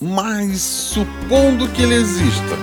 Mas 0.00 0.60
supondo 0.60 1.68
que 1.68 1.82
ele 1.82 1.94
exista. 1.94 2.56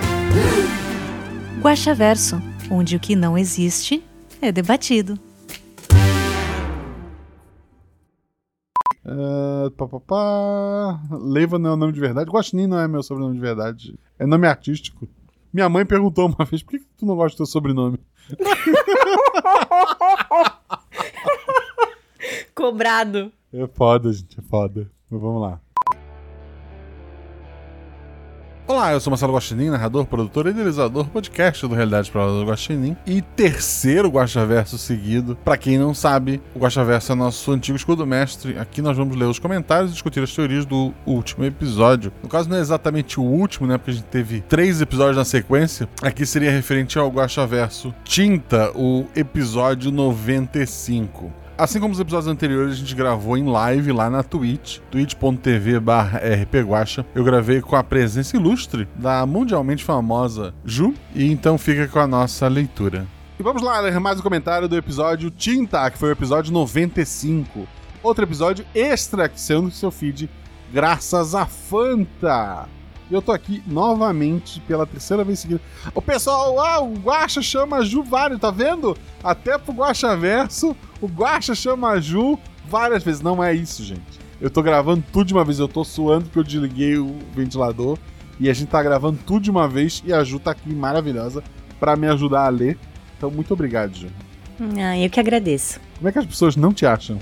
Guaxaverso, 1.60 2.40
onde 2.70 2.96
o 2.96 3.00
que 3.00 3.16
não 3.16 3.38
existe 3.38 4.04
é 4.40 4.52
debatido. 4.52 5.18
Uh, 9.06 9.70
pá, 9.70 9.88
pá, 9.88 10.00
pá. 10.00 11.00
Leiva 11.18 11.58
não 11.58 11.70
é 11.70 11.72
o 11.72 11.76
nome 11.76 11.94
de 11.94 12.00
verdade. 12.00 12.30
Guaxinim 12.30 12.66
não 12.66 12.78
é 12.78 12.86
meu 12.86 13.02
sobrenome 13.02 13.34
de 13.34 13.40
verdade. 13.40 13.98
É 14.18 14.26
nome 14.26 14.46
artístico. 14.46 15.08
Minha 15.50 15.70
mãe 15.70 15.86
perguntou 15.86 16.26
uma 16.26 16.44
vez: 16.44 16.62
por 16.62 16.72
que 16.72 16.80
que 16.80 16.86
tu 16.98 17.06
não 17.06 17.16
gosta 17.16 17.36
do 17.36 17.38
teu 17.38 17.46
sobrenome? 17.46 17.98
Cobrado. 22.54 23.32
É 23.50 23.66
foda, 23.66 24.12
gente, 24.12 24.38
é 24.38 24.42
foda. 24.42 24.90
Mas 25.10 25.20
vamos 25.20 25.40
lá. 25.40 25.58
Olá, 28.68 28.92
eu 28.92 29.00
sou 29.00 29.10
Marcelo 29.10 29.32
Guaxinim, 29.32 29.70
narrador, 29.70 30.04
produtor 30.04 30.46
e 30.46 30.50
idealizador 30.50 31.06
podcast 31.06 31.66
do 31.66 31.74
Realidade 31.74 32.10
Prova 32.10 32.38
do 32.38 32.44
Guaxinim. 32.44 32.94
E 33.06 33.22
terceiro 33.22 34.10
Guaxaverso 34.10 34.76
seguido. 34.76 35.38
Pra 35.42 35.56
quem 35.56 35.78
não 35.78 35.94
sabe, 35.94 36.38
o 36.54 36.58
Guaxaverso 36.58 37.12
é 37.12 37.14
nosso 37.14 37.50
antigo 37.50 37.78
escudo 37.78 38.06
mestre. 38.06 38.58
Aqui 38.58 38.82
nós 38.82 38.94
vamos 38.94 39.16
ler 39.16 39.24
os 39.24 39.38
comentários 39.38 39.90
e 39.90 39.94
discutir 39.94 40.22
as 40.22 40.34
teorias 40.34 40.66
do 40.66 40.92
último 41.06 41.46
episódio. 41.46 42.12
No 42.22 42.28
caso, 42.28 42.50
não 42.50 42.58
é 42.58 42.60
exatamente 42.60 43.18
o 43.18 43.22
último, 43.22 43.66
né? 43.66 43.78
Porque 43.78 43.92
a 43.92 43.94
gente 43.94 44.04
teve 44.04 44.42
três 44.42 44.82
episódios 44.82 45.16
na 45.16 45.24
sequência. 45.24 45.88
Aqui 46.02 46.26
seria 46.26 46.50
referente 46.50 46.98
ao 46.98 47.08
Guaxaverso 47.08 47.94
Tinta, 48.04 48.70
o 48.74 49.06
episódio 49.16 49.90
95. 49.90 51.32
Assim 51.58 51.80
como 51.80 51.92
os 51.92 51.98
episódios 51.98 52.28
anteriores, 52.28 52.74
a 52.74 52.76
gente 52.76 52.94
gravou 52.94 53.36
em 53.36 53.44
live 53.44 53.90
lá 53.90 54.08
na 54.08 54.22
Twitch, 54.22 54.78
twitch.tv 54.92 55.80
rpguacha. 56.44 57.04
Eu 57.12 57.24
gravei 57.24 57.60
com 57.60 57.74
a 57.74 57.82
presença 57.82 58.36
ilustre 58.36 58.86
da 58.94 59.26
mundialmente 59.26 59.82
famosa 59.82 60.54
Ju, 60.64 60.94
e 61.12 61.28
então 61.32 61.58
fica 61.58 61.88
com 61.88 61.98
a 61.98 62.06
nossa 62.06 62.46
leitura. 62.46 63.08
E 63.40 63.42
vamos 63.42 63.60
lá 63.60 63.80
ler 63.80 63.98
mais 63.98 64.20
um 64.20 64.22
comentário 64.22 64.68
do 64.68 64.76
episódio 64.76 65.32
Tinta, 65.32 65.90
que 65.90 65.98
foi 65.98 66.10
o 66.10 66.12
episódio 66.12 66.52
95. 66.52 67.66
Outro 68.04 68.24
episódio 68.24 68.64
extra 68.72 69.28
que 69.28 69.40
saiu 69.40 69.62
no 69.62 69.72
seu 69.72 69.90
feed, 69.90 70.30
graças 70.72 71.34
a 71.34 71.44
Fanta. 71.44 72.68
E 73.10 73.14
eu 73.14 73.22
tô 73.22 73.32
aqui 73.32 73.62
novamente 73.66 74.60
pela 74.60 74.86
terceira 74.86 75.24
vez 75.24 75.38
seguida. 75.38 75.60
O 75.94 76.02
pessoal, 76.02 76.60
ah, 76.60 76.80
o 76.80 76.94
Guaxa 76.94 77.40
chama 77.40 77.78
a 77.78 77.84
Ju 77.84 78.02
vários, 78.02 78.38
tá 78.38 78.50
vendo? 78.50 78.96
Até 79.24 79.56
pro 79.56 79.72
Guaxa 79.72 80.16
Verso, 80.16 80.76
o 81.00 81.06
Guaxa 81.06 81.54
chama 81.54 81.90
a 81.90 82.00
Ju 82.00 82.38
várias 82.68 83.02
vezes. 83.02 83.20
Não 83.22 83.42
é 83.42 83.54
isso, 83.54 83.82
gente. 83.82 84.18
Eu 84.40 84.50
tô 84.50 84.62
gravando 84.62 85.02
tudo 85.12 85.26
de 85.26 85.34
uma 85.34 85.44
vez. 85.44 85.58
Eu 85.58 85.68
tô 85.68 85.84
suando 85.84 86.26
porque 86.26 86.38
eu 86.38 86.44
desliguei 86.44 86.98
o 86.98 87.16
ventilador. 87.34 87.98
E 88.38 88.48
a 88.48 88.52
gente 88.52 88.68
tá 88.68 88.82
gravando 88.82 89.18
tudo 89.26 89.40
de 89.40 89.50
uma 89.50 89.66
vez. 89.66 90.02
E 90.06 90.12
a 90.12 90.22
Ju 90.22 90.38
tá 90.38 90.52
aqui 90.52 90.72
maravilhosa 90.72 91.42
pra 91.80 91.96
me 91.96 92.06
ajudar 92.06 92.44
a 92.44 92.48
ler. 92.48 92.78
Então, 93.16 93.30
muito 93.30 93.52
obrigado, 93.52 93.96
Ju. 93.96 94.08
Ah, 94.78 94.98
eu 94.98 95.08
que 95.08 95.18
agradeço. 95.18 95.80
Como 95.96 96.08
é 96.08 96.12
que 96.12 96.18
as 96.18 96.26
pessoas 96.26 96.56
não 96.56 96.72
te 96.72 96.84
acham? 96.86 97.18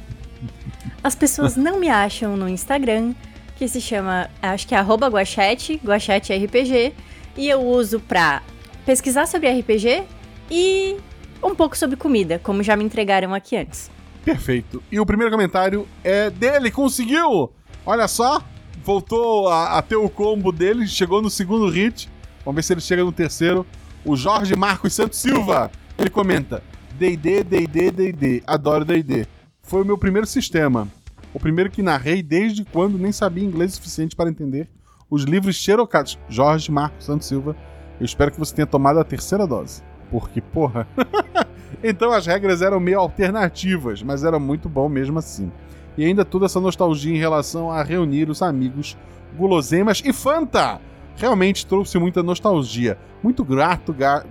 As 1.02 1.14
pessoas 1.14 1.56
não 1.56 1.78
me 1.78 1.88
acham 1.88 2.36
no 2.36 2.48
Instagram, 2.48 3.14
que 3.56 3.66
se 3.66 3.80
chama, 3.80 4.30
acho 4.40 4.66
que 4.68 4.74
é 4.74 4.78
arroba 4.78 5.08
guachete, 5.08 5.80
guachete 5.82 6.32
RPG, 6.32 6.92
e 7.36 7.48
eu 7.48 7.60
uso 7.60 7.98
pra 8.00 8.42
pesquisar 8.84 9.26
sobre 9.26 9.50
RPG 9.50 10.04
e 10.50 10.96
um 11.42 11.54
pouco 11.54 11.76
sobre 11.76 11.96
comida, 11.96 12.38
como 12.38 12.62
já 12.62 12.76
me 12.76 12.84
entregaram 12.84 13.34
aqui 13.34 13.56
antes. 13.56 13.90
Perfeito. 14.24 14.82
E 14.90 15.00
o 15.00 15.06
primeiro 15.06 15.30
comentário 15.30 15.86
é 16.04 16.30
dele, 16.30 16.70
conseguiu! 16.70 17.50
Olha 17.84 18.08
só, 18.08 18.42
voltou 18.84 19.48
a, 19.48 19.78
a 19.78 19.82
ter 19.82 19.96
o 19.96 20.08
combo 20.08 20.52
dele, 20.52 20.86
chegou 20.86 21.22
no 21.22 21.30
segundo 21.30 21.68
hit. 21.68 22.10
Vamos 22.44 22.56
ver 22.56 22.62
se 22.62 22.72
ele 22.72 22.80
chega 22.80 23.04
no 23.04 23.12
terceiro. 23.12 23.64
O 24.04 24.16
Jorge 24.16 24.54
Marcos 24.54 24.94
Santos 24.94 25.18
Silva, 25.18 25.70
ele 25.98 26.10
comenta: 26.10 26.62
D&D, 26.98 27.44
D&D, 27.44 27.90
D&D, 27.90 28.42
adoro 28.46 28.84
D&D. 28.84 29.26
Foi 29.62 29.82
o 29.82 29.84
meu 29.84 29.96
primeiro 29.96 30.26
sistema. 30.26 30.88
O 31.36 31.38
primeiro 31.38 31.70
que 31.70 31.82
narrei 31.82 32.22
desde 32.22 32.64
quando 32.64 32.96
nem 32.96 33.12
sabia 33.12 33.44
inglês 33.44 33.72
o 33.72 33.76
suficiente 33.76 34.16
para 34.16 34.30
entender 34.30 34.70
os 35.10 35.24
livros 35.24 35.56
xerocados. 35.56 36.18
Jorge 36.30 36.72
Marcos 36.72 37.04
Santos 37.04 37.28
Silva, 37.28 37.54
eu 38.00 38.06
espero 38.06 38.32
que 38.32 38.38
você 38.38 38.54
tenha 38.54 38.66
tomado 38.66 38.98
a 38.98 39.04
terceira 39.04 39.46
dose. 39.46 39.82
Porque, 40.10 40.40
porra. 40.40 40.88
então 41.84 42.10
as 42.10 42.24
regras 42.26 42.62
eram 42.62 42.80
meio 42.80 42.98
alternativas, 42.98 44.02
mas 44.02 44.24
era 44.24 44.38
muito 44.38 44.66
bom 44.66 44.88
mesmo 44.88 45.18
assim. 45.18 45.52
E 45.94 46.06
ainda 46.06 46.24
toda 46.24 46.46
essa 46.46 46.58
nostalgia 46.58 47.14
em 47.14 47.18
relação 47.18 47.70
a 47.70 47.82
reunir 47.82 48.30
os 48.30 48.40
amigos, 48.40 48.96
guloseimas 49.36 50.02
e 50.02 50.14
Fanta! 50.14 50.80
Realmente 51.16 51.66
trouxe 51.66 51.98
muita 51.98 52.22
nostalgia. 52.22 52.96
Muito 53.22 53.44
grato, 53.44 53.92
ga... 53.92 54.24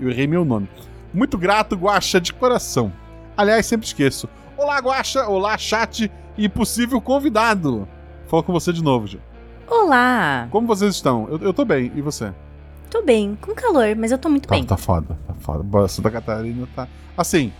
Eu 0.00 0.08
errei 0.08 0.26
meu 0.26 0.46
nome. 0.46 0.66
Muito 1.12 1.36
grato, 1.36 1.76
Guaxa, 1.76 2.18
de 2.18 2.32
coração. 2.32 2.90
Aliás, 3.36 3.66
sempre 3.66 3.86
esqueço. 3.86 4.26
Olá, 4.56 4.78
Guaxa, 4.78 5.26
olá, 5.28 5.56
chat 5.58 6.10
e 6.36 6.48
possível 6.48 7.00
convidado. 7.00 7.86
Falo 8.26 8.42
com 8.42 8.52
você 8.52 8.72
de 8.72 8.82
novo, 8.82 9.06
Ju. 9.06 9.18
Olá! 9.68 10.48
Como 10.50 10.66
vocês 10.66 10.94
estão? 10.94 11.28
Eu, 11.30 11.38
eu 11.38 11.52
tô 11.54 11.64
bem, 11.64 11.92
e 11.94 12.00
você? 12.00 12.32
Tô 12.90 13.02
bem, 13.02 13.36
com 13.40 13.54
calor, 13.54 13.94
mas 13.96 14.12
eu 14.12 14.18
tô 14.18 14.28
muito 14.28 14.48
Tá, 14.48 14.54
bem. 14.54 14.64
tá 14.64 14.76
foda, 14.76 15.18
tá 15.26 15.34
foda. 15.34 15.88
Santa 15.88 16.10
Catarina 16.10 16.66
tá. 16.74 16.88
Assim, 17.16 17.52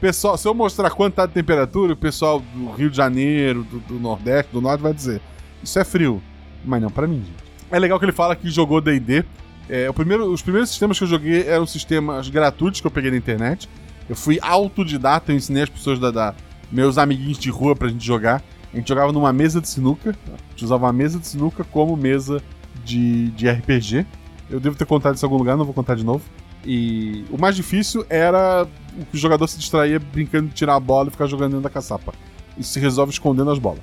pessoal, 0.00 0.36
se 0.36 0.46
eu 0.46 0.54
mostrar 0.54 0.90
quanto 0.90 1.14
tá 1.14 1.26
de 1.26 1.32
temperatura, 1.32 1.94
o 1.94 1.96
pessoal 1.96 2.40
do 2.40 2.70
Rio 2.72 2.90
de 2.90 2.96
Janeiro, 2.96 3.64
do, 3.64 3.78
do 3.80 3.94
Nordeste, 3.98 4.52
do 4.52 4.60
Norte 4.60 4.82
vai 4.82 4.92
dizer: 4.92 5.20
Isso 5.62 5.78
é 5.78 5.84
frio. 5.84 6.22
Mas 6.64 6.82
não 6.82 6.90
pra 6.90 7.06
mim, 7.06 7.18
gente. 7.18 7.44
É 7.70 7.78
legal 7.78 7.98
que 7.98 8.04
ele 8.04 8.12
fala 8.12 8.36
que 8.36 8.48
jogou 8.50 8.80
DD. 8.80 9.24
É, 9.68 9.88
o 9.90 9.94
primeiro, 9.94 10.30
os 10.30 10.42
primeiros 10.42 10.68
sistemas 10.68 10.98
que 10.98 11.04
eu 11.04 11.08
joguei 11.08 11.46
eram 11.48 11.66
sistemas 11.66 12.28
gratuitos 12.28 12.80
que 12.80 12.86
eu 12.86 12.90
peguei 12.90 13.10
na 13.10 13.16
internet. 13.16 13.68
Eu 14.08 14.16
fui 14.16 14.38
autodidata, 14.42 15.32
eu 15.32 15.36
ensinei 15.36 15.62
as 15.64 15.68
pessoas 15.68 15.98
da, 15.98 16.10
da- 16.10 16.34
meus 16.70 16.98
amiguinhos 16.98 17.38
de 17.38 17.50
rua 17.50 17.74
pra 17.76 17.88
gente 17.88 18.04
jogar. 18.04 18.42
A 18.72 18.76
gente 18.76 18.88
jogava 18.88 19.12
numa 19.12 19.32
mesa 19.32 19.60
de 19.60 19.68
sinuca. 19.68 20.14
A 20.26 20.50
gente 20.50 20.64
usava 20.64 20.84
uma 20.86 20.92
mesa 20.92 21.18
de 21.18 21.26
sinuca 21.26 21.64
como 21.64 21.96
mesa 21.96 22.42
de, 22.84 23.28
de 23.30 23.48
RPG. 23.48 24.06
Eu 24.50 24.60
devo 24.60 24.76
ter 24.76 24.84
contado 24.84 25.14
isso 25.16 25.24
em 25.24 25.26
algum 25.28 25.38
lugar, 25.38 25.56
não 25.56 25.64
vou 25.64 25.74
contar 25.74 25.94
de 25.94 26.04
novo. 26.04 26.22
E 26.64 27.24
o 27.30 27.38
mais 27.40 27.54
difícil 27.56 28.04
era 28.10 28.66
o 29.00 29.04
que 29.06 29.14
o 29.16 29.18
jogador 29.18 29.46
se 29.46 29.58
distraía 29.58 29.98
brincando 30.00 30.48
de 30.48 30.54
tirar 30.54 30.74
a 30.74 30.80
bola 30.80 31.08
e 31.08 31.10
ficar 31.12 31.26
jogando 31.26 31.50
dentro 31.52 31.62
da 31.62 31.70
caçapa. 31.70 32.12
Isso 32.58 32.72
se 32.72 32.80
resolve 32.80 33.12
escondendo 33.12 33.50
as 33.50 33.58
bolas. 33.58 33.82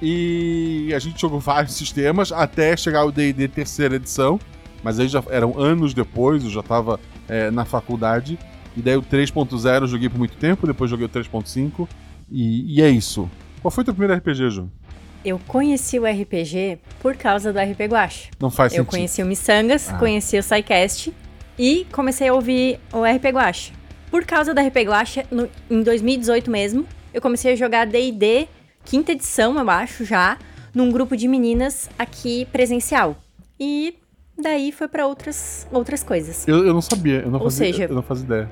E 0.00 0.92
a 0.94 0.98
gente 0.98 1.20
jogou 1.20 1.40
vários 1.40 1.74
sistemas 1.74 2.30
até 2.32 2.76
chegar 2.76 3.00
ao 3.00 3.10
D&D 3.12 3.48
terceira 3.48 3.96
edição, 3.96 4.38
mas 4.82 4.98
aí 5.00 5.08
já 5.08 5.22
eram 5.30 5.58
anos 5.58 5.92
depois, 5.92 6.44
eu 6.44 6.50
já 6.50 6.62
tava 6.62 7.00
é, 7.28 7.50
na 7.50 7.64
faculdade. 7.64 8.38
E 8.78 8.82
daí 8.82 8.96
o 8.96 9.02
3.0 9.02 9.82
eu 9.82 9.86
joguei 9.88 10.08
por 10.08 10.18
muito 10.18 10.36
tempo, 10.36 10.64
depois 10.64 10.88
joguei 10.88 11.06
o 11.06 11.08
3.5 11.08 11.88
e, 12.30 12.76
e 12.78 12.80
é 12.82 12.88
isso. 12.88 13.28
Qual 13.60 13.72
foi 13.72 13.82
o 13.82 13.84
teu 13.84 13.92
primeiro 13.94 14.14
RPG, 14.20 14.50
Ju? 14.50 14.70
Eu 15.24 15.40
conheci 15.48 15.98
o 15.98 16.04
RPG 16.06 16.78
por 17.00 17.16
causa 17.16 17.52
do 17.52 17.58
RP 17.58 17.80
Guache. 17.90 18.30
Não 18.38 18.50
faz 18.50 18.72
Eu 18.72 18.78
sentido. 18.84 18.90
conheci 18.90 19.20
o 19.22 19.26
Missangas, 19.26 19.88
Ah. 19.88 19.98
conheci 19.98 20.38
o 20.38 20.42
SciCast 20.42 21.12
e 21.58 21.86
comecei 21.90 22.28
a 22.28 22.34
ouvir 22.34 22.78
o 22.92 23.02
RP 23.04 23.24
Guache. 23.32 23.72
Por 24.12 24.24
causa 24.24 24.54
do 24.54 24.60
RP 24.60 24.76
Guache, 24.86 25.24
no- 25.30 25.48
em 25.68 25.82
2018 25.82 26.48
mesmo, 26.48 26.86
eu 27.12 27.20
comecei 27.20 27.52
a 27.54 27.56
jogar 27.56 27.84
D&D, 27.84 28.46
quinta 28.84 29.10
edição, 29.10 29.58
eu 29.58 29.68
acho, 29.68 30.04
já, 30.04 30.38
num 30.72 30.92
grupo 30.92 31.16
de 31.16 31.26
meninas 31.26 31.90
aqui 31.98 32.46
presencial. 32.52 33.16
E 33.58 33.96
daí 34.40 34.70
foi 34.70 34.86
pra 34.86 35.04
outras, 35.04 35.66
outras 35.72 36.04
coisas. 36.04 36.46
Eu, 36.46 36.64
eu 36.64 36.72
não 36.72 36.80
sabia, 36.80 37.22
eu 37.22 37.30
não, 37.30 37.40
Ou 37.40 37.46
fazia, 37.50 37.66
seja- 37.72 37.84
eu 37.86 37.94
não 37.96 38.02
fazia 38.02 38.24
ideia. 38.24 38.50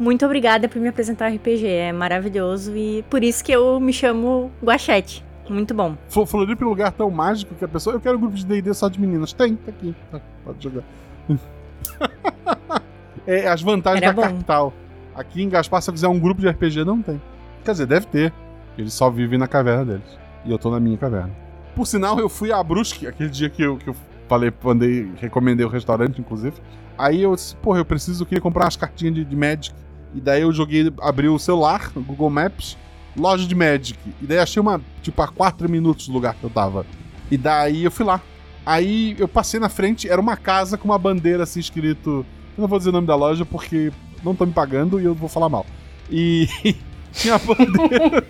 Muito 0.00 0.24
obrigada 0.24 0.66
por 0.66 0.80
me 0.80 0.88
apresentar 0.88 1.28
RPG, 1.28 1.66
é 1.66 1.92
maravilhoso 1.92 2.74
e 2.74 3.04
por 3.10 3.22
isso 3.22 3.44
que 3.44 3.52
eu 3.52 3.78
me 3.78 3.92
chamo 3.92 4.50
Guachete. 4.64 5.22
Muito 5.48 5.74
bom. 5.74 5.94
Flo- 6.08 6.24
Floripa 6.24 6.64
é 6.64 6.66
um 6.66 6.70
lugar 6.70 6.90
tão 6.92 7.10
mágico 7.10 7.54
que 7.54 7.62
a 7.64 7.68
pessoa. 7.68 7.94
Eu 7.96 8.00
quero 8.00 8.16
um 8.16 8.20
grupo 8.20 8.34
de 8.36 8.46
DD 8.46 8.72
só 8.72 8.88
de 8.88 8.98
meninas. 9.00 9.32
Tem, 9.34 9.56
tá 9.56 9.70
aqui. 9.70 9.94
Tá, 10.10 10.20
pode 10.44 10.62
jogar. 10.64 10.82
é, 13.26 13.46
as 13.48 13.60
vantagens 13.60 14.02
Era 14.02 14.12
da 14.14 14.22
bom. 14.22 14.28
capital. 14.28 14.72
Aqui 15.14 15.42
em 15.42 15.48
Gaspar, 15.48 15.82
se 15.82 15.90
eu 15.90 15.94
quiser 15.94 16.08
um 16.08 16.18
grupo 16.18 16.40
de 16.40 16.48
RPG, 16.48 16.84
não 16.84 17.02
tem. 17.02 17.20
Quer 17.64 17.72
dizer, 17.72 17.86
deve 17.86 18.06
ter. 18.06 18.32
Eles 18.78 18.94
só 18.94 19.10
vivem 19.10 19.38
na 19.38 19.46
caverna 19.48 19.84
deles. 19.84 20.18
E 20.46 20.50
eu 20.50 20.58
tô 20.58 20.70
na 20.70 20.80
minha 20.80 20.96
caverna. 20.96 21.30
Por 21.74 21.86
sinal, 21.86 22.18
eu 22.18 22.28
fui 22.28 22.52
a 22.52 22.62
Brusque, 22.62 23.06
aquele 23.06 23.28
dia 23.28 23.50
que 23.50 23.62
eu, 23.62 23.76
que 23.76 23.88
eu 23.90 23.96
falei, 24.28 24.52
andei, 24.64 25.10
recomendei 25.20 25.66
o 25.66 25.68
restaurante, 25.68 26.20
inclusive. 26.20 26.56
Aí 26.96 27.22
eu 27.22 27.34
disse, 27.34 27.54
porra, 27.56 27.78
eu 27.80 27.84
preciso, 27.84 28.22
eu 28.22 28.26
queria 28.26 28.40
comprar 28.40 28.64
umas 28.64 28.76
cartinhas 28.76 29.14
de, 29.14 29.24
de 29.24 29.36
Magic. 29.36 29.74
E 30.14 30.20
daí 30.20 30.42
eu 30.42 30.52
joguei, 30.52 30.92
abri 31.00 31.28
o 31.28 31.38
celular, 31.38 31.90
no 31.94 32.02
Google 32.02 32.30
Maps, 32.30 32.76
loja 33.16 33.46
de 33.46 33.54
Magic. 33.54 33.98
E 34.20 34.26
daí 34.26 34.38
achei 34.38 34.60
uma, 34.60 34.80
tipo, 35.02 35.20
a 35.22 35.28
4 35.28 35.68
minutos 35.68 36.08
do 36.08 36.12
lugar 36.12 36.34
que 36.34 36.44
eu 36.44 36.50
tava. 36.50 36.84
E 37.30 37.36
daí 37.36 37.84
eu 37.84 37.90
fui 37.90 38.04
lá. 38.04 38.20
Aí 38.64 39.14
eu 39.18 39.28
passei 39.28 39.60
na 39.60 39.68
frente, 39.68 40.08
era 40.08 40.20
uma 40.20 40.36
casa 40.36 40.76
com 40.76 40.86
uma 40.86 40.98
bandeira 40.98 41.44
assim 41.44 41.60
escrito. 41.60 42.26
Eu 42.56 42.62
não 42.62 42.68
vou 42.68 42.78
dizer 42.78 42.90
o 42.90 42.92
nome 42.92 43.06
da 43.06 43.14
loja 43.14 43.44
porque 43.44 43.92
não 44.22 44.32
estão 44.32 44.46
me 44.46 44.52
pagando 44.52 45.00
e 45.00 45.04
eu 45.04 45.14
vou 45.14 45.28
falar 45.28 45.48
mal. 45.48 45.64
E 46.10 46.48
tinha 47.12 47.36
a 47.36 47.38
bandeira. 47.38 48.26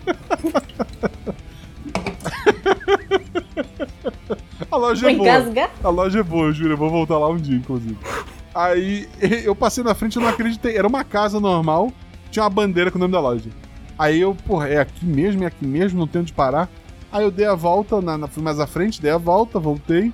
a 4.71 4.77
loja 4.77 5.09
é 5.09 5.15
boa. 5.15 5.27
engasgar. 5.27 5.71
A 5.83 5.89
loja 5.89 6.19
é 6.19 6.23
boa, 6.23 6.47
eu 6.47 6.53
juro. 6.53 6.73
Eu 6.73 6.77
vou 6.77 6.89
voltar 6.89 7.17
lá 7.17 7.27
um 7.27 7.37
dia, 7.37 7.57
inclusive. 7.57 7.97
Aí 8.53 9.07
eu 9.45 9.55
passei 9.55 9.83
na 9.83 9.93
frente 9.95 10.15
e 10.15 10.19
não 10.19 10.27
acreditei. 10.27 10.77
Era 10.77 10.87
uma 10.87 11.03
casa 11.03 11.39
normal, 11.39 11.91
tinha 12.29 12.43
uma 12.43 12.49
bandeira 12.49 12.91
com 12.91 12.97
o 12.97 13.01
nome 13.01 13.13
da 13.13 13.19
loja. 13.19 13.49
Aí 13.97 14.19
eu, 14.19 14.35
porra, 14.35 14.67
é 14.67 14.79
aqui 14.79 15.05
mesmo, 15.05 15.43
é 15.43 15.47
aqui 15.47 15.65
mesmo, 15.65 15.99
não 15.99 16.07
tem 16.07 16.21
onde 16.21 16.33
parar. 16.33 16.69
Aí 17.11 17.23
eu 17.23 17.31
dei 17.31 17.45
a 17.45 17.53
volta, 17.55 18.01
na, 18.01 18.17
na- 18.17 18.27
fui 18.27 18.41
mais 18.41 18.59
à 18.59 18.65
frente, 18.65 19.01
dei 19.01 19.11
a 19.11 19.17
volta, 19.17 19.59
voltei. 19.59 20.11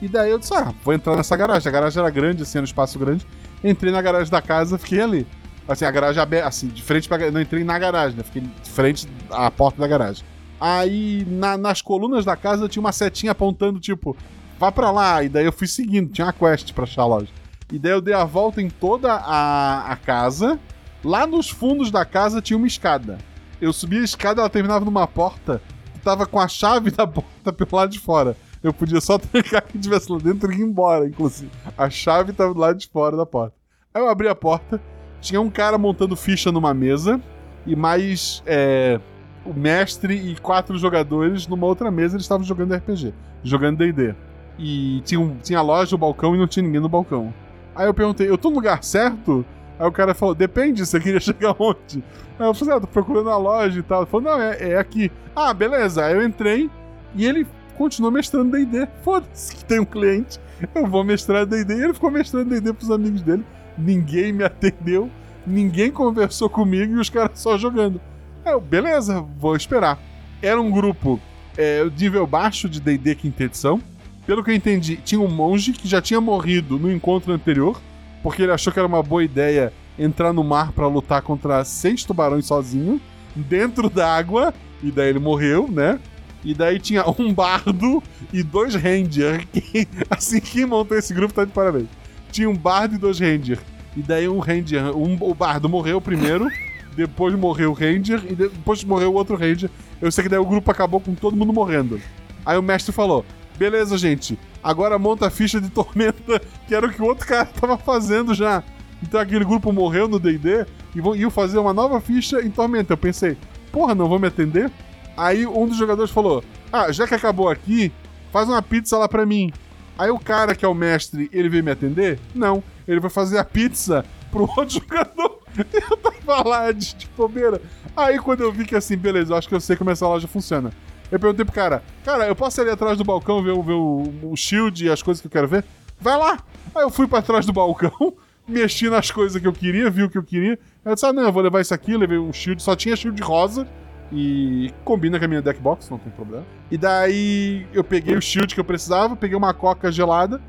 E 0.00 0.08
daí 0.08 0.30
eu 0.30 0.38
disse, 0.38 0.52
ah, 0.54 0.74
vou 0.84 0.92
entrar 0.92 1.16
nessa 1.16 1.36
garagem. 1.36 1.68
A 1.68 1.72
garagem 1.72 2.00
era 2.00 2.10
grande, 2.10 2.42
assim, 2.42 2.58
era 2.58 2.62
um 2.62 2.66
espaço 2.66 2.98
grande. 2.98 3.24
Entrei 3.62 3.92
na 3.92 4.02
garagem 4.02 4.30
da 4.30 4.42
casa, 4.42 4.76
fiquei 4.76 5.00
ali. 5.00 5.26
Assim, 5.68 5.84
a 5.84 5.90
garagem 5.92 6.20
aberta, 6.20 6.48
assim, 6.48 6.66
de 6.66 6.82
frente 6.82 7.08
pra... 7.08 7.30
Não 7.30 7.40
entrei 7.40 7.62
na 7.62 7.78
garagem, 7.78 8.16
né? 8.16 8.24
Fiquei 8.24 8.42
de 8.42 8.68
frente 8.68 9.06
à 9.30 9.48
porta 9.50 9.80
da 9.80 9.86
garagem. 9.86 10.24
Aí, 10.60 11.24
na- 11.30 11.56
nas 11.56 11.80
colunas 11.80 12.24
da 12.24 12.34
casa, 12.36 12.68
tinha 12.68 12.80
uma 12.80 12.90
setinha 12.92 13.30
apontando, 13.30 13.78
tipo, 13.78 14.16
vá 14.58 14.72
pra 14.72 14.90
lá. 14.90 15.22
E 15.22 15.28
daí 15.28 15.44
eu 15.44 15.52
fui 15.52 15.68
seguindo, 15.68 16.10
tinha 16.12 16.26
uma 16.26 16.32
quest 16.32 16.72
pra 16.72 16.82
achar 16.82 17.02
a 17.02 17.06
loja. 17.06 17.28
E 17.72 17.78
daí 17.78 17.92
eu 17.92 18.00
dei 18.00 18.12
a 18.14 18.24
volta 18.24 18.60
em 18.60 18.68
toda 18.68 19.12
a, 19.12 19.90
a 19.90 19.96
casa. 19.96 20.60
Lá 21.02 21.26
nos 21.26 21.48
fundos 21.50 21.90
da 21.90 22.04
casa 22.04 22.40
tinha 22.42 22.56
uma 22.56 22.66
escada. 22.66 23.18
Eu 23.60 23.72
subi 23.72 23.98
a 23.98 24.02
escada, 24.04 24.40
ela 24.42 24.50
terminava 24.50 24.84
numa 24.84 25.06
porta 25.06 25.60
que 25.94 26.00
tava 26.00 26.26
com 26.26 26.38
a 26.38 26.46
chave 26.46 26.90
da 26.90 27.06
porta 27.06 27.50
pelo 27.52 27.70
lado 27.76 27.90
de 27.90 27.98
fora. 27.98 28.36
Eu 28.62 28.72
podia 28.72 29.00
só 29.00 29.16
trancar 29.18 29.62
quem 29.62 29.80
estivesse 29.80 30.12
lá 30.12 30.18
dentro 30.18 30.52
e 30.52 30.56
ir 30.56 30.60
embora, 30.62 31.06
inclusive. 31.08 31.50
A 31.76 31.88
chave 31.88 32.32
tava 32.32 32.52
do 32.54 32.60
lado 32.60 32.78
de 32.78 32.86
fora 32.88 33.16
da 33.16 33.24
porta. 33.26 33.54
Aí 33.94 34.00
eu 34.02 34.08
abri 34.08 34.28
a 34.28 34.34
porta, 34.34 34.80
tinha 35.20 35.40
um 35.40 35.50
cara 35.50 35.76
montando 35.78 36.14
ficha 36.14 36.52
numa 36.52 36.72
mesa 36.74 37.20
e 37.66 37.74
mais 37.74 38.42
é, 38.46 39.00
o 39.44 39.52
mestre 39.54 40.14
e 40.14 40.36
quatro 40.36 40.76
jogadores 40.78 41.46
numa 41.46 41.66
outra 41.66 41.90
mesa, 41.90 42.16
eles 42.16 42.24
estavam 42.24 42.44
jogando 42.44 42.74
RPG, 42.74 43.12
jogando 43.42 43.78
D&D. 43.78 44.14
E 44.58 45.00
tinha, 45.04 45.18
um- 45.20 45.36
tinha 45.38 45.58
a 45.58 45.62
loja, 45.62 45.94
o 45.94 45.98
balcão 45.98 46.34
e 46.34 46.38
não 46.38 46.46
tinha 46.46 46.62
ninguém 46.62 46.80
no 46.80 46.88
balcão. 46.88 47.32
Aí 47.74 47.86
eu 47.86 47.94
perguntei, 47.94 48.28
eu 48.28 48.38
tô 48.38 48.50
no 48.50 48.56
lugar 48.56 48.82
certo? 48.84 49.44
Aí 49.78 49.86
o 49.86 49.92
cara 49.92 50.14
falou, 50.14 50.34
depende, 50.34 50.84
você 50.84 51.00
queria 51.00 51.18
chegar 51.20 51.54
onde? 51.58 52.02
Aí 52.38 52.46
eu 52.46 52.54
falei, 52.54 52.74
ah, 52.74 52.80
tô 52.80 52.86
procurando 52.86 53.30
a 53.30 53.36
loja 53.36 53.78
e 53.78 53.82
tal. 53.82 54.02
Ele 54.02 54.10
falou, 54.10 54.30
não, 54.30 54.40
é, 54.40 54.72
é 54.72 54.78
aqui. 54.78 55.10
Ah, 55.34 55.52
beleza. 55.52 56.04
Aí 56.04 56.14
eu 56.14 56.22
entrei 56.22 56.70
e 57.14 57.26
ele 57.26 57.46
continuou 57.76 58.12
mestrando 58.12 58.52
D&D. 58.52 58.86
Foda-se 59.02 59.56
que 59.56 59.64
tem 59.64 59.80
um 59.80 59.84
cliente, 59.84 60.38
eu 60.74 60.86
vou 60.86 61.04
mestrar 61.04 61.46
D&D. 61.46 61.74
Ele 61.74 61.94
ficou 61.94 62.10
mestrando 62.10 62.50
D&D 62.50 62.72
pros 62.72 62.90
amigos 62.90 63.22
dele. 63.22 63.44
Ninguém 63.76 64.32
me 64.32 64.44
atendeu, 64.44 65.10
ninguém 65.46 65.90
conversou 65.90 66.48
comigo 66.48 66.94
e 66.94 67.00
os 67.00 67.08
caras 67.08 67.38
só 67.38 67.56
jogando. 67.56 68.00
Aí 68.44 68.52
eu, 68.52 68.60
beleza, 68.60 69.24
vou 69.38 69.56
esperar. 69.56 69.98
Era 70.42 70.60
um 70.60 70.70
grupo 70.70 71.20
é, 71.56 71.84
nível 71.98 72.26
baixo 72.26 72.68
de 72.68 72.80
D&D 72.80 73.14
quinta 73.14 73.44
edição. 73.44 73.80
Pelo 74.26 74.42
que 74.44 74.50
eu 74.50 74.54
entendi, 74.54 74.96
tinha 74.96 75.20
um 75.20 75.28
monge 75.28 75.72
que 75.72 75.88
já 75.88 76.00
tinha 76.00 76.20
morrido 76.20 76.78
no 76.78 76.90
encontro 76.92 77.32
anterior, 77.32 77.80
porque 78.22 78.42
ele 78.42 78.52
achou 78.52 78.72
que 78.72 78.78
era 78.78 78.86
uma 78.86 79.02
boa 79.02 79.24
ideia 79.24 79.72
entrar 79.98 80.32
no 80.32 80.44
mar 80.44 80.72
pra 80.72 80.86
lutar 80.86 81.22
contra 81.22 81.64
seis 81.64 82.04
tubarões 82.04 82.46
sozinho, 82.46 83.00
dentro 83.34 83.90
da 83.90 84.14
água, 84.14 84.54
e 84.82 84.90
daí 84.90 85.10
ele 85.10 85.18
morreu, 85.18 85.68
né? 85.68 85.98
E 86.44 86.54
daí 86.54 86.78
tinha 86.78 87.04
um 87.18 87.32
bardo 87.32 88.02
e 88.32 88.42
dois 88.42 88.74
ranger. 88.74 89.46
Que, 89.52 89.88
assim, 90.10 90.40
quem 90.40 90.66
montou 90.66 90.96
esse 90.96 91.12
grupo 91.12 91.34
tá 91.34 91.44
de 91.44 91.50
parabéns. 91.50 91.88
Tinha 92.30 92.48
um 92.48 92.56
bardo 92.56 92.94
e 92.94 92.98
dois 92.98 93.18
ranger. 93.18 93.58
E 93.96 94.02
daí 94.02 94.28
um 94.28 94.38
ranger, 94.38 94.96
um, 94.96 95.16
o 95.20 95.34
bardo 95.34 95.68
morreu 95.68 96.00
primeiro, 96.00 96.48
depois 96.96 97.34
morreu 97.34 97.70
o 97.70 97.74
ranger 97.74 98.22
e 98.28 98.34
depois 98.34 98.82
morreu 98.84 99.12
o 99.12 99.14
outro 99.14 99.36
ranger. 99.36 99.70
Eu 100.00 100.10
sei 100.10 100.24
que 100.24 100.30
daí 100.30 100.38
o 100.38 100.44
grupo 100.44 100.70
acabou 100.70 101.00
com 101.00 101.14
todo 101.14 101.36
mundo 101.36 101.52
morrendo. 101.52 102.00
Aí 102.44 102.56
o 102.56 102.62
mestre 102.62 102.92
falou: 102.92 103.24
beleza, 103.56 103.96
gente, 103.98 104.38
agora 104.62 104.98
monta 104.98 105.26
a 105.26 105.30
ficha 105.30 105.60
de 105.60 105.68
tormenta, 105.70 106.40
que 106.66 106.74
era 106.74 106.86
o 106.86 106.90
que 106.92 107.00
o 107.02 107.04
outro 107.06 107.26
cara 107.26 107.44
tava 107.60 107.76
fazendo 107.78 108.34
já. 108.34 108.62
Então 109.02 109.20
aquele 109.20 109.44
grupo 109.44 109.72
morreu 109.72 110.06
no 110.06 110.18
DD 110.18 110.64
e 110.94 111.00
vão- 111.00 111.16
iam 111.16 111.30
fazer 111.30 111.58
uma 111.58 111.72
nova 111.72 112.00
ficha 112.00 112.40
em 112.40 112.50
tormenta. 112.50 112.92
Eu 112.92 112.96
pensei, 112.96 113.36
porra, 113.72 113.94
não 113.94 114.08
vão 114.08 114.18
me 114.18 114.28
atender? 114.28 114.70
Aí 115.16 115.46
um 115.46 115.66
dos 115.66 115.76
jogadores 115.76 116.10
falou: 116.10 116.42
Ah, 116.72 116.90
já 116.92 117.06
que 117.06 117.14
acabou 117.14 117.48
aqui, 117.48 117.92
faz 118.32 118.48
uma 118.48 118.62
pizza 118.62 118.96
lá 118.96 119.08
pra 119.08 119.26
mim. 119.26 119.52
Aí 119.98 120.10
o 120.10 120.18
cara 120.18 120.54
que 120.54 120.64
é 120.64 120.68
o 120.68 120.74
mestre, 120.74 121.28
ele 121.32 121.48
veio 121.48 121.62
me 121.64 121.70
atender? 121.70 122.18
Não. 122.34 122.62
Ele 122.88 122.98
vai 123.00 123.10
fazer 123.10 123.38
a 123.38 123.44
pizza 123.44 124.04
pro 124.30 124.44
outro 124.56 124.70
jogador. 124.80 125.38
Eu 125.72 125.96
tava 125.98 126.48
lá 126.48 126.72
de, 126.72 126.94
de 126.94 127.06
bobeira. 127.16 127.60
Aí 127.96 128.18
quando 128.18 128.40
eu 128.42 128.50
vi 128.52 128.64
que 128.64 128.74
assim, 128.74 128.96
beleza, 128.96 129.32
eu 129.32 129.36
acho 129.36 129.48
que 129.48 129.54
eu 129.54 129.60
sei 129.60 129.76
como 129.76 129.90
essa 129.90 130.06
loja 130.08 130.26
funciona. 130.26 130.72
Eu 131.12 131.20
perguntei 131.20 131.44
pro 131.44 131.54
cara, 131.54 131.82
cara, 132.06 132.26
eu 132.26 132.34
posso 132.34 132.58
ir 132.58 132.62
ali 132.62 132.70
atrás 132.70 132.96
do 132.96 133.04
balcão 133.04 133.42
ver, 133.42 133.54
ver 133.62 133.74
o, 133.74 134.10
o 134.22 134.34
shield 134.34 134.82
e 134.82 134.90
as 134.90 135.02
coisas 135.02 135.20
que 135.20 135.26
eu 135.26 135.30
quero 135.30 135.46
ver? 135.46 135.62
Vai 136.00 136.16
lá! 136.16 136.38
Aí 136.74 136.82
eu 136.82 136.90
fui 136.90 137.06
pra 137.06 137.20
trás 137.20 137.44
do 137.44 137.52
balcão, 137.52 138.14
mexi 138.48 138.88
nas 138.88 139.10
coisas 139.10 139.40
que 139.40 139.46
eu 139.46 139.52
queria, 139.52 139.90
vi 139.90 140.02
o 140.02 140.08
que 140.08 140.16
eu 140.16 140.22
queria. 140.22 140.52
Aí 140.52 140.90
eu 140.90 140.94
disse, 140.94 141.04
ah, 141.04 141.12
não, 141.12 141.24
eu 141.24 141.32
vou 141.32 141.42
levar 141.42 141.60
isso 141.60 141.74
aqui, 141.74 141.94
levei 141.94 142.16
um 142.16 142.32
shield, 142.32 142.62
só 142.62 142.74
tinha 142.74 142.96
shield 142.96 143.22
rosa. 143.22 143.68
E 144.10 144.72
combina 144.84 145.18
com 145.18 145.24
a 145.24 145.28
minha 145.28 145.42
deckbox, 145.42 145.88
não 145.90 145.98
tem 145.98 146.12
problema. 146.12 146.44
E 146.70 146.78
daí 146.78 147.66
eu 147.72 147.84
peguei 147.84 148.16
o 148.16 148.20
shield 148.20 148.54
que 148.54 148.60
eu 148.60 148.64
precisava, 148.64 149.14
peguei 149.14 149.36
uma 149.36 149.52
coca 149.52 149.92
gelada, 149.92 150.40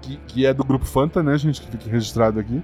que, 0.00 0.16
que 0.28 0.46
é 0.46 0.54
do 0.54 0.64
grupo 0.64 0.84
Fanta, 0.84 1.22
né, 1.22 1.36
gente, 1.38 1.60
que 1.60 1.70
fica 1.70 1.90
registrado 1.90 2.38
aqui. 2.38 2.62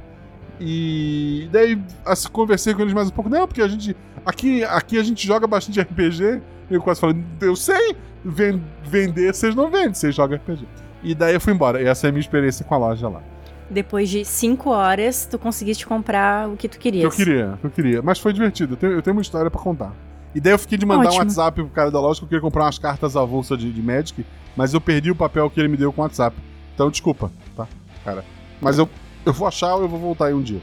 E 0.60 1.48
daí 1.52 1.80
assim, 2.04 2.28
conversei 2.30 2.74
com 2.74 2.82
eles 2.82 2.94
mais 2.94 3.08
um 3.08 3.12
pouco. 3.12 3.30
Não, 3.30 3.46
porque 3.46 3.62
a 3.62 3.68
gente. 3.68 3.96
Aqui, 4.24 4.64
aqui 4.64 4.98
a 4.98 5.02
gente 5.02 5.26
joga 5.26 5.46
bastante 5.46 5.78
RPG. 5.82 6.40
Eu 6.70 6.82
quase 6.82 7.00
falei, 7.00 7.16
eu 7.40 7.56
sei, 7.56 7.96
ven- 8.24 8.62
vender 8.84 9.34
vocês 9.34 9.54
não 9.54 9.70
vendem, 9.70 9.94
vocês 9.94 10.14
jogam 10.14 10.36
RPG. 10.36 10.66
E 11.02 11.14
daí 11.14 11.34
eu 11.34 11.40
fui 11.40 11.52
embora. 11.52 11.80
E 11.82 11.86
essa 11.86 12.06
é 12.06 12.08
a 12.08 12.12
minha 12.12 12.20
experiência 12.20 12.64
com 12.64 12.74
a 12.74 12.78
loja 12.78 13.08
lá. 13.08 13.22
Depois 13.70 14.08
de 14.08 14.24
cinco 14.24 14.70
horas, 14.70 15.26
tu 15.30 15.38
conseguiste 15.38 15.86
comprar 15.86 16.48
o 16.48 16.56
que 16.56 16.68
tu 16.68 16.78
Que 16.78 16.84
querias. 16.90 17.04
eu 17.04 17.10
queria, 17.10 17.58
que 17.60 17.66
eu 17.66 17.70
queria. 17.70 18.02
Mas 18.02 18.18
foi 18.18 18.32
divertido. 18.32 18.74
Eu 18.74 18.76
tenho, 18.76 18.92
eu 18.92 19.02
tenho 19.02 19.14
uma 19.16 19.22
história 19.22 19.50
pra 19.50 19.60
contar. 19.60 19.92
E 20.34 20.40
daí 20.40 20.52
eu 20.52 20.58
fiquei 20.58 20.76
de 20.78 20.84
mandar 20.86 21.04
um 21.04 21.06
Ótimo. 21.08 21.20
WhatsApp 21.24 21.62
pro 21.62 21.70
cara 21.70 21.90
da 21.90 22.00
loja 22.00 22.18
que 22.20 22.24
eu 22.24 22.28
queria 22.28 22.40
comprar 22.42 22.64
umas 22.64 22.78
cartas 22.78 23.16
avulsa 23.16 23.56
de, 23.56 23.72
de 23.72 23.82
Magic, 23.82 24.24
mas 24.56 24.72
eu 24.74 24.80
perdi 24.80 25.10
o 25.10 25.14
papel 25.14 25.48
que 25.50 25.58
ele 25.60 25.68
me 25.68 25.76
deu 25.76 25.92
com 25.92 26.00
o 26.00 26.04
WhatsApp. 26.04 26.36
Então 26.74 26.90
desculpa, 26.90 27.30
tá, 27.56 27.66
cara. 28.04 28.24
Mas 28.60 28.78
eu, 28.78 28.88
eu 29.24 29.32
vou 29.32 29.46
achar 29.48 29.74
ou 29.74 29.82
eu 29.82 29.88
vou 29.88 29.98
voltar 29.98 30.26
aí 30.26 30.34
um 30.34 30.42
dia. 30.42 30.60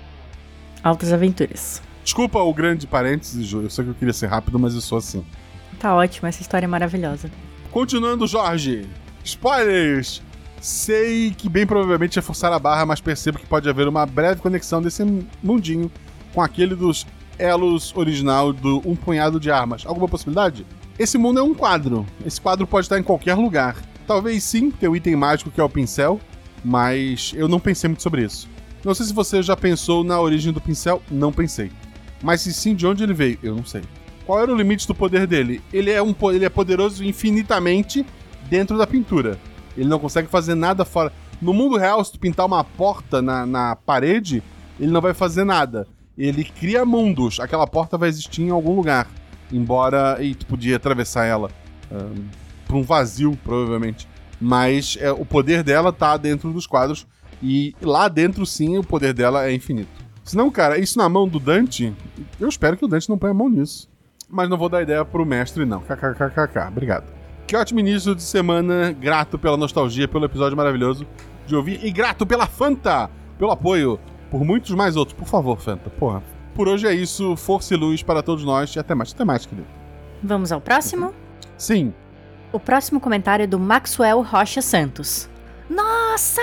Altas 0.83 1.11
aventuras. 1.13 1.81
Desculpa 2.03 2.39
o 2.39 2.53
grande 2.53 2.85
parênteses, 2.85 3.45
Ju. 3.45 3.61
Eu 3.63 3.69
sei 3.69 3.83
que 3.85 3.91
eu 3.91 3.95
queria 3.95 4.13
ser 4.13 4.27
rápido, 4.27 4.59
mas 4.59 4.75
eu 4.75 4.81
sou 4.81 4.97
assim. 4.99 5.25
Tá 5.79 5.95
ótimo, 5.95 6.27
essa 6.27 6.41
história 6.41 6.65
é 6.65 6.67
maravilhosa. 6.67 7.29
Continuando, 7.71 8.27
Jorge. 8.27 8.87
Spoilers! 9.23 10.21
Sei 10.61 11.31
que 11.31 11.47
bem 11.47 11.67
provavelmente 11.67 12.17
é 12.17 12.21
forçar 12.21 12.51
a 12.51 12.59
barra, 12.59 12.85
mas 12.85 13.01
percebo 13.01 13.37
que 13.37 13.45
pode 13.45 13.69
haver 13.69 13.87
uma 13.87 14.05
breve 14.05 14.41
conexão 14.41 14.81
desse 14.81 15.03
mundinho 15.43 15.91
com 16.33 16.41
aquele 16.41 16.75
dos 16.75 17.05
Elos 17.37 17.93
original 17.95 18.53
do 18.53 18.81
Um 18.85 18.95
Punhado 18.95 19.39
de 19.39 19.51
Armas. 19.51 19.85
Alguma 19.85 20.07
possibilidade? 20.07 20.65
Esse 20.97 21.17
mundo 21.17 21.39
é 21.39 21.43
um 21.43 21.53
quadro. 21.53 22.05
Esse 22.25 22.39
quadro 22.39 22.65
pode 22.65 22.85
estar 22.85 22.97
em 22.97 23.03
qualquer 23.03 23.35
lugar. 23.35 23.75
Talvez 24.07 24.43
sim, 24.43 24.71
tem 24.71 24.87
o 24.87 24.95
item 24.95 25.15
mágico 25.15 25.51
que 25.51 25.59
é 25.59 25.63
o 25.63 25.69
pincel, 25.69 26.19
mas 26.63 27.33
eu 27.35 27.47
não 27.47 27.59
pensei 27.59 27.87
muito 27.87 28.03
sobre 28.03 28.23
isso. 28.23 28.47
Não 28.83 28.93
sei 28.93 29.05
se 29.05 29.13
você 29.13 29.43
já 29.43 29.57
pensou 29.57 30.03
na 30.03 30.19
origem 30.19 30.53
do 30.53 30.61
pincel, 30.61 31.01
não 31.11 31.33
pensei. 31.33 31.71
Mas 32.23 32.41
se 32.41 32.53
sim, 32.53 32.73
de 32.73 32.87
onde 32.87 33.03
ele 33.03 33.13
veio, 33.13 33.37
eu 33.43 33.55
não 33.55 33.65
sei. 33.65 33.81
Qual 34.25 34.41
era 34.41 34.51
o 34.51 34.55
limite 34.55 34.87
do 34.87 34.95
poder 34.95 35.27
dele? 35.27 35.61
Ele 35.71 35.91
é, 35.91 36.01
um, 36.01 36.15
ele 36.33 36.45
é 36.45 36.49
poderoso 36.49 37.03
infinitamente 37.03 38.05
dentro 38.49 38.77
da 38.77 38.87
pintura. 38.87 39.39
Ele 39.77 39.87
não 39.87 39.99
consegue 39.99 40.27
fazer 40.27 40.55
nada 40.55 40.83
fora. 40.83 41.13
No 41.41 41.53
mundo 41.53 41.77
real, 41.77 42.03
se 42.03 42.11
tu 42.11 42.19
pintar 42.19 42.45
uma 42.45 42.63
porta 42.63 43.21
na, 43.21 43.45
na 43.45 43.75
parede, 43.75 44.41
ele 44.79 44.91
não 44.91 45.01
vai 45.01 45.13
fazer 45.13 45.43
nada. 45.43 45.87
Ele 46.17 46.43
cria 46.43 46.85
mundos. 46.85 47.39
Aquela 47.39 47.67
porta 47.67 47.97
vai 47.97 48.09
existir 48.09 48.41
em 48.41 48.49
algum 48.49 48.75
lugar. 48.75 49.07
Embora. 49.51 50.17
E 50.21 50.33
tu 50.33 50.45
podia 50.45 50.77
atravessar 50.77 51.25
ela 51.25 51.51
por 52.67 52.77
um 52.77 52.81
vazio, 52.81 53.37
provavelmente. 53.43 54.07
Mas 54.39 54.97
é, 54.99 55.11
o 55.11 55.25
poder 55.25 55.61
dela 55.63 55.93
tá 55.93 56.17
dentro 56.17 56.51
dos 56.51 56.65
quadros. 56.65 57.05
E 57.43 57.75
lá 57.81 58.07
dentro, 58.07 58.45
sim, 58.45 58.77
o 58.77 58.83
poder 58.83 59.13
dela 59.13 59.45
é 59.45 59.53
infinito. 59.53 59.89
Se 60.23 60.35
não, 60.35 60.49
cara, 60.49 60.79
isso 60.79 60.97
na 60.97 61.07
mão 61.07 61.27
do 61.27 61.39
Dante, 61.39 61.93
eu 62.39 62.49
espero 62.49 62.75
que 62.75 62.85
o 62.85 62.87
Dante 62.87 63.07
não 63.09 63.17
ponha 63.17 63.31
a 63.31 63.35
mão 63.35 63.49
nisso. 63.49 63.87
Mas 64.35 64.49
não 64.49 64.57
vou 64.57 64.67
dar 64.67 64.81
ideia 64.81 65.05
pro 65.05 65.25
mestre, 65.25 65.63
não. 65.63 65.79
KKKKK. 65.79 66.67
Obrigado. 66.67 67.05
Que 67.47 67.55
ótimo 67.55 67.79
início 67.79 68.13
de 68.13 68.21
semana. 68.21 68.91
Grato 68.91 69.39
pela 69.39 69.55
nostalgia, 69.55 70.09
pelo 70.09 70.25
episódio 70.25 70.57
maravilhoso 70.57 71.07
de 71.47 71.55
ouvir. 71.55 71.79
E 71.85 71.89
grato 71.89 72.25
pela 72.25 72.45
Fanta, 72.45 73.09
pelo 73.39 73.51
apoio, 73.51 73.97
por 74.29 74.43
muitos 74.43 74.71
mais 74.71 74.97
outros. 74.97 75.17
Por 75.17 75.25
favor, 75.25 75.57
Fanta, 75.61 75.89
porra. 75.89 76.21
Por 76.53 76.67
hoje 76.67 76.85
é 76.85 76.93
isso. 76.93 77.37
Força 77.37 77.75
e 77.75 77.77
luz 77.77 78.03
para 78.03 78.21
todos 78.21 78.43
nós. 78.43 78.75
E 78.75 78.79
até 78.79 78.93
mais. 78.93 79.13
Até 79.13 79.23
mais, 79.23 79.45
querido. 79.45 79.69
Vamos 80.21 80.51
ao 80.51 80.59
próximo? 80.59 81.13
Sim. 81.57 81.93
O 82.51 82.59
próximo 82.59 82.99
comentário 82.99 83.43
é 83.43 83.47
do 83.47 83.57
Maxwell 83.57 84.21
Rocha 84.21 84.61
Santos. 84.61 85.29
Nossa! 85.69 86.41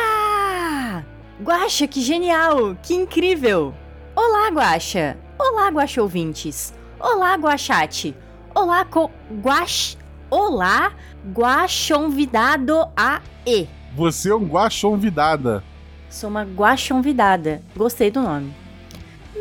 Guaxa, 1.42 1.86
que 1.86 2.00
genial! 2.00 2.74
Que 2.82 2.94
incrível! 2.94 3.74
Olá, 4.16 4.48
Guaxa! 4.48 5.18
Olá, 5.38 5.68
Guaxa 5.68 6.00
ouvintes! 6.00 6.72
Olá, 7.04 7.34
Guaxate! 7.34 8.14
Olá, 8.54 8.84
co... 8.84 9.10
Guax... 9.42 9.98
Olá, 10.30 10.92
Guaxonvidado 11.34 12.86
a 12.96 13.20
E. 13.44 13.66
Você 13.96 14.30
é 14.30 14.34
um 14.36 14.46
guaxonvidada. 14.46 15.64
Sou 16.08 16.30
uma 16.30 16.44
guaxonvidada. 16.44 17.60
Gostei 17.76 18.08
do 18.08 18.22
nome. 18.22 18.54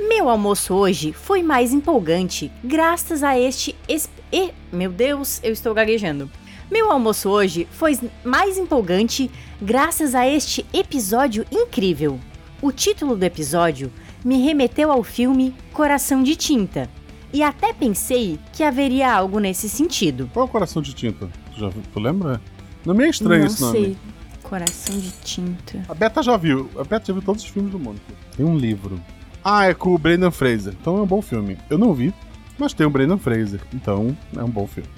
Meu 0.10 0.28
almoço 0.28 0.74
hoje 0.74 1.14
foi 1.14 1.44
mais 1.44 1.72
empolgante 1.72 2.52
graças 2.64 3.22
a 3.22 3.38
este... 3.38 3.76
Es... 3.88 4.10
E... 4.34 4.52
Meu 4.74 4.92
Deus, 4.92 5.40
eu 5.44 5.54
estou 5.54 5.76
gaguejando. 5.76 6.32
Meu 6.70 6.92
almoço 6.92 7.30
hoje 7.30 7.68
foi 7.72 7.96
mais 8.26 8.58
empolgante 8.58 9.30
graças 9.62 10.16
a 10.16 10.28
este 10.28 10.66
episódio 10.74 11.46
incrível. 11.52 12.20
O 12.60 12.72
título 12.72 13.16
do 13.16 13.24
episódio 13.24 13.94
me 14.26 14.44
remeteu 14.44 14.92
ao 14.92 15.04
filme 15.04 15.56
Coração 15.72 16.24
de 16.24 16.36
Tinta. 16.36 16.90
E 17.34 17.42
até 17.44 17.72
pensei 17.74 18.38
que 18.52 18.64
haveria 18.64 19.14
algo 19.14 19.40
nesse 19.40 19.70
sentido. 19.70 20.30
Qual 20.34 20.46
é 20.46 20.50
o 20.50 20.52
coração 20.52 20.82
de 20.82 20.94
tinta? 20.94 21.30
Tu, 21.54 21.60
já, 21.60 21.70
viu? 21.70 21.82
tu 21.94 22.00
lembra? 22.00 22.42
Não 22.86 22.94
é 22.94 22.98
meio 22.98 23.10
estranho 23.10 23.42
Não 23.42 23.48
esse 23.48 23.62
nome. 23.62 23.80
sei. 23.80 23.98
Coração 24.44 25.00
de 25.00 25.12
Tinta. 25.24 25.82
A 25.88 25.94
Beta 25.94 26.22
já 26.22 26.36
viu. 26.36 26.70
A 26.78 26.84
Beta 26.84 27.06
já 27.06 27.14
viu 27.14 27.22
todos 27.22 27.42
os 27.42 27.50
filmes 27.50 27.72
do 27.72 27.80
mundo. 27.80 28.02
Tem 28.36 28.46
um 28.46 28.58
livro. 28.58 29.00
Ah, 29.42 29.66
é 29.66 29.74
com 29.74 29.96
o 29.96 29.98
Brendan 29.98 30.30
Fraser. 30.30 30.74
Então 30.82 30.98
é 30.98 31.02
um 31.02 31.06
bom 31.06 31.22
filme. 31.22 31.58
Eu 31.70 31.78
não 31.78 31.94
vi, 31.94 32.14
mas 32.60 32.74
tem 32.74 32.86
o 32.86 32.90
Brendan 32.90 33.18
Fraser. 33.18 33.62
Então 33.74 34.16
é 34.36 34.44
um 34.44 34.50
bom 34.50 34.68
filme. 34.68 34.90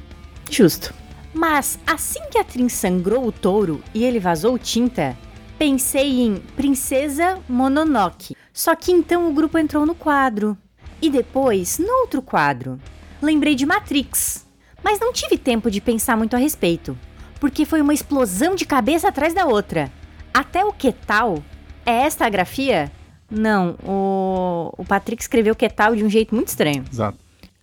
Justo. 0.50 0.92
Mas 1.36 1.78
assim 1.86 2.20
que 2.32 2.38
a 2.40 2.44
Trin 2.44 2.68
sangrou 2.68 3.28
o 3.28 3.32
touro 3.32 3.80
e 3.94 4.04
ele 4.04 4.20
vazou 4.20 4.58
tinta, 4.58 5.16
pensei 5.60 6.22
em 6.22 6.38
Princesa 6.56 7.38
Mononoke. 7.48 8.36
Só 8.52 8.76
que 8.76 8.92
então 8.92 9.30
o 9.30 9.34
grupo 9.34 9.58
entrou 9.60 9.86
no 9.86 9.94
quadro. 9.94 10.58
E 11.04 11.10
depois, 11.10 11.80
no 11.80 11.92
outro 12.00 12.22
quadro, 12.22 12.80
lembrei 13.22 13.56
de 13.56 13.66
Matrix. 13.66 14.46
Mas 14.82 15.02
não 15.02 15.12
tive 15.12 15.38
tempo 15.38 15.70
de 15.70 15.82
pensar 15.82 16.16
muito 16.16 16.34
a 16.34 16.40
respeito, 16.40 16.98
porque 17.42 17.66
foi 17.66 17.82
uma 17.82 17.94
explosão 17.94 18.56
de 18.56 18.66
cabeça 18.66 19.10
atrás 19.10 19.34
da 19.34 19.46
outra. 19.46 19.92
Até 20.34 20.64
o 20.64 20.72
que 20.72 20.94
tal? 20.94 21.44
É 21.86 21.92
esta 21.92 22.26
a 22.26 22.30
grafia? 22.30 22.90
Não, 23.30 23.76
o, 23.84 24.74
o 24.78 24.86
Patrick 24.86 25.22
escreveu 25.22 25.54
que 25.54 25.68
tal 25.68 25.94
de 25.94 26.06
um 26.06 26.10
jeito 26.10 26.34
muito 26.34 26.48
estranho. 26.48 26.86
Exato. 26.90 27.18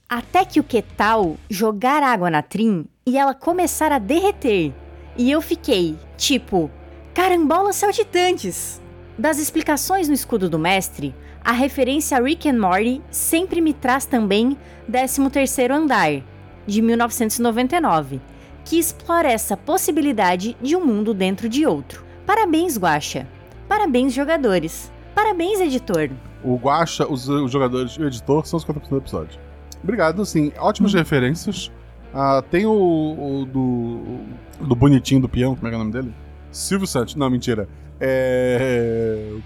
Até 0.06 0.44
que 0.44 0.60
o 0.60 0.64
que 0.64 0.82
tal 0.82 1.38
jogar 1.48 2.02
água 2.02 2.28
na 2.28 2.42
Trin 2.42 2.84
e 3.06 3.16
ela 3.16 3.32
começar 3.32 3.90
a 3.90 3.98
derreter. 3.98 4.70
E 5.16 5.30
eu 5.30 5.40
fiquei, 5.40 5.96
tipo, 6.18 6.70
carambolas 7.14 7.76
saltitantes. 7.76 8.82
Das 9.18 9.38
explicações 9.38 10.08
no 10.08 10.14
escudo 10.14 10.50
do 10.50 10.58
mestre, 10.58 11.14
a 11.44 11.52
referência 11.52 12.18
a 12.18 12.20
Rick 12.20 12.48
and 12.48 12.58
Morty 12.58 13.00
sempre 13.10 13.60
me 13.60 13.72
traz 13.72 14.04
também 14.06 14.56
13º 14.90 15.70
Andar, 15.70 16.22
de 16.66 16.82
1999, 16.82 18.20
que 18.64 18.78
explora 18.78 19.30
essa 19.30 19.56
possibilidade 19.56 20.56
de 20.60 20.76
um 20.76 20.84
mundo 20.84 21.14
dentro 21.14 21.48
de 21.48 21.66
outro. 21.66 22.04
Parabéns, 22.26 22.78
Guaxa. 22.78 23.26
Parabéns, 23.68 24.12
jogadores. 24.12 24.92
Parabéns, 25.14 25.60
editor. 25.60 26.10
O 26.44 26.56
Guacha, 26.56 27.06
os, 27.06 27.28
os 27.28 27.50
jogadores 27.50 27.92
e 27.92 28.02
o 28.02 28.06
editor 28.06 28.46
são 28.46 28.56
os 28.56 28.64
50% 28.64 28.88
do 28.88 28.96
episódio. 28.98 29.40
Obrigado, 29.82 30.24
sim. 30.24 30.52
Ótimas 30.58 30.94
referências. 30.94 31.72
Ah, 32.12 32.42
tem 32.50 32.66
o, 32.66 32.72
o 32.72 33.44
do, 33.46 34.66
do 34.66 34.74
bonitinho 34.74 35.20
do 35.20 35.28
peão, 35.28 35.54
como 35.54 35.66
é 35.66 35.70
que 35.70 35.74
é 35.74 35.76
o 35.76 35.80
nome 35.80 35.92
dele? 35.92 36.14
Silvio 36.50 36.86
Santos. 36.86 37.14
Não, 37.14 37.30
mentira. 37.30 37.68
É. 38.00 39.36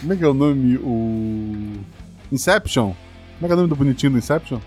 Como 0.00 0.12
é 0.12 0.16
que 0.16 0.24
é 0.24 0.28
o 0.28 0.34
nome? 0.34 0.76
O. 0.78 1.72
Inception. 2.30 2.92
Como 3.38 3.42
é 3.42 3.46
que 3.46 3.52
é 3.52 3.54
o 3.54 3.56
nome 3.56 3.68
do 3.68 3.76
bonitinho 3.76 4.12
do 4.12 4.18
Inception? 4.18 4.58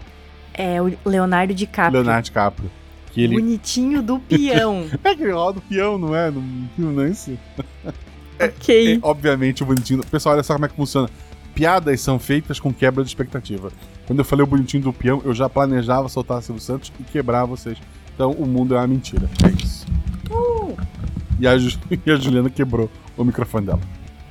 É 0.54 0.82
o 0.82 0.92
Leonardo 1.06 1.54
DiCaprio. 1.54 2.02
Leonardo 2.02 2.26
DiCaprio. 2.26 2.72
Que 3.12 3.22
ele. 3.24 3.36
Bonitinho 3.36 4.02
do 4.02 4.20
peão. 4.20 4.86
É 5.04 5.16
que 5.16 5.24
ele 5.24 5.32
roda 5.32 5.60
o 5.60 5.62
peão, 5.62 5.98
não 5.98 6.16
é? 6.16 6.30
No 6.30 6.42
filme, 6.76 6.96
não 6.96 7.04
é 7.04 7.10
isso? 7.10 7.38
ok. 8.40 8.96
É, 8.96 9.00
obviamente, 9.02 9.64
o 9.64 9.66
bonitinho. 9.66 10.02
Pessoal, 10.06 10.36
olha 10.36 10.44
só 10.44 10.54
como 10.54 10.66
é 10.66 10.70
que 10.70 10.76
funciona. 10.76 11.10
Piadas 11.56 12.00
são 12.02 12.18
feitas 12.20 12.60
com 12.60 12.74
quebra 12.74 13.04
de 13.04 13.10
expectativa. 13.10 13.72
Quando 14.08 14.20
eu 14.20 14.26
falei 14.26 14.44
o 14.44 14.48
bonitinho 14.48 14.84
do 14.84 14.94
peão, 14.94 15.22
eu 15.26 15.34
já 15.34 15.50
planejava 15.50 16.08
soltar 16.08 16.42
Silvio 16.42 16.62
Santos 16.62 16.92
e 17.00 17.04
quebrar 17.04 17.46
vocês. 17.46 17.78
Então, 18.14 18.32
o 18.32 18.46
mundo 18.46 18.76
é 18.76 18.78
uma 18.78 18.88
mentira. 18.88 19.30
É 19.44 19.50
isso. 19.64 19.86
Uh. 20.30 20.76
E, 21.40 21.48
a 21.48 21.58
Ju- 21.58 21.80
e 22.06 22.12
a 22.12 22.16
Juliana 22.16 22.50
quebrou 22.50 22.90
o 23.18 23.24
microfone 23.24 23.66
dela. 23.68 23.80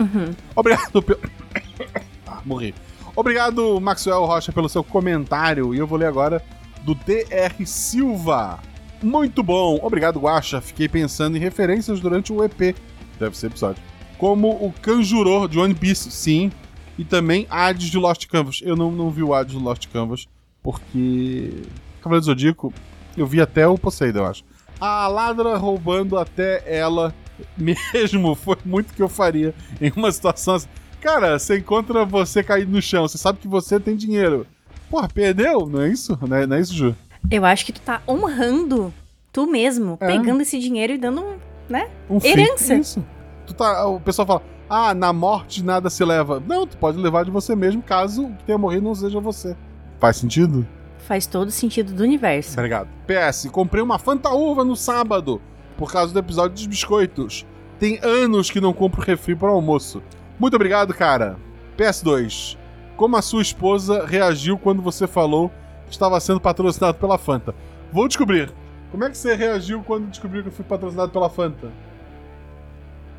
Uhum. 0.00 0.34
Obrigado 0.54 1.02
pelo. 1.02 1.20
Ah, 2.30 2.42
morri. 2.44 2.74
Obrigado, 3.16 3.80
Maxwell 3.80 4.26
Rocha, 4.26 4.52
pelo 4.52 4.68
seu 4.68 4.84
comentário. 4.84 5.74
E 5.74 5.78
eu 5.78 5.86
vou 5.86 5.98
ler 5.98 6.06
agora 6.06 6.44
do 6.84 6.94
DR 6.94 7.64
Silva. 7.64 8.60
Muito 9.02 9.42
bom. 9.42 9.78
Obrigado, 9.82 10.20
Guacha. 10.20 10.60
Fiquei 10.60 10.88
pensando 10.88 11.36
em 11.36 11.40
referências 11.40 12.00
durante 12.00 12.32
o 12.32 12.44
EP. 12.44 12.76
Deve 13.18 13.36
ser 13.36 13.46
episódio. 13.46 13.82
Como 14.18 14.50
o 14.50 14.72
Kanjuro 14.82 15.48
de 15.48 15.58
One 15.58 15.74
Piece, 15.74 16.10
sim. 16.10 16.52
E 16.98 17.04
também 17.04 17.46
Hades 17.48 17.88
de 17.88 17.96
Lost 17.96 18.26
Canvas. 18.26 18.60
Eu 18.62 18.76
não, 18.76 18.90
não 18.90 19.10
vi 19.10 19.22
o 19.22 19.32
Hades 19.32 19.56
de 19.56 19.62
Lost 19.62 19.86
Canvas, 19.88 20.26
porque. 20.62 21.62
Cavaleiro 22.02 22.26
Zodíaco, 22.26 22.72
eu 23.16 23.26
vi 23.26 23.40
até 23.40 23.66
o 23.66 23.78
Poseidon, 23.78 24.20
eu 24.20 24.26
acho. 24.26 24.44
A 24.80 25.08
ladra 25.08 25.56
roubando 25.56 26.16
até 26.16 26.62
ela 26.66 27.14
mesmo 27.56 28.34
foi 28.34 28.56
muito 28.64 28.94
que 28.94 29.02
eu 29.02 29.08
faria 29.08 29.54
em 29.80 29.92
uma 29.96 30.10
situação 30.12 30.54
assim. 30.54 30.68
Cara, 31.00 31.38
você 31.38 31.58
encontra 31.58 32.04
você 32.04 32.42
caído 32.42 32.72
no 32.72 32.82
chão, 32.82 33.06
você 33.06 33.18
sabe 33.18 33.38
que 33.38 33.48
você 33.48 33.78
tem 33.78 33.96
dinheiro. 33.96 34.46
Porra, 34.90 35.08
perdeu? 35.08 35.66
Não 35.66 35.82
é 35.82 35.88
isso? 35.88 36.18
Não 36.26 36.36
é, 36.36 36.46
não 36.46 36.56
é 36.56 36.60
isso, 36.60 36.74
Ju? 36.74 36.94
Eu 37.30 37.44
acho 37.44 37.64
que 37.66 37.72
tu 37.72 37.80
tá 37.80 38.02
honrando 38.08 38.92
tu 39.32 39.46
mesmo, 39.46 39.96
É. 40.00 40.06
pegando 40.06 40.40
esse 40.42 40.58
dinheiro 40.58 40.94
e 40.94 40.98
dando, 40.98 41.24
né? 41.68 41.88
Um 42.08 42.18
fim. 42.18 42.28
Herança. 42.28 42.74
Isso. 42.74 43.04
Tu 43.46 43.54
tá, 43.54 43.86
o 43.86 44.00
pessoal 44.00 44.26
fala, 44.26 44.42
ah, 44.68 44.92
na 44.94 45.12
morte 45.12 45.62
nada 45.62 45.88
se 45.88 46.04
leva. 46.04 46.42
Não, 46.44 46.66
tu 46.66 46.76
pode 46.76 46.98
levar 46.98 47.24
de 47.24 47.30
você 47.30 47.54
mesmo, 47.54 47.82
caso 47.82 48.26
o 48.26 48.36
que 48.36 48.44
tenha 48.44 48.58
morrido 48.58 48.82
não 48.84 48.94
seja 48.94 49.20
você. 49.20 49.56
Faz 50.00 50.16
sentido? 50.16 50.66
Faz 50.98 51.26
todo 51.26 51.50
sentido 51.50 51.92
do 51.92 52.02
universo. 52.02 52.52
Obrigado. 52.54 52.88
PS, 53.06 53.48
comprei 53.50 53.82
uma 53.82 53.98
fantaúva 53.98 54.64
no 54.64 54.76
sábado, 54.76 55.40
por 55.78 55.90
causa 55.90 56.12
do 56.12 56.18
episódio 56.18 56.54
dos 56.54 56.66
biscoitos. 56.66 57.46
Tem 57.78 58.00
anos 58.02 58.50
que 58.50 58.60
não 58.60 58.72
compro 58.74 59.00
refri 59.00 59.36
para 59.36 59.48
o 59.50 59.54
almoço. 59.54 60.02
Muito 60.38 60.54
obrigado, 60.54 60.92
cara. 60.92 61.36
PS2. 61.78 62.58
Como 62.96 63.16
a 63.16 63.22
sua 63.22 63.40
esposa 63.40 64.04
reagiu 64.04 64.58
quando 64.58 64.82
você 64.82 65.06
falou 65.06 65.50
que 65.86 65.92
estava 65.92 66.18
sendo 66.18 66.40
patrocinado 66.40 66.98
pela 66.98 67.16
Fanta? 67.16 67.54
Vou 67.92 68.08
descobrir. 68.08 68.52
Como 68.90 69.04
é 69.04 69.10
que 69.10 69.16
você 69.16 69.36
reagiu 69.36 69.82
quando 69.84 70.10
descobriu 70.10 70.42
que 70.42 70.48
eu 70.48 70.52
fui 70.52 70.64
patrocinado 70.64 71.12
pela 71.12 71.30
Fanta? 71.30 71.70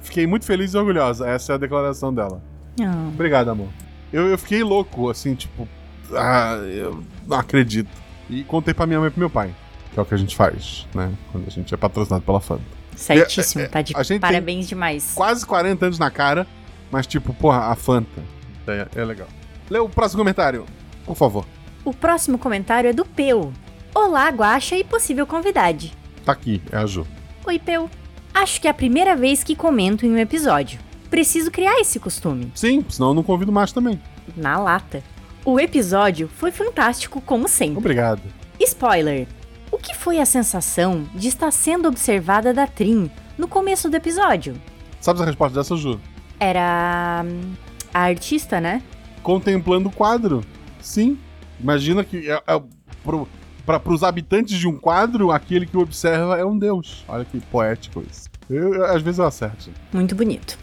Fiquei 0.02 0.28
muito 0.28 0.46
feliz 0.46 0.74
e 0.74 0.78
orgulhosa. 0.78 1.28
Essa 1.28 1.54
é 1.54 1.56
a 1.56 1.58
declaração 1.58 2.14
dela. 2.14 2.42
Ah, 2.82 3.08
Obrigado, 3.08 3.50
amor. 3.50 3.70
Eu, 4.12 4.28
eu 4.28 4.38
fiquei 4.38 4.64
louco, 4.64 5.10
assim, 5.10 5.36
tipo. 5.36 5.68
Ah, 6.14 6.56
eu 6.56 7.02
não 7.26 7.38
acredito. 7.38 7.90
E 8.30 8.44
contei 8.44 8.74
pra 8.74 8.86
minha 8.86 9.00
mãe 9.00 9.08
e 9.08 9.12
pro 9.12 9.20
meu 9.20 9.30
pai. 9.30 9.54
Que 9.94 10.00
é 10.00 10.02
o 10.02 10.06
que 10.06 10.14
a 10.14 10.18
gente 10.18 10.36
faz, 10.36 10.88
né? 10.94 11.12
Quando 11.32 11.48
a 11.48 11.50
gente 11.50 11.74
é 11.74 11.78
patrocinado 11.78 12.24
pela 12.24 12.40
Fanta. 12.40 12.64
certíssimo, 12.96 13.64
É, 13.64 13.68
tá 13.68 13.82
de 13.82 13.94
parabéns 14.20 14.68
demais. 14.68 15.12
Quase 15.16 15.46
40 15.46 15.86
anos 15.86 16.00
na 16.00 16.12
cara, 16.12 16.46
mas 16.92 17.08
tipo, 17.08 17.34
porra, 17.34 17.72
a 17.72 17.76
Fanta. 17.76 18.22
É, 18.68 18.88
é 18.96 19.04
legal. 19.06 19.28
Lê 19.70 19.80
o 19.80 19.90
próximo 19.90 20.20
comentário, 20.20 20.66
por 21.06 21.16
favor. 21.16 21.46
O 21.84 21.94
próximo 21.94 22.38
comentário 22.38 22.90
é 22.90 22.94
do 22.94 23.06
Peu. 23.06 23.52
Olá, 23.96 24.30
Guaxa 24.30 24.76
e 24.78 24.84
possível 24.84 25.26
convidade. 25.26 25.92
Tá 26.24 26.34
aqui, 26.34 26.62
é 26.72 26.78
a 26.78 26.86
Ju. 26.86 27.06
Oi, 27.46 27.58
Peu. 27.58 27.90
Acho 28.34 28.62
que 28.62 28.68
é 28.68 28.72
a 28.72 28.74
primeira 28.74 29.16
vez 29.16 29.44
que 29.44 29.56
comento 29.56 30.06
em 30.06 30.12
um 30.12 30.18
episódio. 30.18 30.80
Preciso 31.10 31.50
criar 31.50 31.80
esse 31.80 32.00
costume. 32.00 32.52
Sim, 32.54 32.86
senão 32.88 33.10
eu 33.10 33.14
não 33.16 33.24
convido 33.24 33.52
mais 33.52 33.72
também. 33.72 34.00
Na 34.38 34.60
lata. 34.60 35.02
O 35.44 35.60
episódio 35.60 36.28
foi 36.36 36.52
fantástico, 36.52 37.20
como 37.22 37.48
sempre. 37.48 37.80
Obrigado. 37.80 38.22
Spoiler! 38.60 39.28
O 39.72 39.78
que 39.78 39.96
foi 39.96 40.20
a 40.20 40.26
sensação 40.26 41.08
de 41.14 41.28
estar 41.28 41.52
sendo 41.52 41.88
observada 41.88 42.54
da 42.54 42.66
Trin 42.68 43.10
no 43.38 43.48
começo 43.48 43.90
do 43.90 43.96
episódio? 43.96 44.60
Sabe 45.00 45.22
a 45.22 45.26
resposta 45.26 45.58
dessa, 45.60 45.76
Ju? 45.76 46.00
Era. 46.40 47.24
hum, 47.26 47.54
a 47.94 48.02
artista, 48.02 48.60
né? 48.60 48.82
Contemplando 49.24 49.90
o 49.90 49.92
quadro. 49.92 50.44
Sim. 50.82 51.18
Imagina 51.60 52.04
que 52.04 52.30
é, 52.30 52.42
é 52.48 52.62
Para 53.66 53.94
os 53.94 54.04
habitantes 54.04 54.58
de 54.58 54.68
um 54.68 54.78
quadro, 54.78 55.32
aquele 55.32 55.66
que 55.66 55.78
o 55.78 55.82
observa 55.82 56.38
é 56.38 56.46
um 56.46 56.58
deus. 56.58 57.04
Olha 57.08 57.26
que 57.26 57.40
poético 57.40 58.04
isso. 58.10 58.30
Eu, 58.50 58.74
eu- 58.74 58.86
às 58.86 59.02
vezes 59.02 59.20
eu 59.20 59.26
acerto. 59.26 59.70
Muito 59.94 60.16
bonito. 60.16 60.58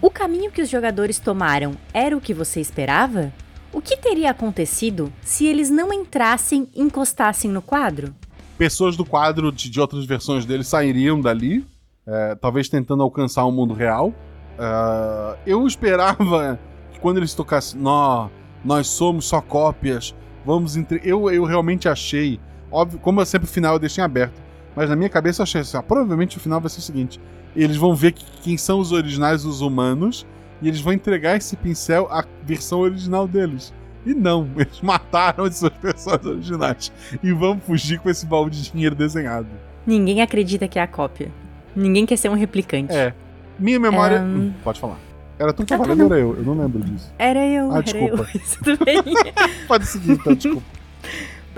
O 0.00 0.10
caminho 0.10 0.50
que 0.50 0.62
os 0.62 0.68
jogadores 0.70 1.18
tomaram 1.18 1.72
era 1.92 2.16
o 2.16 2.20
que 2.20 2.32
você 2.34 2.60
esperava? 2.60 3.32
O 3.76 3.80
que 3.82 3.94
teria 3.94 4.30
acontecido 4.30 5.12
se 5.20 5.44
eles 5.46 5.68
não 5.68 5.92
entrassem 5.92 6.66
e 6.74 6.80
encostassem 6.80 7.50
no 7.50 7.60
quadro? 7.60 8.14
Pessoas 8.56 8.96
do 8.96 9.04
quadro 9.04 9.52
de, 9.52 9.68
de 9.68 9.78
outras 9.78 10.06
versões 10.06 10.46
dele 10.46 10.64
sairiam 10.64 11.20
dali, 11.20 11.62
é, 12.06 12.34
talvez 12.36 12.70
tentando 12.70 13.02
alcançar 13.02 13.44
o 13.44 13.52
mundo 13.52 13.74
real. 13.74 14.14
É, 14.58 15.36
eu 15.46 15.66
esperava 15.66 16.58
que 16.90 16.98
quando 17.00 17.18
eles 17.18 17.34
tocassem, 17.34 17.78
nó, 17.78 18.30
nós 18.64 18.86
somos 18.86 19.26
só 19.26 19.42
cópias, 19.42 20.14
vamos 20.42 20.74
entre. 20.74 21.02
Eu, 21.04 21.30
eu 21.30 21.44
realmente 21.44 21.86
achei, 21.86 22.40
óbvio, 22.72 22.98
como 22.98 23.20
eu 23.20 23.26
sempre 23.26 23.46
o 23.46 23.52
final 23.52 23.74
eu 23.74 23.78
deixei 23.78 24.02
aberto, 24.02 24.40
mas 24.74 24.88
na 24.88 24.96
minha 24.96 25.10
cabeça 25.10 25.42
eu 25.42 25.44
achei 25.44 25.60
assim, 25.60 25.78
provavelmente 25.82 26.38
o 26.38 26.40
final 26.40 26.62
vai 26.62 26.70
ser 26.70 26.78
o 26.78 26.82
seguinte: 26.82 27.20
eles 27.54 27.76
vão 27.76 27.94
ver 27.94 28.12
que- 28.12 28.24
quem 28.42 28.56
são 28.56 28.78
os 28.80 28.90
originais, 28.90 29.44
os 29.44 29.60
humanos, 29.60 30.26
e 30.62 30.68
eles 30.68 30.80
vão 30.80 30.92
entregar 30.92 31.36
esse 31.36 31.56
pincel 31.56 32.08
à 32.10 32.24
versão 32.42 32.80
original 32.80 33.26
deles. 33.28 33.72
E 34.04 34.14
não, 34.14 34.48
eles 34.56 34.80
mataram 34.80 35.44
as 35.44 35.56
suas 35.58 35.72
versões 35.82 36.24
originais 36.24 36.92
e 37.22 37.32
vão 37.32 37.58
fugir 37.60 37.98
com 37.98 38.08
esse 38.08 38.24
baú 38.26 38.48
de 38.48 38.70
dinheiro 38.70 38.94
desenhado. 38.94 39.48
Ninguém 39.86 40.22
acredita 40.22 40.66
que 40.68 40.78
é 40.78 40.82
a 40.82 40.86
cópia. 40.86 41.30
Ninguém 41.74 42.06
quer 42.06 42.16
ser 42.16 42.28
um 42.28 42.34
replicante. 42.34 42.94
É. 42.94 43.12
Minha 43.58 43.78
memória. 43.78 44.20
Hum, 44.20 44.52
pode 44.64 44.80
falar. 44.80 44.98
Era 45.38 45.52
tu 45.52 45.62
que 45.62 45.68
tava 45.68 45.84
falando, 45.84 46.12
era 46.12 46.18
eu. 46.18 46.34
Eu 46.36 46.42
não 46.42 46.54
lembro 46.58 46.80
disso. 46.82 47.12
Era 47.18 47.46
eu, 47.46 47.70
Ah, 47.70 47.82
desculpa. 47.82 48.26
Tudo 48.64 48.78
bem. 48.84 49.02
Pode 49.68 49.86
seguir, 49.86 50.12
então, 50.12 50.34
desculpa. 50.34 50.66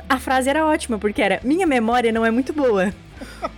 A 0.09 0.19
frase 0.19 0.51
era 0.51 0.67
ótima, 0.67 0.99
porque 0.99 1.23
era 1.23 1.41
Minha 1.45 1.67
memória 1.67 2.11
não 2.11 2.25
é 2.27 2.31
muito 2.31 2.53
boa. 2.53 2.93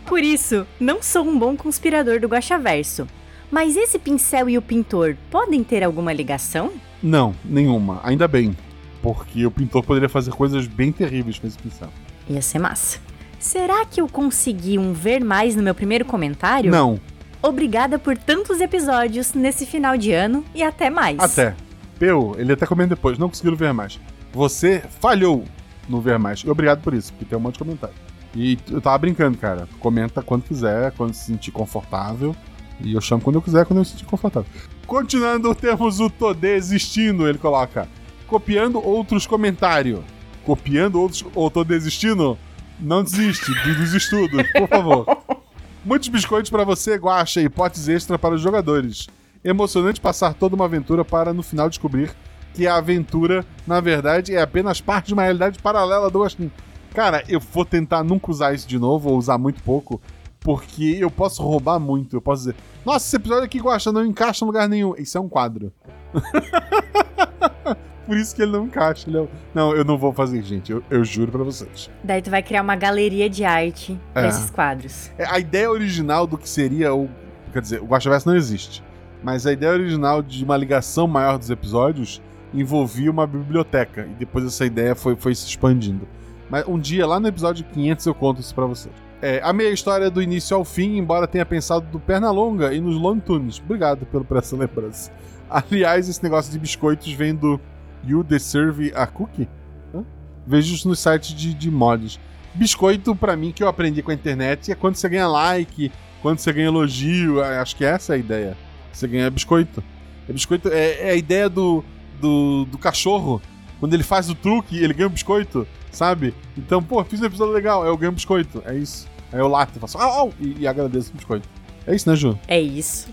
Por 0.05 0.23
isso, 0.23 0.67
não 0.79 1.03
sou 1.03 1.25
um 1.25 1.39
bom 1.39 1.57
conspirador 1.57 2.21
do 2.21 2.29
Guaxaverso. 2.29 3.07
Mas 3.51 3.77
esse 3.77 3.99
pincel 3.99 4.49
e 4.49 4.57
o 4.57 4.63
pintor 4.63 5.17
podem 5.31 5.65
ter 5.65 5.83
alguma 5.83 6.13
ligação? 6.13 6.73
Não, 7.03 7.35
nenhuma. 7.45 8.01
Ainda 8.05 8.29
bem. 8.29 8.57
Porque 9.03 9.45
o 9.47 9.51
pintor 9.51 9.83
poderia 9.83 10.09
fazer 10.09 10.31
coisas 10.31 10.67
bem 10.67 10.93
terríveis 10.93 11.39
com 11.39 11.47
esse 11.47 11.59
pincel. 11.59 11.89
Ia 12.29 12.43
ser 12.43 12.59
massa. 12.59 12.99
Será 13.39 13.85
que 13.87 14.01
eu 14.01 14.07
consegui 14.07 14.79
um 14.79 14.93
ver 14.93 15.25
mais 15.25 15.57
no 15.57 15.63
meu 15.63 15.75
primeiro 15.75 16.05
comentário? 16.05 16.71
Não, 16.71 17.01
Obrigada 17.43 17.99
por 17.99 18.19
tantos 18.19 18.61
episódios 18.61 19.33
nesse 19.33 19.65
final 19.65 19.97
de 19.97 20.13
ano 20.13 20.45
e 20.55 20.63
até 20.63 20.91
mais. 20.91 21.19
até. 21.19 21.55
Peu, 21.99 22.35
ele 22.39 22.53
até 22.53 22.67
comenta 22.67 22.95
depois, 22.95 23.19
não 23.19 23.29
conseguiram 23.29 23.57
ver 23.57 23.73
mais. 23.73 23.99
Você 24.33 24.83
falhou 25.01 25.45
no 25.89 26.01
ver 26.01 26.19
mais. 26.19 26.41
E 26.41 26.51
obrigado 26.51 26.83
por 26.83 26.93
isso, 26.93 27.13
porque 27.13 27.25
tem 27.25 27.39
um 27.39 27.41
monte 27.41 27.55
de 27.55 27.61
comentário. 27.61 27.95
E 28.35 28.59
eu 28.71 28.81
tava 28.81 28.97
brincando, 28.99 29.39
cara. 29.39 29.67
Comenta 29.79 30.23
quando 30.23 30.45
quiser, 30.45 30.93
quando 30.93 31.15
se 31.15 31.25
sentir 31.25 31.51
confortável. 31.51 32.37
E 32.83 32.95
eu 32.95 33.01
chamo 33.01 33.21
quando 33.23 33.37
eu 33.37 33.43
quiser, 33.43 33.65
quando 33.67 33.79
eu 33.79 33.81
me 33.81 33.87
sentir 33.87 34.05
confortável. 34.05 34.49
Continuando, 34.87 35.55
temos 35.55 36.01
o 36.01 36.09
Tô 36.11 36.33
Desistindo, 36.35 37.29
ele 37.29 37.39
coloca. 37.39 37.89
Copiando 38.27 38.85
outros 38.85 39.27
comentários. 39.27 40.01
Copiando 40.45 41.01
outros. 41.01 41.25
Ou 41.35 41.51
tô 41.51 41.63
desistindo? 41.65 42.39
Não 42.79 43.03
desiste 43.03 43.53
do- 43.53 43.75
dos 43.75 43.93
estudos, 43.93 44.43
por 44.53 44.69
favor. 44.69 45.07
Muitos 45.85 46.09
biscoitos 46.09 46.51
pra 46.51 46.65
você, 46.65 46.97
Guaxa, 46.97 47.41
e 47.41 47.49
potes 47.49 47.89
extra 47.89 48.19
para 48.19 48.35
os 48.35 48.41
jogadores. 48.41 49.07
Emocionante 49.45 50.01
passar 50.01 50.35
toda 50.35 50.55
uma 50.55 50.65
aventura 50.67 51.05
para 51.05 51.33
no 51.33 51.43
final 51.43 51.69
descobrir 51.69 52.11
que 52.55 52.67
a 52.67 52.77
aventura, 52.77 53.45
na 53.67 53.81
verdade, 53.81 54.35
é 54.35 54.41
apenas 54.43 54.81
parte 54.81 55.09
de 55.09 55.13
uma 55.15 55.23
realidade 55.23 55.59
paralela 55.61 56.11
do 56.11 56.21
Guaxinim. 56.23 56.51
Cara, 56.95 57.23
eu 57.29 57.39
vou 57.41 57.65
tentar 57.65 58.03
nunca 58.03 58.31
usar 58.31 58.53
isso 58.55 58.67
de 58.69 58.79
novo, 58.79 59.11
ou 59.11 59.17
usar 59.19 59.39
muito 59.39 59.63
pouco, 59.63 60.01
porque 60.41 60.97
eu 60.99 61.11
posso 61.11 61.43
roubar 61.43 61.79
muito. 61.79 62.17
Eu 62.17 62.21
posso 62.23 62.43
dizer, 62.45 62.57
nossa, 62.85 63.07
esse 63.07 63.17
episódio 63.17 63.45
aqui, 63.45 63.59
Guaxa, 63.61 63.93
não 63.93 64.05
encaixa 64.05 64.45
em 64.45 64.47
lugar 64.47 64.69
nenhum. 64.69 64.95
Isso 64.97 65.17
é 65.17 65.21
um 65.21 65.29
quadro. 65.29 65.73
Por 68.07 68.17
isso 68.17 68.35
que 68.35 68.43
ele 68.43 68.51
não 68.53 68.65
encaixa. 68.65 69.09
Ele 69.09 69.19
é... 69.19 69.29
Não, 69.55 69.73
eu 69.75 69.85
não 69.85 69.97
vou 69.97 70.13
fazer, 70.13 70.43
gente. 70.43 70.73
Eu, 70.73 70.83
eu 70.91 71.05
juro 71.05 71.31
pra 71.31 71.45
vocês. 71.45 71.89
Daí 72.03 72.21
tu 72.21 72.31
vai 72.31 72.43
criar 72.43 72.63
uma 72.63 72.75
galeria 72.75 73.31
de 73.31 73.45
arte 73.45 73.97
É. 74.15 74.23
desses 74.23 74.51
quadros. 74.51 75.11
É, 75.17 75.25
A 75.27 75.39
ideia 75.39 75.71
original 75.71 76.27
do 76.27 76.37
que 76.37 76.49
seria 76.49 76.93
o. 76.95 77.09
Quer 77.53 77.63
dizer, 77.63 77.81
o 77.83 77.87
Guaxaverso 77.87 78.29
não 78.29 78.37
existe. 78.37 78.83
Mas 79.23 79.47
a 79.47 79.53
ideia 79.53 79.73
original 79.73 80.23
de 80.23 80.45
uma 80.45 80.57
ligação 80.57 81.07
maior 81.07 81.39
dos 81.39 81.51
episódios 81.51 82.21
envolvia 82.53 83.11
uma 83.11 83.27
biblioteca. 83.27 84.07
E 84.11 84.15
depois 84.15 84.45
essa 84.45 84.65
ideia 84.65 84.95
foi, 84.97 85.15
foi 85.15 85.35
se 85.35 85.47
expandindo. 85.47 86.09
Mas 86.49 86.67
um 86.67 86.79
dia, 86.79 87.07
lá 87.07 87.21
no 87.21 87.29
episódio 87.29 87.65
500, 87.65 88.07
eu 88.07 88.15
conto 88.15 88.41
isso 88.41 88.55
pra 88.55 88.67
vocês. 88.67 88.95
É, 89.23 89.41
a 89.45 89.53
minha 89.53 89.69
história 89.71 90.11
do 90.11 90.23
início 90.23 90.57
ao 90.57 90.65
fim, 90.65 90.97
embora 90.97 91.27
tenha 91.27 91.45
pensado 91.45 91.87
do 91.87 92.01
Pernalonga 92.01 92.73
e 92.73 92.81
nos 92.81 92.97
Lone 92.97 93.21
Tunes. 93.21 93.61
Obrigado 93.63 94.07
pelo, 94.07 94.25
por 94.25 94.39
essa 94.39 94.57
lembrança. 94.57 95.13
Aliás, 95.49 96.09
esse 96.09 96.23
negócio 96.23 96.51
de 96.51 96.59
biscoitos 96.59 97.13
vem 97.13 97.35
do 97.35 97.61
You 98.05 98.23
Deserve 98.23 98.93
a 98.95 99.07
Cookie? 99.07 99.49
Hã? 99.95 100.05
Vejo 100.47 100.75
isso 100.75 100.89
nos 100.89 101.01
sites 101.01 101.35
de, 101.35 101.53
de 101.53 101.71
mods. 101.71 102.19
Biscoito, 102.55 103.15
pra 103.15 103.37
mim, 103.37 103.53
que 103.53 103.63
eu 103.63 103.69
aprendi 103.69 104.03
com 104.03 104.11
a 104.11 104.15
internet, 104.15 104.73
é 104.73 104.75
quando 104.75 104.97
você 104.97 105.09
ganha 105.09 105.29
like, 105.29 105.93
quando 106.23 106.39
você 106.39 106.53
ganha 106.53 106.69
elogio. 106.69 107.43
é, 107.43 107.59
Acho 107.59 107.77
que 107.77 107.85
essa 107.85 108.15
é 108.15 108.17
a 108.17 108.19
ideia. 108.19 108.57
Você 108.93 109.07
ganha 109.07 109.31
biscoito. 109.31 109.83
É 110.29 110.33
biscoito 110.33 110.69
é, 110.69 111.09
é 111.09 111.11
a 111.11 111.15
ideia 111.15 111.49
do, 111.49 111.85
do, 112.21 112.65
do 112.65 112.79
cachorro. 112.79 113.41
Quando 113.81 113.95
ele 113.95 114.03
faz 114.03 114.29
o 114.31 114.35
truque, 114.35 114.77
ele 114.79 114.93
ganha 114.95 115.09
um 115.09 115.13
biscoito, 115.13 115.67
sabe? 115.91 116.35
Então, 116.57 116.83
pô, 116.83 117.03
fiz 117.03 117.21
um 117.21 117.25
episódio 117.25 117.53
legal, 117.53 117.85
eu 117.85 117.97
ganho 117.97 118.13
um 118.13 118.15
biscoito. 118.15 118.63
É 118.65 118.77
isso. 118.77 119.09
Aí 119.33 119.41
eu 119.41 119.49
lato, 119.49 119.81
faço 119.81 119.97
au, 119.99 120.11
au, 120.13 120.33
e, 120.39 120.61
e 120.61 120.69
agradeço 120.69 121.11
o 121.13 121.17
biscoito. 121.17 121.49
É 121.87 121.95
isso, 121.95 122.09
né, 122.09 122.15
Ju? 122.15 122.39
É 122.47 122.61
isso. 122.61 123.09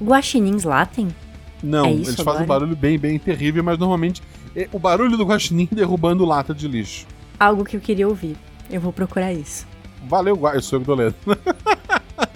Guaxinins 0.00 0.64
latem? 0.64 1.08
Não, 1.62 1.86
É 1.86 1.92
eles 1.92 2.14
fazem 2.14 2.24
um 2.24 2.30
agora? 2.44 2.46
barulho 2.46 2.76
bem, 2.76 2.98
bem 2.98 3.18
terrível, 3.18 3.64
mas 3.64 3.78
normalmente 3.78 4.22
é 4.54 4.68
o 4.72 4.78
barulho 4.78 5.16
do 5.16 5.24
guaxinim 5.24 5.66
derrubando 5.72 6.24
lata 6.24 6.52
de 6.54 6.68
lixo. 6.68 7.06
Algo 7.40 7.64
que 7.64 7.76
eu 7.76 7.80
queria 7.80 8.06
ouvir. 8.06 8.36
Eu 8.70 8.80
vou 8.80 8.92
procurar 8.92 9.32
isso. 9.32 9.66
Valeu, 10.08 10.36
Guaxa. 10.36 10.56
Eu 10.58 10.62
sou 10.62 10.80
o 10.80 10.84
Toledo. 10.84 11.14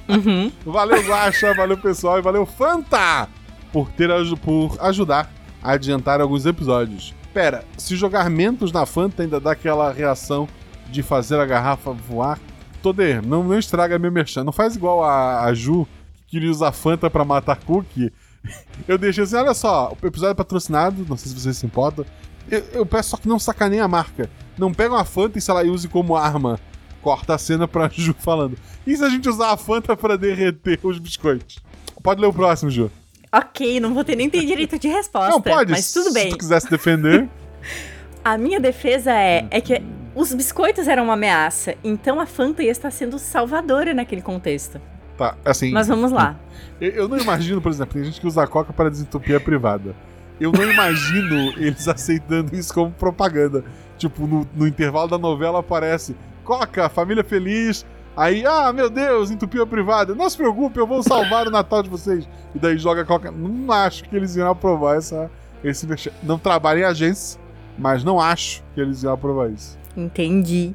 Uhum. 0.09 0.51
Valeu, 0.67 1.01
Guaxa, 1.07 1.55
valeu, 1.55 1.79
pessoal, 1.79 2.19
e 2.19 2.23
valeu, 2.23 2.45
Fanta, 2.45 3.29
por, 3.73 3.89
ter, 3.93 4.11
por 4.39 4.77
ajudar 4.81 5.33
a 5.63 5.73
adiantar 5.73 6.21
alguns 6.21 6.45
episódios. 6.47 7.15
Pera, 7.33 7.65
se 7.79 7.97
jogar 7.97 8.29
mentos 8.29 8.73
na 8.73 8.85
Fanta 8.85 9.23
ainda 9.23 9.39
dá 9.39 9.53
aquela 9.53 9.93
reação 9.93 10.49
de 10.91 11.03
fazer 11.03 11.39
a 11.39 11.47
garrafa 11.47 11.93
voar, 11.93 12.39
Toder, 12.83 13.25
não, 13.25 13.45
não 13.45 13.59
estraga 13.59 13.99
meu 13.99 14.11
merchan. 14.11 14.43
Não 14.43 14.53
faz 14.53 14.75
igual 14.75 15.05
a, 15.05 15.45
a 15.45 15.55
Ju, 15.55 15.87
que 16.27 16.33
queria 16.33 16.51
usar 16.51 16.73
Fanta 16.73 17.11
pra 17.11 17.25
matar 17.25 17.57
Cookie. 17.57 18.13
Eu 18.89 18.97
deixei 18.97 19.25
assim, 19.25 19.37
olha 19.37 19.53
só, 19.53 19.93
o 20.01 20.07
episódio 20.07 20.33
é 20.33 20.35
patrocinado, 20.35 21.05
não 21.09 21.17
sei 21.17 21.31
se 21.31 21.39
vocês 21.39 21.57
se 21.59 21.67
importam. 21.67 22.05
Eu, 22.51 22.65
eu 22.73 22.87
peço 22.87 23.11
só 23.11 23.17
que 23.17 23.29
não 23.29 23.39
sacaneiem 23.39 23.83
a 23.83 23.89
marca. 23.89 24.31
Não 24.57 24.73
pega 24.73 24.95
uma 24.95 25.05
Fanta 25.05 25.39
e, 25.39 25.43
sei 25.43 25.55
lá, 25.55 25.63
e 25.63 25.71
use 25.71 25.89
como 25.89 26.17
arma. 26.17 26.59
Corta 27.03 27.35
a 27.35 27.39
cena 27.39 27.69
pra 27.69 27.89
Ju 27.93 28.15
falando. 28.19 28.57
E 28.87 28.97
se 28.97 29.05
a 29.05 29.09
gente 29.11 29.29
usar 29.29 29.53
a 29.53 29.57
Fanta 29.57 29.95
pra 29.95 30.17
derreter 30.17 30.81
os 30.83 30.99
biscoitos? 30.99 31.59
Pode 32.03 32.21
ler 32.21 32.27
o 32.29 32.33
próximo, 32.33 32.71
Ju. 32.71 32.91
Ok, 33.33 33.79
não 33.81 33.95
vou 33.95 34.03
ter 34.05 34.17
nem 34.17 34.29
ter 34.29 34.45
direito 34.45 34.79
de 34.79 34.89
resposta. 34.89 35.31
não, 35.31 35.41
pode. 35.41 35.71
Mas 35.71 35.93
tudo 35.93 36.09
Se 36.09 36.15
bem. 36.15 36.31
tu 36.31 36.39
quiser 36.39 36.61
se 36.61 36.71
defender. 36.71 37.29
A 38.25 38.37
minha 38.37 38.61
defesa 38.61 39.13
é, 39.13 39.47
é 39.51 39.61
que 39.63 39.81
os 40.15 40.35
biscoitos 40.35 40.87
eram 40.89 41.05
uma 41.05 41.15
ameaça, 41.15 41.75
então 41.83 42.21
a 42.21 42.27
Fanta 42.27 42.63
ia 42.63 42.71
estar 42.71 42.91
sendo 42.91 43.19
salvadora 43.19 43.95
naquele 43.95 44.21
contexto. 44.21 44.79
tá, 45.17 45.37
assim. 45.45 45.71
Mas 45.71 45.89
vamos 45.89 46.13
lá. 46.13 46.37
Eu, 46.79 46.91
eu 46.91 47.09
não 47.09 47.17
imagino, 47.17 47.63
por 47.63 47.71
exemplo, 47.73 47.95
tem 47.95 48.05
gente 48.05 48.21
que 48.21 48.27
usa 48.27 48.43
a 48.43 48.47
coca 48.47 48.73
para 48.75 48.91
desentupir 48.91 49.35
a 49.37 49.41
privada. 49.41 49.95
Eu 50.39 50.53
não 50.53 50.71
imagino 50.71 51.53
eles 51.57 51.89
aceitando 51.89 52.55
isso 52.55 52.75
como 52.75 52.91
propaganda. 52.91 53.65
Tipo, 53.97 54.27
no, 54.27 54.47
no 54.55 54.67
intervalo 54.67 55.09
da 55.09 55.19
novela 55.19 55.61
aparece 55.61 56.15
Coca, 56.45 56.89
família 56.89 57.23
feliz. 57.25 57.87
Aí, 58.17 58.45
ah, 58.45 58.73
meu 58.73 58.91
Deus, 58.91 59.31
entupiu 59.31 59.63
a 59.63 59.67
privada. 59.67 60.15
Não 60.15 60.29
se 60.29 60.37
preocupe, 60.37 60.79
eu 60.79 60.87
vou 60.87 61.03
salvar 61.03 61.47
o 61.47 61.51
Natal 61.51 61.83
de 61.83 61.89
vocês. 61.89 62.29
E 62.55 62.59
daí 62.59 62.77
joga 62.77 63.03
a 63.03 63.05
Coca. 63.05 63.31
Não 63.31 63.73
acho 63.73 64.05
que 64.05 64.17
eles 64.17 64.37
iam 64.37 64.51
aprovar 64.51 64.97
essa, 64.97 65.31
esse 65.63 65.87
vexame. 65.87 66.17
Não 66.23 66.39
trabalho 66.39 66.81
em 66.81 66.85
agência, 66.85 67.41
mas 67.79 68.05
não 68.05 68.21
acho 68.21 68.63
que 68.75 68.81
eles 68.81 69.03
iam 69.03 69.13
aprovar 69.13 69.51
isso. 69.51 69.79
Entendi. 69.97 70.75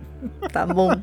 Tá 0.52 0.66
bom. 0.66 0.90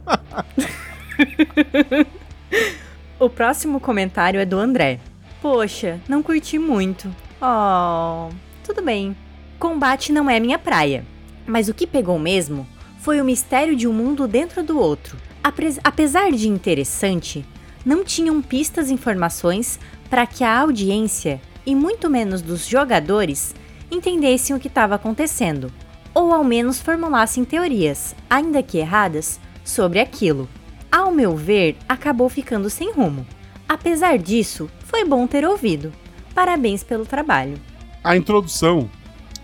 o 3.18 3.28
próximo 3.28 3.78
comentário 3.78 4.40
é 4.40 4.44
do 4.44 4.58
André. 4.58 4.98
Poxa, 5.40 6.00
não 6.08 6.22
curti 6.22 6.58
muito. 6.58 7.14
Oh, 7.40 8.28
tudo 8.64 8.82
bem. 8.82 9.16
Combate 9.58 10.12
não 10.12 10.28
é 10.30 10.40
minha 10.40 10.58
praia. 10.58 11.04
Mas 11.46 11.68
o 11.68 11.74
que 11.74 11.86
pegou 11.86 12.18
mesmo 12.18 12.66
foi 12.98 13.20
o 13.20 13.24
mistério 13.24 13.74
de 13.74 13.88
um 13.88 13.92
mundo 13.92 14.28
dentro 14.28 14.62
do 14.62 14.78
outro. 14.78 15.16
Apesar 15.42 16.30
de 16.30 16.48
interessante, 16.48 17.44
não 17.84 18.04
tinham 18.04 18.40
pistas 18.40 18.90
e 18.90 18.94
informações 18.94 19.78
para 20.08 20.26
que 20.26 20.44
a 20.44 20.60
audiência, 20.60 21.40
e 21.66 21.74
muito 21.74 22.08
menos 22.08 22.40
dos 22.40 22.66
jogadores, 22.66 23.54
entendessem 23.90 24.54
o 24.54 24.60
que 24.60 24.68
estava 24.68 24.94
acontecendo. 24.94 25.72
ou 26.14 26.32
ao 26.32 26.44
menos 26.44 26.80
formulassem 26.80 27.44
teorias, 27.44 28.14
ainda 28.28 28.62
que 28.62 28.78
erradas, 28.78 29.40
sobre 29.64 29.98
aquilo. 30.00 30.48
Ao 30.90 31.10
meu 31.10 31.34
ver, 31.36 31.76
acabou 31.88 32.28
ficando 32.28 32.68
sem 32.68 32.92
rumo. 32.92 33.26
Apesar 33.68 34.18
disso, 34.18 34.68
foi 34.80 35.04
bom 35.04 35.26
ter 35.26 35.44
ouvido. 35.46 35.92
Parabéns 36.34 36.82
pelo 36.82 37.06
trabalho. 37.06 37.58
A 38.04 38.16
introdução, 38.16 38.90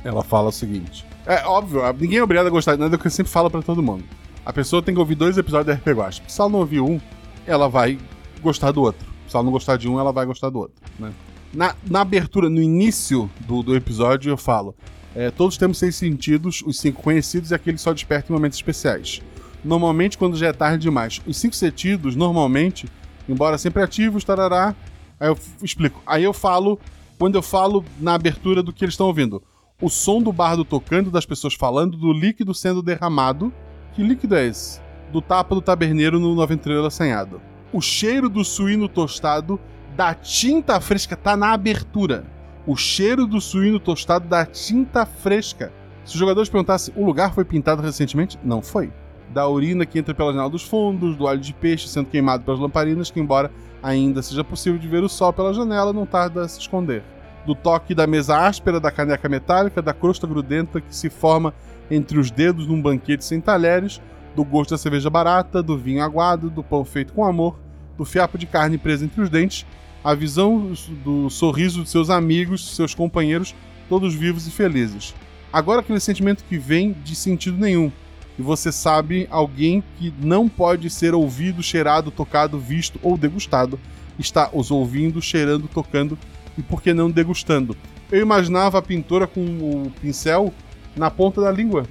ela 0.04 0.22
fala 0.22 0.48
o 0.48 0.52
seguinte: 0.52 1.06
é 1.24 1.44
óbvio, 1.46 1.80
ninguém 1.98 2.18
é 2.18 2.22
obrigado 2.22 2.46
a 2.46 2.50
gostar 2.50 2.74
de 2.74 2.80
nada, 2.80 2.94
é 2.94 2.96
o 2.96 3.00
que 3.00 3.06
eu 3.06 3.10
sempre 3.10 3.32
falo 3.32 3.50
pra 3.50 3.62
todo 3.62 3.82
mundo. 3.82 4.04
A 4.48 4.52
pessoa 4.52 4.82
tem 4.82 4.94
que 4.94 4.98
ouvir 4.98 5.14
dois 5.14 5.36
episódios 5.36 5.66
da 5.66 5.74
RPG 5.74 5.92
Watch. 5.92 6.22
Se 6.26 6.40
ela 6.40 6.48
não 6.48 6.60
ouvir 6.60 6.80
um, 6.80 6.98
ela 7.46 7.68
vai 7.68 7.98
gostar 8.40 8.72
do 8.72 8.80
outro. 8.80 9.06
Se 9.28 9.36
ela 9.36 9.44
não 9.44 9.52
gostar 9.52 9.76
de 9.76 9.86
um, 9.86 10.00
ela 10.00 10.10
vai 10.10 10.24
gostar 10.24 10.48
do 10.48 10.60
outro. 10.60 10.74
Né? 10.98 11.12
Na, 11.52 11.76
na 11.84 12.00
abertura, 12.00 12.48
no 12.48 12.58
início 12.58 13.30
do, 13.40 13.62
do 13.62 13.76
episódio, 13.76 14.30
eu 14.30 14.38
falo: 14.38 14.74
é, 15.14 15.30
todos 15.30 15.58
temos 15.58 15.76
seis 15.76 15.96
sentidos, 15.96 16.62
os 16.66 16.80
cinco 16.80 17.02
conhecidos 17.02 17.50
e 17.50 17.54
aqueles 17.54 17.82
só 17.82 17.92
despertam 17.92 18.34
em 18.34 18.38
momentos 18.38 18.56
especiais. 18.56 19.20
Normalmente, 19.62 20.16
quando 20.16 20.34
já 20.34 20.46
é 20.46 20.52
tarde 20.54 20.78
demais. 20.78 21.20
Os 21.26 21.36
cinco 21.36 21.54
sentidos, 21.54 22.16
normalmente, 22.16 22.88
embora 23.28 23.58
sempre 23.58 23.82
ativos, 23.82 24.24
tarará. 24.24 24.74
Aí 25.20 25.28
eu 25.28 25.38
explico. 25.62 26.00
Aí 26.06 26.24
eu 26.24 26.32
falo, 26.32 26.80
quando 27.18 27.34
eu 27.34 27.42
falo 27.42 27.84
na 28.00 28.14
abertura 28.14 28.62
do 28.62 28.72
que 28.72 28.82
eles 28.82 28.94
estão 28.94 29.08
ouvindo. 29.08 29.42
O 29.78 29.90
som 29.90 30.22
do 30.22 30.32
bardo 30.32 30.64
tocando, 30.64 31.10
das 31.10 31.26
pessoas 31.26 31.52
falando, 31.52 31.98
do 31.98 32.14
líquido 32.14 32.54
sendo 32.54 32.80
derramado. 32.80 33.52
Que 33.98 34.04
líquido 34.04 34.36
é 34.36 34.46
esse? 34.46 34.80
Do 35.12 35.20
tapa 35.20 35.56
do 35.56 35.60
taberneiro 35.60 36.20
no 36.20 36.32
Noventrelo 36.32 36.86
assanhado. 36.86 37.40
O 37.72 37.80
cheiro 37.80 38.28
do 38.28 38.44
suíno 38.44 38.88
tostado, 38.88 39.58
da 39.96 40.14
tinta 40.14 40.80
fresca, 40.80 41.16
tá 41.16 41.36
na 41.36 41.52
abertura. 41.52 42.24
O 42.64 42.76
cheiro 42.76 43.26
do 43.26 43.40
suíno 43.40 43.80
tostado 43.80 44.28
da 44.28 44.46
tinta 44.46 45.04
fresca. 45.04 45.72
Se 46.04 46.12
os 46.12 46.20
jogadores 46.20 46.48
perguntassem, 46.48 46.94
o 46.96 47.04
lugar 47.04 47.34
foi 47.34 47.44
pintado 47.44 47.82
recentemente? 47.82 48.38
Não 48.44 48.62
foi. 48.62 48.92
Da 49.30 49.48
urina 49.48 49.84
que 49.84 49.98
entra 49.98 50.14
pela 50.14 50.30
janela 50.30 50.48
dos 50.48 50.62
fundos, 50.62 51.16
do 51.16 51.24
óleo 51.24 51.40
de 51.40 51.52
peixe 51.52 51.88
sendo 51.88 52.06
queimado 52.06 52.44
pelas 52.44 52.60
lamparinas, 52.60 53.10
que 53.10 53.18
embora 53.18 53.50
ainda 53.82 54.22
seja 54.22 54.44
possível 54.44 54.78
de 54.78 54.86
ver 54.86 55.02
o 55.02 55.08
sol 55.08 55.32
pela 55.32 55.52
janela, 55.52 55.92
não 55.92 56.06
tarda 56.06 56.42
a 56.42 56.48
se 56.48 56.60
esconder. 56.60 57.02
Do 57.44 57.52
toque 57.52 57.96
da 57.96 58.06
mesa 58.06 58.46
áspera, 58.46 58.78
da 58.78 58.92
caneca 58.92 59.28
metálica, 59.28 59.82
da 59.82 59.92
crosta 59.92 60.24
grudenta 60.24 60.80
que 60.80 60.94
se 60.94 61.10
forma 61.10 61.52
entre 61.90 62.18
os 62.18 62.30
dedos 62.30 62.66
num 62.66 62.80
banquete 62.80 63.24
sem 63.24 63.40
talheres, 63.40 64.00
do 64.34 64.44
gosto 64.44 64.70
da 64.70 64.78
cerveja 64.78 65.10
barata, 65.10 65.62
do 65.62 65.76
vinho 65.76 66.02
aguado, 66.02 66.50
do 66.50 66.62
pão 66.62 66.84
feito 66.84 67.12
com 67.12 67.24
amor, 67.24 67.58
do 67.96 68.04
fiapo 68.04 68.38
de 68.38 68.46
carne 68.46 68.78
preso 68.78 69.04
entre 69.04 69.20
os 69.20 69.28
dentes, 69.28 69.66
a 70.04 70.14
visão 70.14 70.72
do 71.04 71.28
sorriso 71.28 71.82
de 71.82 71.90
seus 71.90 72.08
amigos, 72.08 72.76
seus 72.76 72.94
companheiros, 72.94 73.54
todos 73.88 74.14
vivos 74.14 74.46
e 74.46 74.50
felizes. 74.50 75.14
Agora 75.52 75.80
aquele 75.80 75.98
sentimento 75.98 76.44
que 76.44 76.58
vem 76.58 76.92
de 76.92 77.14
sentido 77.14 77.56
nenhum, 77.56 77.90
e 78.38 78.42
você 78.42 78.70
sabe 78.70 79.26
alguém 79.30 79.82
que 79.98 80.14
não 80.20 80.48
pode 80.48 80.88
ser 80.88 81.14
ouvido, 81.14 81.62
cheirado, 81.62 82.10
tocado, 82.10 82.58
visto 82.58 83.00
ou 83.02 83.18
degustado, 83.18 83.80
está 84.18 84.48
os 84.52 84.70
ouvindo, 84.70 85.20
cheirando, 85.20 85.66
tocando 85.66 86.16
e 86.56 86.62
por 86.62 86.80
que 86.80 86.94
não 86.94 87.10
degustando. 87.10 87.76
Eu 88.10 88.22
imaginava 88.22 88.78
a 88.78 88.82
pintora 88.82 89.26
com 89.26 89.40
o 89.40 89.92
pincel 90.00 90.52
na 90.98 91.10
ponta 91.10 91.40
da 91.40 91.50
língua, 91.50 91.84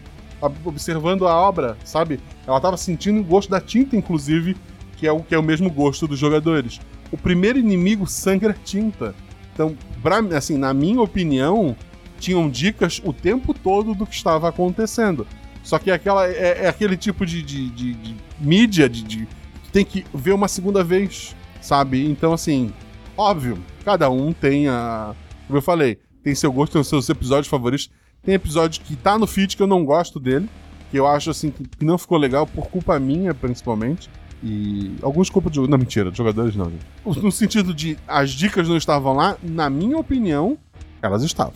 observando 0.63 1.27
a 1.27 1.35
obra, 1.35 1.77
sabe? 1.83 2.19
Ela 2.45 2.57
estava 2.57 2.77
sentindo 2.77 3.21
o 3.21 3.23
gosto 3.23 3.49
da 3.49 3.59
tinta, 3.59 3.95
inclusive, 3.95 4.55
que 4.97 5.07
é 5.07 5.11
o 5.11 5.21
que 5.21 5.33
é 5.33 5.37
o 5.37 5.43
mesmo 5.43 5.69
gosto 5.69 6.07
dos 6.07 6.19
jogadores. 6.19 6.79
O 7.11 7.17
primeiro 7.17 7.57
inimigo 7.57 8.05
sangra 8.05 8.55
tinta. 8.63 9.15
Então, 9.53 9.75
pra, 10.03 10.19
assim, 10.35 10.57
na 10.57 10.73
minha 10.73 11.01
opinião, 11.01 11.75
tinham 12.19 12.49
dicas 12.49 13.01
o 13.03 13.13
tempo 13.13 13.53
todo 13.53 13.93
do 13.93 14.05
que 14.05 14.15
estava 14.15 14.49
acontecendo. 14.49 15.25
Só 15.63 15.79
que 15.79 15.91
aquela, 15.91 16.27
é, 16.27 16.65
é 16.65 16.67
aquele 16.67 16.95
tipo 16.95 17.25
de, 17.25 17.41
de, 17.41 17.69
de, 17.69 17.93
de 17.93 18.15
mídia 18.39 18.87
de, 18.87 19.03
de 19.03 19.27
que 19.63 19.71
tem 19.71 19.83
que 19.83 20.05
ver 20.13 20.33
uma 20.33 20.47
segunda 20.47 20.83
vez, 20.83 21.35
sabe? 21.61 22.05
Então, 22.09 22.33
assim, 22.33 22.71
óbvio, 23.17 23.57
cada 23.83 24.09
um 24.09 24.31
tem 24.31 24.67
a. 24.67 25.13
Como 25.45 25.57
eu 25.57 25.61
falei, 25.61 25.97
tem 26.23 26.35
seu 26.35 26.51
gosto, 26.51 26.73
tem 26.73 26.81
os 26.81 26.87
seus 26.87 27.09
episódios 27.09 27.47
favoritos. 27.47 27.89
Tem 28.23 28.35
episódio 28.35 28.81
que 28.83 28.95
tá 28.95 29.17
no 29.17 29.25
feed 29.27 29.55
que 29.55 29.63
eu 29.63 29.67
não 29.67 29.85
gosto 29.85 30.19
dele, 30.19 30.49
que 30.91 30.97
eu 30.97 31.07
acho 31.07 31.29
assim 31.29 31.51
que 31.51 31.85
não 31.85 31.97
ficou 31.97 32.17
legal 32.17 32.45
por 32.45 32.67
culpa 32.67 32.99
minha, 32.99 33.33
principalmente. 33.33 34.09
E 34.43 34.95
alguns 35.01 35.29
culpa 35.29 35.49
de. 35.49 35.59
Não, 35.59 35.77
mentira, 35.77 36.11
de 36.11 36.17
jogadores 36.17 36.55
não, 36.55 36.69
gente. 36.69 36.85
No 37.23 37.31
sentido 37.31 37.73
de 37.73 37.97
as 38.07 38.31
dicas 38.31 38.67
não 38.67 38.77
estavam 38.77 39.13
lá, 39.13 39.35
na 39.41 39.69
minha 39.69 39.97
opinião, 39.97 40.57
elas 41.01 41.23
estavam. 41.23 41.53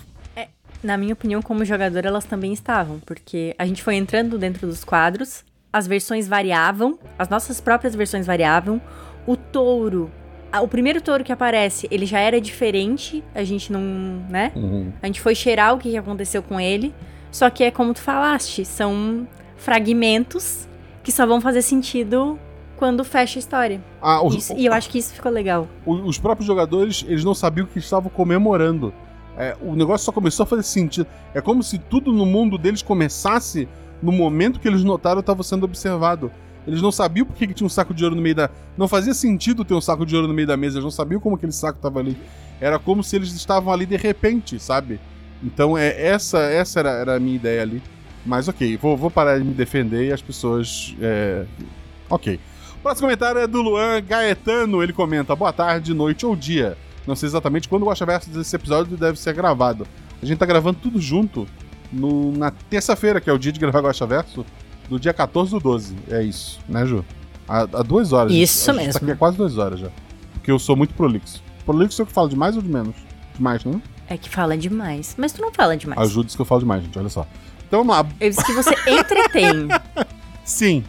Na 0.84 0.98
minha 0.98 1.14
opinião, 1.14 1.44
como 1.44 1.64
jogador, 1.64 2.06
elas 2.06 2.26
também 2.26 2.52
estavam, 2.54 3.00
porque 3.06 3.56
a 3.60 3.68
gente 3.68 3.84
foi 3.84 3.96
entrando 3.96 4.40
dentro 4.40 4.66
dos 4.66 4.84
quadros, 4.84 5.46
as 5.72 5.86
versões 5.86 6.28
variavam, 6.28 6.98
as 7.20 7.30
nossas 7.30 7.62
próprias 7.62 7.94
versões 7.94 8.26
variavam. 8.26 8.82
O 9.28 9.38
touro, 9.38 10.12
o 10.60 10.68
primeiro 10.68 11.00
touro 11.02 11.24
que 11.24 11.32
aparece, 11.32 11.88
ele 11.90 12.06
já 12.06 12.20
era 12.20 12.42
diferente, 12.42 13.24
a 13.34 13.44
gente 13.44 13.72
não, 13.72 13.80
né? 14.30 14.52
A 15.02 15.06
gente 15.06 15.22
foi 15.22 15.34
cheirar 15.36 15.74
o 15.74 15.78
que 15.78 15.96
aconteceu 15.96 16.44
com 16.44 16.60
ele. 16.60 16.94
Só 17.32 17.50
que 17.50 17.64
é 17.64 17.72
como 17.72 17.94
tu 17.94 18.02
falaste, 18.02 18.66
são 18.66 19.26
fragmentos 19.56 20.68
que 21.04 21.12
só 21.12 21.26
vão 21.26 21.40
fazer 21.40 21.62
sentido 21.62 22.38
quando 22.76 23.04
fecha 23.06 23.38
a 23.38 23.42
história. 23.42 23.82
Ah, 24.02 24.22
os- 24.26 24.36
Isso- 24.36 24.54
e 24.58 24.66
eu 24.66 24.74
acho 24.74 24.90
que 24.90 24.98
isso 24.98 25.14
ficou 25.14 25.32
legal. 25.32 25.68
o- 25.86 25.94
os 25.94 26.18
próprios 26.18 26.46
jogadores, 26.46 27.06
eles 27.08 27.24
não 27.24 27.34
sabiam 27.34 27.66
o 27.66 27.70
que 27.70 27.80
estavam 27.80 28.10
comemorando. 28.10 28.94
É, 29.38 29.56
o 29.62 29.76
negócio 29.76 30.06
só 30.06 30.12
começou 30.12 30.44
a 30.44 30.48
fazer 30.48 30.64
sentido. 30.64 31.08
É 31.34 31.40
como 31.40 31.64
se 31.64 31.78
tudo 31.78 32.12
no 32.12 32.26
mundo 32.26 32.58
deles 32.58 32.82
começasse 32.82 33.68
no 34.02 34.12
momento 34.12 34.60
que 34.60 34.68
eles 34.68 34.84
notaram 34.84 35.22
estava 35.22 35.42
sendo 35.42 35.64
observado. 35.64 36.30
Eles 36.68 36.82
não 36.82 36.92
sabiam 36.92 37.26
por 37.26 37.36
que, 37.36 37.48
que 37.48 37.54
tinha 37.54 37.66
um 37.66 37.70
saco 37.70 37.94
de 37.94 38.04
ouro 38.04 38.16
no 38.16 38.22
meio 38.22 38.36
da. 38.36 38.50
Não 38.78 38.88
fazia 38.88 39.14
sentido 39.14 39.66
ter 39.66 39.74
um 39.74 39.82
saco 39.82 40.06
de 40.06 40.16
ouro 40.16 40.28
no 40.28 40.34
meio 40.34 40.48
da 40.48 40.56
mesa, 40.56 40.76
eles 40.78 40.84
não 40.84 40.92
sabiam 40.92 41.20
como 41.20 41.36
aquele 41.36 41.52
saco 41.52 41.78
estava 41.80 42.00
ali. 42.00 42.16
Era 42.60 42.78
como 42.78 43.04
se 43.04 43.16
eles 43.16 43.34
estavam 43.34 43.74
ali 43.74 43.86
de 43.86 43.98
repente, 43.98 44.60
sabe? 44.60 45.00
Então 45.44 45.76
é 45.78 46.00
essa 46.08 46.38
essa 46.40 46.80
era, 46.80 46.90
era 46.92 47.16
a 47.16 47.20
minha 47.20 47.36
ideia 47.36 47.62
ali. 47.64 47.82
Mas 48.24 48.48
ok, 48.48 48.78
vou, 48.78 48.96
vou 48.96 49.10
parar 49.10 49.40
de 49.40 49.44
me 49.44 49.54
defender 49.54 50.08
e 50.08 50.14
as 50.14 50.22
pessoas. 50.22 50.96
É... 51.02 51.46
Ok. 52.10 52.40
Próximo 52.84 53.08
comentário 53.08 53.42
é 53.42 53.48
do 53.48 53.62
Luan 53.62 54.02
Gaetano. 54.02 54.84
Ele 54.84 54.94
comenta: 54.94 55.36
Boa 55.36 55.52
tarde, 55.52 55.94
noite 55.94 56.26
ou 56.26 56.36
dia. 56.36 56.78
Não 57.08 57.16
sei 57.16 57.28
exatamente 57.28 57.68
quando 57.68 57.82
o 57.82 57.86
Guaxaverso 57.88 58.30
desse 58.30 58.56
episódio 58.56 58.96
deve 58.96 59.18
ser 59.20 59.34
gravado. 59.34 59.88
A 60.22 60.26
gente 60.26 60.38
tá 60.38 60.46
gravando 60.46 60.78
tudo 60.80 61.02
junto 61.02 61.48
no- 61.92 62.32
na 62.32 62.52
terça-feira, 62.52 63.20
que 63.20 63.28
é 63.28 63.34
o 63.34 63.40
dia 63.40 63.52
de 63.52 63.60
gravar 63.60 63.80
Guaxaverso, 63.82 64.46
do 64.92 65.00
dia 65.00 65.14
14 65.14 65.52
do 65.52 65.60
12. 65.60 65.96
É 66.10 66.22
isso, 66.22 66.60
né, 66.68 66.86
Ju? 66.86 67.06
Há, 67.48 67.62
há 67.62 67.82
duas 67.82 68.12
horas. 68.12 68.34
Isso 68.34 68.66
gente 68.74 68.76
mesmo. 68.76 68.94
Tá 68.94 69.00
aqui 69.00 69.12
há 69.12 69.16
quase 69.16 69.38
duas 69.38 69.58
horas 69.58 69.80
já. 69.80 69.90
Porque 70.34 70.52
eu 70.52 70.60
sou 70.60 70.76
muito 70.76 70.94
prolixo. 70.94 71.42
Prolixo 71.66 72.02
é 72.02 72.04
o 72.04 72.06
que 72.06 72.12
falo 72.12 72.28
de 72.28 72.36
mais 72.36 72.58
ou 72.58 72.62
de 72.62 72.68
menos? 72.68 72.96
Demais, 73.34 73.64
né? 73.64 73.82
É 74.10 74.18
que 74.18 74.30
fala 74.30 74.58
demais. 74.58 75.16
Mas 75.18 75.32
tu 75.32 75.42
não 75.42 75.50
fala 75.54 75.78
demais. 75.78 75.98
Ajuda 76.02 76.28
isso 76.28 76.36
que 76.36 76.42
eu 76.42 76.46
falo 76.46 76.60
demais, 76.60 76.84
gente. 76.84 77.00
Olha 77.00 77.08
só. 77.08 77.26
Então 77.66 77.86
vamos 77.86 77.96
lá. 77.96 78.06
Eu 78.20 78.30
disse 78.30 78.44
que 78.46 78.52
você 78.52 78.76
entretém. 78.86 79.70
Sim. 80.44 80.84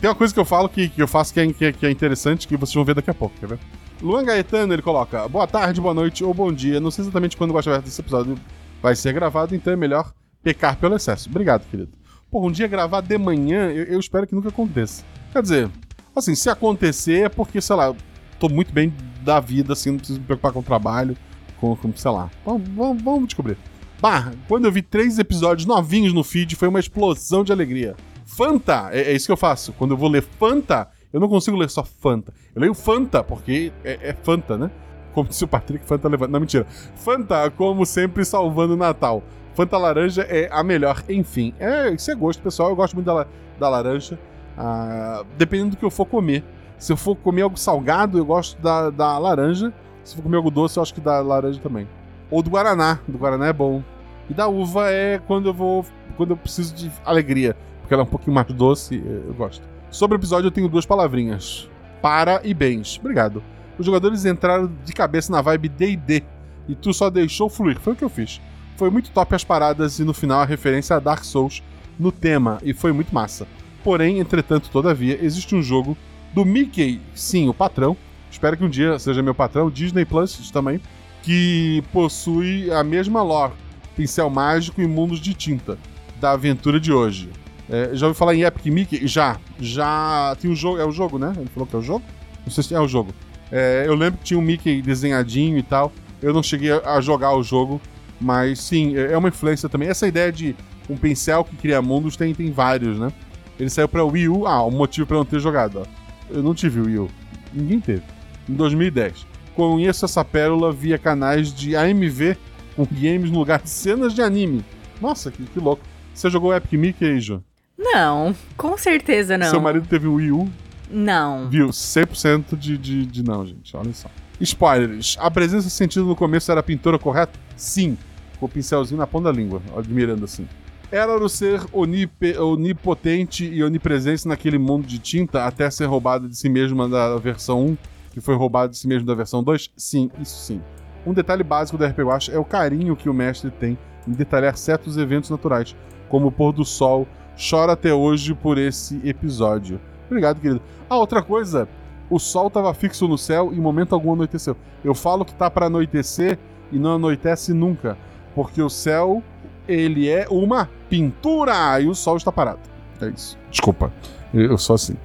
Tem 0.00 0.10
uma 0.10 0.16
coisa 0.16 0.34
que 0.34 0.40
eu 0.40 0.44
falo 0.44 0.68
que, 0.68 0.88
que 0.88 1.00
eu 1.00 1.06
faço 1.06 1.32
que 1.32 1.38
é, 1.38 1.52
que, 1.52 1.64
é, 1.66 1.72
que 1.72 1.86
é 1.86 1.90
interessante, 1.90 2.48
que 2.48 2.56
vocês 2.56 2.74
vão 2.74 2.84
ver 2.84 2.96
daqui 2.96 3.10
a 3.10 3.14
pouco, 3.14 3.36
quer 3.38 3.46
ver? 3.46 3.58
Luan 4.02 4.24
Gaetano, 4.24 4.72
ele 4.72 4.82
coloca, 4.82 5.28
boa 5.28 5.46
tarde, 5.46 5.80
boa 5.80 5.94
noite 5.94 6.24
ou 6.24 6.34
bom 6.34 6.52
dia. 6.52 6.80
Não 6.80 6.90
sei 6.90 7.04
exatamente 7.04 7.36
quando 7.36 7.52
o 7.52 7.58
Aberto 7.58 7.84
desse 7.84 8.00
episódio 8.00 8.36
vai 8.82 8.96
ser 8.96 9.12
gravado, 9.12 9.54
então 9.54 9.72
é 9.72 9.76
melhor 9.76 10.12
pecar 10.42 10.76
pelo 10.76 10.96
excesso. 10.96 11.28
Obrigado, 11.28 11.64
querido. 11.70 11.99
Pô, 12.30 12.46
um 12.46 12.50
dia 12.50 12.68
gravar 12.68 13.00
de 13.00 13.18
manhã, 13.18 13.70
eu, 13.70 13.84
eu 13.84 13.98
espero 13.98 14.26
que 14.26 14.34
nunca 14.34 14.50
aconteça. 14.50 15.04
Quer 15.32 15.42
dizer, 15.42 15.70
assim, 16.14 16.34
se 16.34 16.48
acontecer 16.48 17.24
é 17.24 17.28
porque, 17.28 17.60
sei 17.60 17.74
lá, 17.74 17.92
tô 18.38 18.48
muito 18.48 18.72
bem 18.72 18.94
da 19.22 19.40
vida, 19.40 19.72
assim, 19.72 19.90
não 19.90 19.98
preciso 19.98 20.20
me 20.20 20.26
preocupar 20.26 20.52
com 20.52 20.60
o 20.60 20.62
trabalho, 20.62 21.16
com, 21.60 21.74
com 21.74 21.92
sei 21.96 22.10
lá. 22.10 22.30
Vamos, 22.44 22.68
vamos, 22.68 23.02
vamos 23.02 23.24
descobrir. 23.26 23.56
Bah, 24.00 24.32
quando 24.46 24.64
eu 24.64 24.72
vi 24.72 24.80
três 24.80 25.18
episódios 25.18 25.66
novinhos 25.66 26.12
no 26.12 26.22
feed, 26.22 26.54
foi 26.54 26.68
uma 26.68 26.78
explosão 26.78 27.42
de 27.42 27.50
alegria. 27.52 27.96
Fanta, 28.24 28.90
é, 28.92 29.10
é 29.10 29.12
isso 29.12 29.26
que 29.26 29.32
eu 29.32 29.36
faço. 29.36 29.72
Quando 29.72 29.90
eu 29.90 29.96
vou 29.96 30.08
ler 30.08 30.22
Fanta, 30.22 30.88
eu 31.12 31.18
não 31.18 31.28
consigo 31.28 31.56
ler 31.56 31.68
só 31.68 31.82
Fanta. 31.82 32.32
Eu 32.54 32.60
leio 32.62 32.74
Fanta, 32.74 33.24
porque 33.24 33.72
é, 33.84 34.10
é 34.10 34.12
Fanta, 34.14 34.56
né? 34.56 34.70
Como 35.12 35.32
se 35.32 35.42
o 35.44 35.48
Patrick 35.48 35.84
Fanta 35.84 36.08
levando. 36.08 36.30
Não, 36.30 36.40
mentira. 36.40 36.64
Fanta, 36.94 37.50
como 37.50 37.84
sempre, 37.84 38.24
salvando 38.24 38.74
o 38.74 38.76
Natal. 38.76 39.22
Fanta 39.54 39.76
laranja 39.76 40.22
é 40.22 40.48
a 40.50 40.62
melhor, 40.62 41.02
enfim. 41.08 41.52
É, 41.58 41.90
isso 41.90 42.10
é 42.10 42.14
gosto, 42.14 42.42
pessoal. 42.42 42.70
Eu 42.70 42.76
gosto 42.76 42.94
muito 42.94 43.06
da, 43.06 43.26
da 43.58 43.68
laranja. 43.68 44.18
Ah, 44.56 45.24
dependendo 45.36 45.70
do 45.70 45.76
que 45.76 45.84
eu 45.84 45.90
for 45.90 46.06
comer. 46.06 46.44
Se 46.78 46.92
eu 46.92 46.96
for 46.96 47.14
comer 47.16 47.42
algo 47.42 47.58
salgado, 47.58 48.16
eu 48.16 48.24
gosto 48.24 48.60
da, 48.60 48.90
da 48.90 49.18
laranja. 49.18 49.72
Se 50.02 50.16
for 50.16 50.22
comer 50.22 50.36
algo 50.36 50.50
doce, 50.50 50.78
eu 50.78 50.82
acho 50.82 50.94
que 50.94 51.00
da 51.00 51.20
laranja 51.20 51.60
também. 51.60 51.86
Ou 52.30 52.42
do 52.42 52.50
Guaraná. 52.50 53.00
Do 53.06 53.18
Guaraná 53.18 53.48
é 53.48 53.52
bom. 53.52 53.82
E 54.28 54.34
da 54.34 54.46
uva 54.46 54.90
é 54.90 55.20
quando 55.26 55.48
eu 55.48 55.54
vou. 55.54 55.84
Quando 56.16 56.30
eu 56.30 56.36
preciso 56.36 56.74
de 56.74 56.90
alegria. 57.04 57.56
Porque 57.80 57.92
ela 57.92 58.02
é 58.02 58.06
um 58.06 58.08
pouquinho 58.08 58.34
mais 58.34 58.46
doce, 58.46 59.02
eh, 59.04 59.28
eu 59.28 59.34
gosto. 59.34 59.68
Sobre 59.90 60.16
o 60.16 60.18
episódio, 60.18 60.46
eu 60.46 60.52
tenho 60.52 60.68
duas 60.68 60.86
palavrinhas: 60.86 61.68
para 62.00 62.40
e 62.44 62.54
bens. 62.54 62.98
Obrigado. 63.00 63.42
Os 63.78 63.84
jogadores 63.84 64.24
entraram 64.24 64.70
de 64.84 64.92
cabeça 64.92 65.32
na 65.32 65.42
vibe 65.42 65.68
DD. 65.68 66.22
E 66.68 66.74
tu 66.74 66.94
só 66.94 67.10
deixou 67.10 67.48
fluir. 67.48 67.78
Foi 67.80 67.94
o 67.94 67.96
que 67.96 68.04
eu 68.04 68.08
fiz. 68.08 68.40
Foi 68.80 68.88
muito 68.88 69.10
top 69.10 69.34
as 69.34 69.44
paradas 69.44 69.98
e 69.98 70.04
no 70.04 70.14
final 70.14 70.40
a 70.40 70.44
referência 70.46 70.96
a 70.96 70.98
Dark 70.98 71.22
Souls 71.22 71.62
no 71.98 72.10
tema, 72.10 72.58
e 72.62 72.72
foi 72.72 72.92
muito 72.92 73.14
massa. 73.14 73.46
Porém, 73.84 74.20
entretanto, 74.20 74.70
todavia, 74.70 75.22
existe 75.22 75.54
um 75.54 75.62
jogo 75.62 75.94
do 76.32 76.46
Mickey, 76.46 76.98
sim, 77.14 77.46
o 77.46 77.52
patrão, 77.52 77.94
espero 78.30 78.56
que 78.56 78.64
um 78.64 78.70
dia 78.70 78.98
seja 78.98 79.22
meu 79.22 79.34
patrão, 79.34 79.68
Disney 79.68 80.06
Plus 80.06 80.50
também, 80.50 80.80
que 81.22 81.84
possui 81.92 82.70
a 82.72 82.82
mesma 82.82 83.22
lore, 83.22 83.52
pincel 83.94 84.30
mágico 84.30 84.80
e 84.80 84.86
mundos 84.86 85.20
de 85.20 85.34
tinta, 85.34 85.76
da 86.18 86.30
aventura 86.30 86.80
de 86.80 86.90
hoje. 86.90 87.28
É, 87.68 87.90
já 87.92 88.06
ouviu 88.06 88.18
falar 88.18 88.34
em 88.34 88.44
Epic 88.44 88.64
Mickey? 88.64 89.06
Já. 89.06 89.36
Já 89.58 90.34
tem 90.40 90.50
um 90.50 90.56
jogo, 90.56 90.78
é 90.78 90.86
o 90.86 90.90
jogo, 90.90 91.18
né? 91.18 91.34
Ele 91.36 91.50
falou 91.52 91.66
que 91.66 91.76
é 91.76 91.78
o 91.78 91.82
jogo? 91.82 92.04
Não 92.46 92.50
sei 92.50 92.64
se 92.64 92.74
é 92.74 92.80
o 92.80 92.88
jogo. 92.88 93.12
É, 93.52 93.84
eu 93.86 93.94
lembro 93.94 94.18
que 94.20 94.24
tinha 94.24 94.40
um 94.40 94.42
Mickey 94.42 94.80
desenhadinho 94.80 95.58
e 95.58 95.62
tal. 95.62 95.92
Eu 96.22 96.32
não 96.32 96.42
cheguei 96.42 96.72
a 96.72 96.98
jogar 97.02 97.36
o 97.36 97.42
jogo, 97.42 97.78
mas 98.20 98.60
sim, 98.60 98.96
é 98.96 99.16
uma 99.16 99.28
influência 99.28 99.68
também. 99.68 99.88
Essa 99.88 100.06
ideia 100.06 100.30
de 100.30 100.54
um 100.88 100.96
pincel 100.96 101.44
que 101.44 101.56
cria 101.56 101.80
mundos 101.80 102.16
tem, 102.16 102.34
tem 102.34 102.50
vários, 102.52 102.98
né? 102.98 103.10
Ele 103.58 103.70
saiu 103.70 103.88
pra 103.88 104.04
Wii 104.04 104.28
U. 104.28 104.46
Ah, 104.46 104.62
o 104.62 104.68
um 104.68 104.72
motivo 104.72 105.06
pra 105.06 105.16
não 105.16 105.24
ter 105.24 105.40
jogado, 105.40 105.80
ó. 105.80 105.86
Eu 106.30 106.42
não 106.42 106.54
tive 106.54 106.80
Wii 106.80 106.98
U. 106.98 107.08
Ninguém 107.52 107.80
teve. 107.80 108.02
Em 108.48 108.54
2010. 108.54 109.26
Conheço 109.54 110.04
essa 110.04 110.24
pérola 110.24 110.72
via 110.72 110.98
canais 110.98 111.52
de 111.52 111.76
AMV 111.76 112.36
com 112.76 112.86
games 112.90 113.30
no 113.30 113.38
lugar 113.38 113.60
de 113.60 113.70
cenas 113.70 114.14
de 114.14 114.22
anime. 114.22 114.64
Nossa, 115.00 115.30
que, 115.30 115.42
que 115.44 115.58
louco. 115.58 115.82
Você 116.14 116.30
jogou 116.30 116.54
Epic 116.54 116.72
Mickey, 116.72 117.20
Jo? 117.20 117.42
Não, 117.76 118.34
com 118.56 118.76
certeza 118.76 119.38
não. 119.38 119.50
Seu 119.50 119.60
marido 119.60 119.86
teve 119.86 120.06
Wii 120.06 120.32
U? 120.32 120.50
Não. 120.90 121.48
Viu? 121.48 121.68
100% 121.68 122.56
de, 122.56 122.76
de, 122.76 123.06
de 123.06 123.22
não, 123.22 123.46
gente. 123.46 123.76
Olha 123.76 123.92
só. 123.92 124.10
Spoilers. 124.40 125.16
A 125.20 125.30
presença 125.30 125.68
sentida 125.70 126.04
no 126.04 126.16
começo 126.16 126.50
era 126.50 126.60
a 126.60 126.62
pintura 126.62 126.98
correta? 126.98 127.38
Sim. 127.56 127.96
Com 128.40 128.46
o 128.46 128.48
pincelzinho 128.48 128.98
na 128.98 129.06
ponta 129.06 129.30
da 129.30 129.38
língua, 129.38 129.62
admirando 129.76 130.24
assim. 130.24 130.48
Era 130.90 131.16
o 131.16 131.28
ser 131.28 131.60
onip 131.72 132.36
onipotente 132.36 133.44
e 133.44 133.62
onipresente 133.62 134.26
naquele 134.26 134.58
mundo 134.58 134.86
de 134.86 134.98
tinta 134.98 135.44
até 135.44 135.70
ser 135.70 135.84
roubado 135.84 136.28
de 136.28 136.36
si 136.36 136.48
mesmo 136.48 136.88
da 136.88 137.16
versão 137.16 137.64
1, 137.64 137.76
que 138.12 138.20
foi 138.20 138.34
roubado 138.34 138.72
de 138.72 138.78
si 138.78 138.88
mesmo 138.88 139.06
da 139.06 139.14
versão 139.14 139.40
2? 139.40 139.70
Sim, 139.76 140.10
isso 140.18 140.36
sim. 140.44 140.60
Um 141.06 141.14
detalhe 141.14 141.44
básico 141.44 141.78
do 141.78 141.84
RPG 141.84 142.02
Watch 142.02 142.32
é 142.32 142.38
o 142.38 142.44
carinho 142.44 142.96
que 142.96 143.08
o 143.08 143.14
mestre 143.14 143.50
tem 143.52 143.78
em 144.08 144.12
detalhar 144.12 144.56
certos 144.56 144.96
eventos 144.96 145.30
naturais, 145.30 145.76
como 146.08 146.26
o 146.26 146.32
pôr 146.32 146.52
do 146.52 146.64
sol. 146.64 147.06
Chora 147.38 147.72
até 147.72 147.94
hoje 147.94 148.34
por 148.34 148.58
esse 148.58 149.00
episódio. 149.04 149.80
Obrigado, 150.06 150.40
querido. 150.40 150.60
Ah, 150.88 150.98
outra 150.98 151.22
coisa, 151.22 151.68
o 152.10 152.18
sol 152.18 152.48
estava 152.48 152.74
fixo 152.74 153.06
no 153.06 153.16
céu 153.16 153.50
e 153.52 153.56
em 153.56 153.60
momento 153.60 153.94
algum 153.94 154.12
anoiteceu. 154.12 154.56
Eu 154.84 154.94
falo 154.94 155.24
que 155.24 155.34
tá 155.34 155.48
para 155.48 155.66
anoitecer 155.66 156.36
e 156.72 156.78
não 156.78 156.96
anoitece 156.96 157.54
nunca, 157.54 157.96
porque 158.34 158.62
o 158.62 158.70
céu 158.70 159.22
ele 159.68 160.08
é 160.08 160.26
uma 160.28 160.68
pintura 160.88 161.80
e 161.80 161.86
o 161.86 161.94
sol 161.94 162.16
está 162.16 162.32
parado. 162.32 162.60
É 163.00 163.08
isso. 163.08 163.38
Desculpa, 163.50 163.92
eu 164.34 164.58
sou 164.58 164.74
assim. 164.74 164.96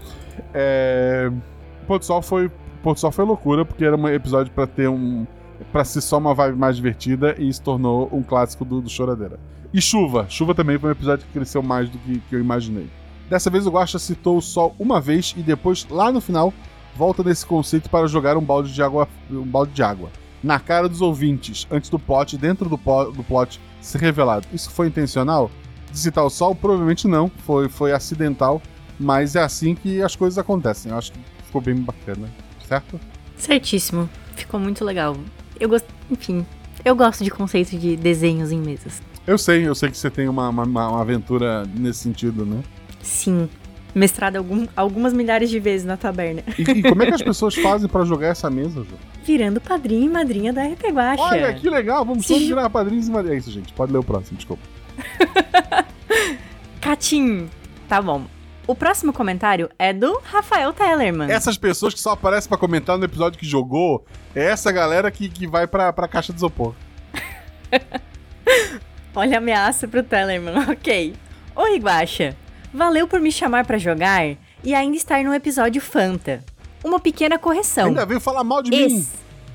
É... 0.53 1.31
Pôr 1.87 1.99
do 1.99 2.05
sol 2.05 2.21
foi, 2.21 2.51
pôr 2.81 2.93
do 2.93 2.99
sol 2.99 3.11
foi 3.11 3.25
loucura 3.25 3.63
porque 3.63 3.85
era 3.85 3.95
um 3.95 4.07
episódio 4.07 4.51
para 4.51 4.65
ter 4.65 4.89
um 4.89 5.25
para 5.71 5.85
ser 5.85 6.01
só 6.01 6.17
uma 6.17 6.33
vibe 6.33 6.57
mais 6.57 6.75
divertida 6.75 7.33
e 7.39 7.51
se 7.53 7.61
tornou 7.61 8.09
um 8.11 8.21
clássico 8.21 8.65
do, 8.65 8.81
do 8.81 8.89
Choradeira. 8.89 9.39
E 9.73 9.81
chuva, 9.81 10.25
chuva 10.27 10.53
também 10.53 10.77
foi 10.77 10.89
um 10.89 10.91
episódio 10.91 11.25
que 11.25 11.31
cresceu 11.31 11.63
mais 11.63 11.89
do 11.89 11.97
que, 11.99 12.19
que 12.19 12.35
eu 12.35 12.39
imaginei. 12.41 12.89
Dessa 13.29 13.49
vez 13.49 13.65
o 13.65 13.71
Guaxa 13.71 13.97
citou 13.97 14.37
o 14.37 14.41
sol 14.41 14.75
uma 14.77 14.99
vez 14.99 15.33
e 15.37 15.41
depois, 15.41 15.87
lá 15.89 16.11
no 16.11 16.19
final, 16.19 16.53
volta 16.95 17.23
nesse 17.23 17.45
conceito 17.45 17.89
para 17.89 18.05
jogar 18.07 18.35
um 18.35 18.41
balde 18.41 18.73
de 18.73 18.83
água, 18.83 19.07
um 19.31 19.43
balde 19.43 19.71
de 19.71 19.81
água 19.81 20.09
na 20.45 20.59
cara 20.59 20.87
dos 20.87 21.01
ouvintes, 21.01 21.65
antes 21.71 21.89
do 21.89 21.97
plot, 21.97 22.37
dentro 22.37 22.69
do, 22.69 22.77
do 22.77 23.23
plot 23.23 23.59
ser 23.81 23.99
revelado. 23.99 24.45
Isso 24.53 24.69
foi 24.69 24.87
intencional? 24.87 25.49
De 25.91 25.97
citar 25.97 26.23
o 26.23 26.29
sol? 26.29 26.53
Provavelmente 26.53 27.07
não, 27.07 27.31
foi, 27.47 27.67
foi 27.67 27.91
acidental, 27.91 28.61
mas 28.99 29.35
é 29.35 29.41
assim 29.41 29.73
que 29.73 30.03
as 30.03 30.15
coisas 30.15 30.37
acontecem. 30.37 30.91
Eu 30.91 30.99
acho 30.99 31.11
que 31.11 31.19
ficou 31.43 31.59
bem 31.59 31.75
bacana, 31.75 32.29
certo? 32.67 32.99
Certíssimo, 33.35 34.07
ficou 34.35 34.59
muito 34.59 34.85
legal. 34.85 35.17
Eu 35.59 35.67
gosto, 35.67 35.87
enfim, 36.11 36.45
eu 36.83 36.95
gosto 36.95 37.23
de 37.23 37.31
conceito 37.31 37.75
de 37.75 37.97
desenhos 37.97 38.51
em 38.51 38.59
mesas. 38.59 39.01
Eu 39.25 39.39
sei, 39.39 39.67
eu 39.67 39.73
sei 39.73 39.89
que 39.89 39.97
você 39.97 40.11
tem 40.11 40.29
uma, 40.29 40.49
uma, 40.49 40.63
uma 40.63 41.01
aventura 41.01 41.65
nesse 41.73 42.01
sentido, 42.01 42.45
né? 42.45 42.61
Sim. 43.01 43.49
Mestrado 43.95 44.35
algum, 44.35 44.67
algumas 44.75 45.13
milhares 45.13 45.49
de 45.49 45.57
vezes 45.57 45.85
na 45.85 45.95
taberna. 45.95 46.43
E, 46.59 46.63
e 46.63 46.83
como 46.83 47.01
é 47.01 47.05
que 47.05 47.13
as 47.13 47.21
pessoas 47.21 47.55
fazem 47.55 47.87
para 47.87 48.03
jogar 48.03 48.27
essa 48.27 48.49
mesa, 48.49 48.83
Ju? 48.83 48.95
Virando 49.23 49.61
padrinho 49.61 50.03
e 50.03 50.09
madrinha 50.09 50.51
da 50.51 50.63
RP 50.65 50.91
Guacha. 50.91 51.23
Olha, 51.23 51.53
que 51.53 51.69
legal, 51.69 52.03
vamos 52.03 52.27
todos 52.27 52.45
virar 52.45 52.69
padrinhos 52.69 53.07
e 53.07 53.11
madrinhas. 53.11 53.37
É 53.37 53.39
isso, 53.39 53.51
gente, 53.51 53.71
pode 53.71 53.93
ler 53.93 53.99
o 53.99 54.03
próximo, 54.03 54.35
desculpa. 54.35 54.61
Catim. 56.81 57.49
Tá 57.87 58.01
bom. 58.01 58.25
O 58.67 58.75
próximo 58.75 59.13
comentário 59.13 59.69
é 59.79 59.93
do 59.93 60.19
Rafael 60.23 60.73
Tellerman. 60.73 61.31
Essas 61.31 61.57
pessoas 61.57 61.93
que 61.93 61.99
só 61.99 62.11
aparecem 62.11 62.49
para 62.49 62.57
comentar 62.57 62.97
no 62.97 63.05
episódio 63.05 63.39
que 63.39 63.45
jogou, 63.45 64.05
é 64.35 64.43
essa 64.45 64.71
galera 64.71 65.09
que, 65.09 65.29
que 65.29 65.47
vai 65.47 65.67
pra, 65.67 65.93
pra 65.93 66.07
caixa 66.07 66.33
de 66.33 66.39
isopor. 66.39 66.73
Olha 69.15 69.35
a 69.35 69.37
ameaça 69.37 69.87
pro 69.87 70.03
Tellerman, 70.03 70.57
ok. 70.69 71.13
Oi, 71.55 71.79
Guaxa. 71.79 72.35
Valeu 72.75 73.07
por 73.07 73.21
me 73.21 73.31
chamar 73.31 73.65
para 73.65 73.77
jogar 73.77 74.35
e 74.61 74.75
ainda 74.75 74.97
estar 74.97 75.23
no 75.23 75.33
episódio 75.33 75.81
Fanta. 75.81 76.43
Uma 76.83 76.99
pequena 76.99 77.39
correção. 77.39 77.85
Ainda 77.85 78.05
veio 78.05 78.19
falar 78.19 78.43
mal 78.43 78.61
de 78.61 78.75
Esse... 78.75 78.95
mim. 78.95 79.07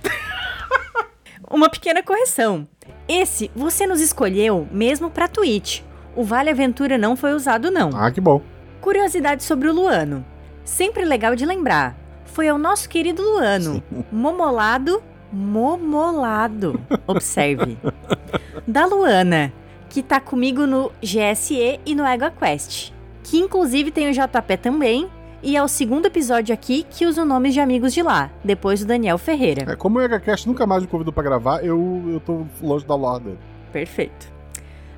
Uma 1.50 1.68
pequena 1.68 2.02
correção. 2.02 2.66
Esse 3.06 3.50
você 3.54 3.86
nos 3.86 4.00
escolheu 4.00 4.66
mesmo 4.72 5.10
pra 5.10 5.28
Twitch. 5.28 5.82
O 6.16 6.24
Vale 6.24 6.48
Aventura 6.48 6.96
não 6.96 7.14
foi 7.14 7.34
usado, 7.34 7.70
não. 7.70 7.90
Ah, 7.94 8.10
que 8.10 8.22
bom. 8.22 8.40
Curiosidade 8.80 9.44
sobre 9.44 9.68
o 9.68 9.74
Luano. 9.74 10.24
Sempre 10.64 11.04
legal 11.04 11.36
de 11.36 11.44
lembrar. 11.44 11.94
Foi 12.24 12.48
ao 12.48 12.56
nosso 12.56 12.88
querido 12.88 13.22
Luano, 13.22 13.82
momolado, 14.10 15.02
momolado, 15.30 16.80
observe, 17.06 17.76
da 18.66 18.86
Luana, 18.86 19.52
que 19.90 20.02
tá 20.02 20.20
comigo 20.20 20.66
no 20.66 20.90
GSE 21.02 21.80
e 21.84 21.94
no 21.94 22.06
EgoQuest 22.06 22.98
que 23.30 23.38
inclusive 23.38 23.92
tem 23.92 24.10
o 24.10 24.12
JP 24.12 24.56
também, 24.60 25.08
e 25.40 25.56
é 25.56 25.62
o 25.62 25.68
segundo 25.68 26.06
episódio 26.06 26.52
aqui 26.52 26.84
que 26.90 27.06
usa 27.06 27.22
o 27.22 27.24
nome 27.24 27.50
de 27.50 27.60
amigos 27.60 27.94
de 27.94 28.02
lá, 28.02 28.28
depois 28.42 28.80
do 28.80 28.86
Daniel 28.86 29.18
Ferreira. 29.18 29.70
É, 29.70 29.76
como 29.76 30.00
o 30.00 30.02
EgaCast 30.02 30.48
nunca 30.48 30.66
mais 30.66 30.82
me 30.82 30.88
convidou 30.88 31.12
pra 31.12 31.22
gravar, 31.22 31.64
eu, 31.64 32.02
eu 32.08 32.18
tô 32.18 32.44
longe 32.60 32.84
da 32.84 32.96
lore 32.96 33.22
dele. 33.22 33.38
Perfeito. 33.72 34.28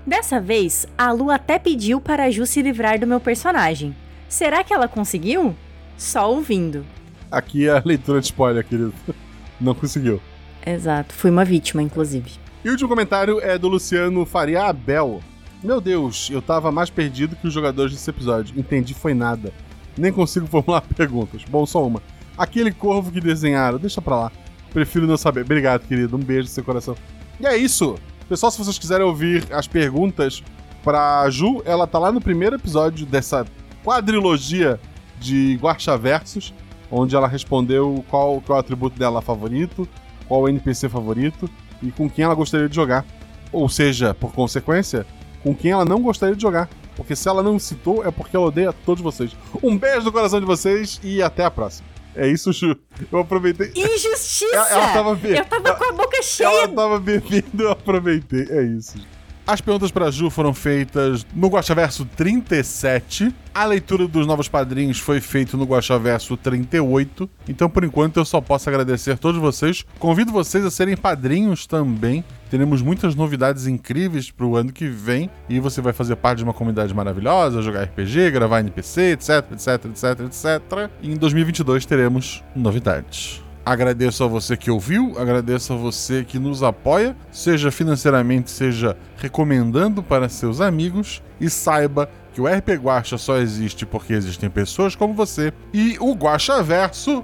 Dessa 0.07 0.41
vez, 0.41 0.87
a 0.97 1.13
Lu 1.13 1.31
até 1.31 1.59
pediu 1.59 2.01
para 2.01 2.25
a 2.25 2.31
Ju 2.31 2.47
se 2.47 2.63
livrar 2.63 2.99
do 2.99 3.07
meu 3.07 3.21
personagem. 3.21 3.95
Será 4.31 4.65
que 4.65 4.73
ela 4.73 4.89
conseguiu? 4.89 5.55
Só 5.99 6.33
ouvindo. 6.33 6.87
Aqui 7.31 7.69
é 7.69 7.77
a 7.77 7.83
leitura 7.85 8.19
de 8.19 8.27
spoiler, 8.27 8.65
querido. 8.65 8.95
Não 9.61 9.75
conseguiu. 9.75 10.23
Exato, 10.65 11.15
fui 11.15 11.31
uma 11.31 11.45
vítima, 11.45 11.83
inclusive. 11.83 12.33
E 12.65 12.69
o 12.69 12.73
último 12.73 12.89
comentário 12.89 13.41
é 13.43 13.59
do 13.59 13.69
Luciano 13.69 14.25
Faria 14.25 14.65
Abel. 14.65 15.21
Meu 15.63 15.81
Deus, 15.81 16.29
eu 16.29 16.43
tava 16.43 16.73
mais 16.73 16.91
perdido 16.91 17.37
que 17.37 17.47
os 17.47 17.55
jogadores 17.55 17.93
desse 17.93 18.11
episódio. 18.11 18.59
Entendi, 18.59 18.95
foi 18.95 19.15
nada. 19.15 19.53
Nem 19.97 20.13
consigo 20.13 20.47
formular 20.49 20.81
perguntas. 20.81 21.45
Bom, 21.49 21.65
só 21.65 21.87
uma. 21.87 22.03
Aquele 22.37 22.73
corvo 22.73 23.13
que 23.13 23.21
desenharam, 23.21 23.79
deixa 23.79 24.03
pra 24.03 24.17
lá. 24.17 24.33
Prefiro 24.73 25.07
não 25.07 25.17
saber. 25.17 25.43
Obrigado, 25.43 25.87
querido. 25.87 26.17
Um 26.17 26.21
beijo 26.21 26.49
no 26.49 26.49
seu 26.49 26.65
coração. 26.65 26.97
E 27.39 27.47
é 27.47 27.57
isso. 27.57 27.97
Pessoal, 28.29 28.51
se 28.51 28.59
vocês 28.59 28.79
quiserem 28.79 29.07
ouvir 29.07 29.47
as 29.53 29.69
perguntas 29.69 30.43
pra 30.83 31.31
Ju, 31.31 31.63
ela 31.65 31.87
tá 31.87 31.99
lá 31.99 32.11
no 32.11 32.21
primeiro 32.21 32.57
episódio 32.57 33.07
dessa 33.07 33.47
quadrilogia 33.85 34.81
de 35.21 35.57
Guacha 35.61 35.97
Versus, 35.97 36.53
onde 36.91 37.15
ela 37.15 37.29
respondeu 37.29 38.05
qual, 38.09 38.41
qual 38.41 38.57
é 38.57 38.61
o 38.61 38.61
atributo 38.61 38.99
dela 38.99 39.23
favorito, 39.23 39.87
qual 40.27 40.43
o 40.43 40.49
NPC 40.49 40.89
favorito 40.89 41.49
e 41.81 41.93
com 41.93 42.11
quem 42.11 42.25
ela 42.25 42.35
gostaria 42.35 42.69
de 42.69 42.75
jogar. 42.75 43.05
Ou 43.53 43.69
seja, 43.69 44.15
por 44.15 44.33
consequência, 44.33 45.07
com 45.43 45.55
quem 45.55 45.71
ela 45.71 45.85
não 45.85 46.01
gostaria 46.01 46.35
de 46.37 46.43
jogar. 46.43 46.69
Porque 46.97 47.17
se 47.17 47.29
ela 47.29 47.43
não 47.43 47.59
citou, 47.59 48.05
é 48.07 48.11
porque 48.11 48.37
ela 48.37 48.47
odeia 48.47 48.73
todos 48.85 49.03
vocês. 49.03 49.35
Um 49.63 49.77
beijo 49.79 50.03
no 50.05 50.13
coração 50.13 50.39
de 50.41 50.47
vocês 50.47 51.01
e 51.03 51.23
até 51.23 51.45
a 51.45 51.51
próxima. 51.51 51.89
É 52.15 52.29
isso, 52.29 52.53
Chu. 52.53 52.77
Eu 53.11 53.21
aproveitei. 53.21 53.73
Injustiça! 53.75 54.55
Ela, 54.55 54.69
ela 54.69 54.89
tava 54.93 55.15
be... 55.15 55.31
Eu 55.31 55.45
tava 55.47 55.75
com 55.75 55.85
a 55.85 55.93
boca 55.93 56.23
cheia. 56.23 56.47
Ela 56.47 56.69
tava 56.69 57.01
bebendo, 57.01 57.63
eu 57.63 57.71
aproveitei. 57.71 58.47
É 58.51 58.63
isso. 58.63 58.99
As 59.45 59.61
perguntas 59.61 59.91
para 59.91 60.09
Ju 60.09 60.31
foram 60.31 60.55
feitas 60.55 61.27
no 61.35 61.49
Guaxaverso 61.49 62.05
37. 62.05 63.35
A 63.53 63.65
leitura 63.65 64.07
dos 64.07 64.25
novos 64.25 64.49
padrinhos 64.49 65.01
foi 65.01 65.21
feita 65.21 65.57
no 65.57 65.65
Guaxaverso 65.65 66.37
38. 66.37 67.29
Então, 67.49 67.69
por 67.69 67.83
enquanto, 67.83 68.19
eu 68.19 68.25
só 68.25 68.41
posso 68.41 68.69
agradecer 68.69 69.11
a 69.11 69.17
todos 69.17 69.41
vocês. 69.41 69.85
Convido 69.99 70.31
vocês 70.31 70.65
a 70.65 70.71
serem 70.71 70.97
padrinhos 70.97 71.67
também. 71.67 72.25
Teremos 72.51 72.83
muitas 72.83 73.17
novidades 73.17 73.67
incríveis 73.67 74.31
para 74.31 74.47
o 74.47 74.57
ano 74.57 74.73
que 74.73 74.87
vem. 74.87 75.29
E 75.49 75.59
você 75.59 75.81
vai 75.81 75.93
fazer 75.93 76.15
parte 76.15 76.39
de 76.39 76.45
uma 76.45 76.55
comunidade 76.55 76.95
maravilhosa, 76.95 77.63
jogar 77.63 77.83
RPG, 77.83 78.31
gravar 78.31 78.61
NPC, 78.61 79.13
etc, 79.13 79.29
etc, 79.53 79.87
etc, 79.87 80.21
etc. 80.21 80.91
E 81.03 81.11
em 81.11 81.17
2022 81.17 81.85
teremos 81.85 82.45
novidades. 82.55 83.43
Agradeço 83.65 84.25
a 84.25 84.27
você 84.27 84.57
que 84.57 84.73
ouviu, 84.73 85.17
agradeço 85.17 85.73
a 85.73 85.77
você 85.77 86.25
que 86.25 86.37
nos 86.37 86.65
apoia, 86.65 87.17
seja 87.31 87.71
financeiramente, 87.71 88.51
seja 88.51 88.97
recomendando 89.17 90.03
para 90.03 90.29
seus 90.29 90.61
amigos 90.61 91.23
e 91.41 91.49
saiba 91.49 92.11
que 92.35 92.41
o 92.41 92.47
RP 92.47 92.71
Guacha 92.71 93.17
só 93.17 93.37
existe 93.37 93.87
porque 93.87 94.15
existem 94.15 94.51
pessoas 94.51 94.97
como 94.97 95.15
você 95.15 95.53
e 95.73 95.97
o 96.01 96.13
Guacha 96.13 96.61
Verso, 96.61 97.23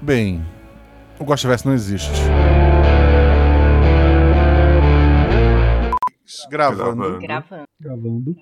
bem, 0.00 0.42
o 1.18 1.24
Guacha 1.24 1.46
Verso 1.46 1.68
não 1.68 1.74
existe. 1.74 2.18
Gravando. 6.48 7.18
Gravando. 7.18 7.64
Gravando. 7.78 8.36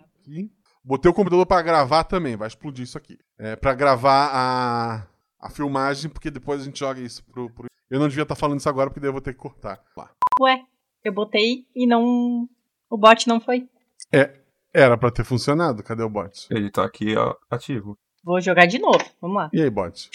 Botei 0.85 1.11
o 1.11 1.15
computador 1.15 1.45
pra 1.45 1.61
gravar 1.61 2.05
também, 2.05 2.37
vai 2.37 2.47
explodir 2.47 2.85
isso 2.85 2.97
aqui. 2.97 3.19
É, 3.37 3.57
para 3.57 3.75
gravar 3.75 4.31
a, 4.33 5.03
a 5.47 5.51
filmagem, 5.51 6.11
porque 6.11 6.31
depois 6.31 6.61
a 6.61 6.65
gente 6.65 6.79
joga 6.79 7.01
isso 7.01 7.25
pro, 7.25 7.49
pro- 7.51 7.67
Eu 7.91 7.99
não 8.01 8.09
devia 8.09 8.23
estar 8.23 8.35
falando 8.35 8.59
isso 8.61 8.69
agora, 8.69 8.91
porque 8.91 9.01
daí 9.01 9.09
eu 9.09 9.13
vou 9.13 9.21
ter 9.23 9.33
que 9.33 9.39
cortar. 9.41 9.81
Lá. 9.97 10.11
Ué, 10.41 10.63
eu 11.05 11.13
botei 11.13 11.67
e 11.75 11.87
não. 11.87 12.49
O 12.91 12.97
bot 12.97 13.27
não 13.29 13.41
foi. 13.41 13.69
É, 14.13 14.33
era 14.75 14.97
pra 14.97 15.11
ter 15.11 15.25
funcionado, 15.25 15.83
cadê 15.83 16.03
o 16.03 16.09
bot? 16.11 16.47
Ele 16.51 16.71
tá 16.71 16.85
aqui 16.85 17.17
ó, 17.17 17.35
ativo. 17.51 17.97
Vou 18.23 18.41
jogar 18.41 18.67
de 18.67 18.79
novo. 18.79 19.03
Vamos 19.21 19.37
lá. 19.37 19.51
E 19.53 19.63
aí, 19.63 19.71
bot? 19.71 20.11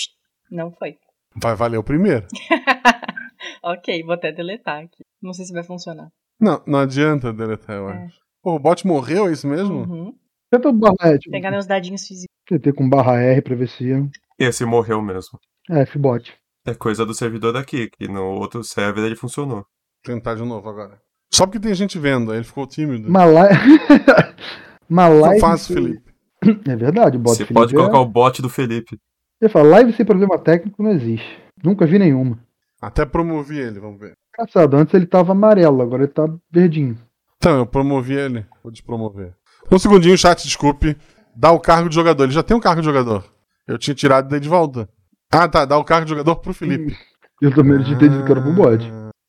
Não 0.49 0.71
foi. 0.71 0.97
Vai 1.35 1.55
valer 1.55 1.77
o 1.77 1.83
primeiro? 1.83 2.27
ok, 3.63 4.03
vou 4.03 4.13
até 4.13 4.31
deletar 4.31 4.83
aqui. 4.83 5.03
Não 5.21 5.33
sei 5.33 5.45
se 5.45 5.53
vai 5.53 5.63
funcionar. 5.63 6.09
Não, 6.39 6.61
não 6.65 6.79
adianta 6.79 7.31
deletar, 7.33 7.75
eu 7.75 7.89
É. 7.89 8.05
acho. 8.05 8.19
Pô, 8.41 8.55
o 8.55 8.59
bot 8.59 8.85
morreu, 8.85 9.27
é 9.27 9.31
isso 9.33 9.47
mesmo? 9.47 9.81
Uhum. 9.83 10.15
Tenta 10.49 10.69
o 10.69 10.73
barra, 10.73 11.17
tipo, 11.17 11.31
Pegar 11.31 11.51
meus 11.51 11.65
dadinhos 11.67 12.07
físicos. 12.07 12.27
TT 12.47 12.73
com 12.73 12.89
barra 12.89 13.21
R 13.21 13.41
pra 13.41 13.55
ver 13.55 13.69
se. 13.69 13.85
Esse 14.43 14.65
morreu 14.65 15.01
mesmo. 15.01 15.39
É, 15.69 15.85
Fbot. 15.85 16.33
É 16.65 16.73
coisa 16.73 17.05
do 17.05 17.13
servidor 17.13 17.53
daqui, 17.53 17.89
que 17.89 18.07
no 18.07 18.23
outro 18.23 18.63
server 18.63 19.03
ele 19.05 19.15
funcionou. 19.15 19.65
Tentar 20.03 20.35
de 20.35 20.43
novo 20.43 20.69
agora. 20.69 20.99
Só 21.33 21.45
porque 21.45 21.59
tem 21.59 21.73
gente 21.73 21.97
vendo, 21.97 22.31
aí 22.31 22.37
ele 22.37 22.43
ficou 22.45 22.67
tímido. 22.67 23.07
Uma 23.07 23.25
live. 25.07 25.39
Fácil, 25.39 25.75
Felipe. 25.75 26.11
É 26.67 26.75
verdade, 26.75 27.17
o 27.17 27.19
bot 27.19 27.37
Você 27.37 27.45
Felipe 27.45 27.53
pode 27.53 27.73
é- 27.73 27.77
colocar 27.77 27.99
o 27.99 28.05
bot 28.05 28.41
do 28.41 28.49
Felipe. 28.49 28.99
Você 29.39 29.49
fala, 29.49 29.69
live 29.69 29.93
sem 29.93 30.05
problema 30.05 30.37
técnico 30.37 30.83
não 30.83 30.91
existe. 30.91 31.39
Nunca 31.63 31.85
vi 31.85 31.97
nenhuma. 31.97 32.39
Até 32.81 33.05
promovi 33.05 33.59
ele, 33.59 33.79
vamos 33.79 33.99
ver. 33.99 34.13
Engraçado, 34.37 34.75
antes 34.75 34.93
ele 34.93 35.05
tava 35.05 35.31
amarelo, 35.33 35.81
agora 35.81 36.03
ele 36.03 36.11
tá 36.11 36.27
verdinho. 36.51 36.97
Então, 37.37 37.57
eu 37.57 37.65
promovi 37.65 38.13
ele. 38.13 38.45
Vou 38.63 38.71
despromover. 38.71 39.33
Um 39.71 39.79
segundinho, 39.79 40.17
chat, 40.17 40.43
desculpe. 40.43 40.95
Dá 41.35 41.51
o 41.51 41.59
cargo 41.59 41.89
de 41.89 41.95
jogador. 41.95 42.23
Ele 42.25 42.33
já 42.33 42.43
tem 42.43 42.55
um 42.55 42.59
cargo 42.59 42.81
de 42.81 42.85
jogador. 42.87 43.23
Eu 43.71 43.77
tinha 43.77 43.95
tirado 43.95 44.29
daí 44.29 44.39
de 44.39 44.49
volta. 44.49 44.87
Ah, 45.31 45.47
tá. 45.47 45.65
Dá 45.65 45.77
o 45.77 45.83
cargo 45.83 46.05
de 46.05 46.09
jogador 46.11 46.35
pro 46.37 46.53
Felipe. 46.53 46.95
Eu 47.41 47.53
também 47.53 47.79
de 47.79 47.95
que 47.97 48.05
era 48.05 48.41
pro 48.41 48.53
bot. 48.53 48.83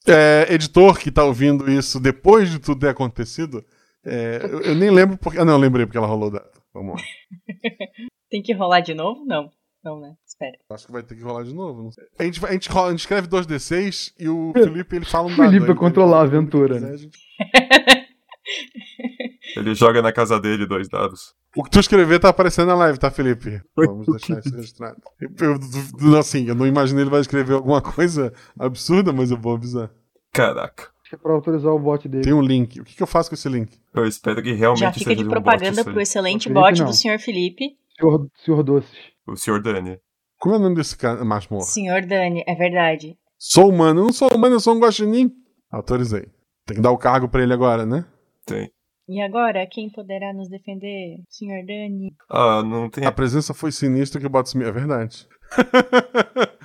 É, 0.07 0.53
editor 0.53 0.99
que 0.99 1.11
tá 1.11 1.25
ouvindo 1.25 1.71
isso 1.71 2.01
depois 2.01 2.51
de 2.51 2.59
tudo 2.59 2.81
ter 2.81 2.89
acontecido, 2.89 3.65
é, 4.05 4.41
eu, 4.51 4.61
eu 4.63 4.75
nem 4.75 4.91
lembro 4.91 5.17
porque. 5.17 5.39
Ah, 5.39 5.45
não, 5.45 5.53
eu 5.55 5.59
lembrei 5.59 5.87
porque 5.87 5.97
ela 5.97 6.09
rolou 6.09 6.31
data. 6.31 6.61
Vamos 6.75 7.01
lá. 7.01 7.07
Tem 8.31 8.43
que 8.43 8.53
rolar 8.53 8.81
de 8.81 8.95
novo? 8.95 9.25
Não. 9.25 9.49
Não, 9.85 10.01
né? 10.01 10.15
Espera. 10.27 10.57
Acho 10.71 10.87
que 10.87 10.93
vai 10.93 11.03
ter 11.03 11.15
que 11.17 11.23
rolar 11.23 11.45
de 11.45 11.55
novo. 11.55 11.85
não 11.85 11.93
sei. 11.93 12.05
A 12.19 12.25
gente, 12.25 12.45
a 12.47 12.53
gente, 12.53 12.69
rola- 12.69 12.89
a 12.89 12.91
gente 12.91 13.01
escreve 13.01 13.29
2D6 13.29 14.13
e 14.19 14.29
o 14.29 14.53
Felipe 14.55 14.97
ele 14.97 15.05
fala 15.05 15.27
um 15.29 15.37
dado. 15.37 15.51
Felipe 15.51 15.61
vai 15.67 15.71
Aí, 15.71 15.77
controlar 15.77 16.23
a 16.23 16.27
ele- 16.27 16.37
aventura, 16.37 16.75
quiser, 16.75 16.87
né? 16.89 16.95
a 16.95 16.97
gente- 16.97 17.19
Ele 19.57 19.75
joga 19.75 20.03
na 20.03 20.13
casa 20.13 20.41
dele 20.41 20.67
dois 20.67 20.89
dados. 20.89 21.35
O 21.57 21.63
que 21.63 21.71
tu 21.71 21.81
escrever 21.81 22.19
tá 22.19 22.31
aparecendo 22.31 22.69
na 22.69 22.75
live, 22.75 22.99
tá, 22.99 23.11
Felipe? 23.11 23.61
Vamos 23.77 24.07
deixar 24.07 24.39
isso 24.39 24.55
registrado. 24.55 24.97
Eu, 25.21 26.19
assim, 26.19 26.47
eu 26.47 26.55
não 26.55 26.67
imaginei 26.67 27.03
ele 27.05 27.11
vai 27.11 27.21
escrever 27.21 27.55
alguma 27.55 27.83
coisa 27.83 28.33
absurda, 28.59 29.13
mas 29.13 29.31
eu 29.31 29.37
vou 29.37 29.55
avisar. 29.55 29.91
Caraca. 30.33 30.85
Acho 31.03 31.11
que 31.11 31.15
é 31.15 31.19
pra 31.19 31.33
autorizar 31.33 31.73
o 31.73 31.79
bot 31.79 32.09
dele. 32.09 32.25
Tem 32.25 32.33
um 32.33 32.41
link. 32.41 32.81
O 32.81 32.85
que, 32.85 32.97
que 32.97 33.03
eu 33.03 33.07
faço 33.07 33.29
com 33.29 33.35
esse 33.35 33.49
link? 33.49 33.79
Eu 33.95 34.07
espero 34.07 34.43
que 34.43 34.53
realmente 34.53 34.81
Já 34.81 34.93
fica 34.93 35.11
seja 35.11 35.17
de 35.23 35.29
um 35.29 35.31
propaganda 35.31 35.71
bot 35.71 35.81
isso 35.81 35.91
pro 35.91 36.01
excelente 36.01 36.45
Felipe, 36.45 36.61
bot 36.61 36.79
não. 36.81 36.87
do 36.87 36.95
Sr. 36.95 37.19
Felipe. 37.19 37.77
Senhor, 37.99 38.29
senhor 38.45 38.63
Doces. 38.63 38.91
O 39.27 39.37
Sr. 39.37 39.61
Dani. 39.61 39.99
Como 40.39 40.55
é 40.55 40.59
o 40.59 40.61
nome 40.61 40.75
desse 40.75 40.97
cara? 40.97 41.23
Masmorra. 41.25 41.65
Sr. 41.65 42.07
Dani, 42.07 42.43
é 42.47 42.55
verdade. 42.55 43.17
Sou 43.39 43.69
humano. 43.69 44.01
Eu 44.01 44.05
não 44.07 44.13
sou 44.13 44.29
humano, 44.35 44.55
eu 44.55 44.61
sou 44.61 44.75
um 44.75 44.81
guaxinim. 44.81 45.31
Autorizei. 45.71 46.27
Tem 46.67 46.77
que 46.77 46.83
dar 46.83 46.91
o 46.91 46.99
cargo 46.99 47.29
pra 47.29 47.43
ele 47.43 47.53
agora, 47.53 47.85
né? 47.85 48.05
Tem. 48.47 48.71
E 49.09 49.21
agora, 49.21 49.67
quem 49.71 49.91
poderá 49.91 50.33
nos 50.33 50.49
defender? 50.49 51.17
Sr. 51.29 51.67
Dani. 51.67 52.15
Ah, 52.31 52.63
não 52.63 52.89
tem. 52.89 53.05
A 53.05 53.13
presença 53.13 53.53
foi 53.53 53.73
sinistra 53.73 54.21
que 54.21 54.27
o 54.27 54.31
bot 54.31 54.49
sumiu. 54.49 54.69
É 54.69 54.73
verdade. 54.73 55.27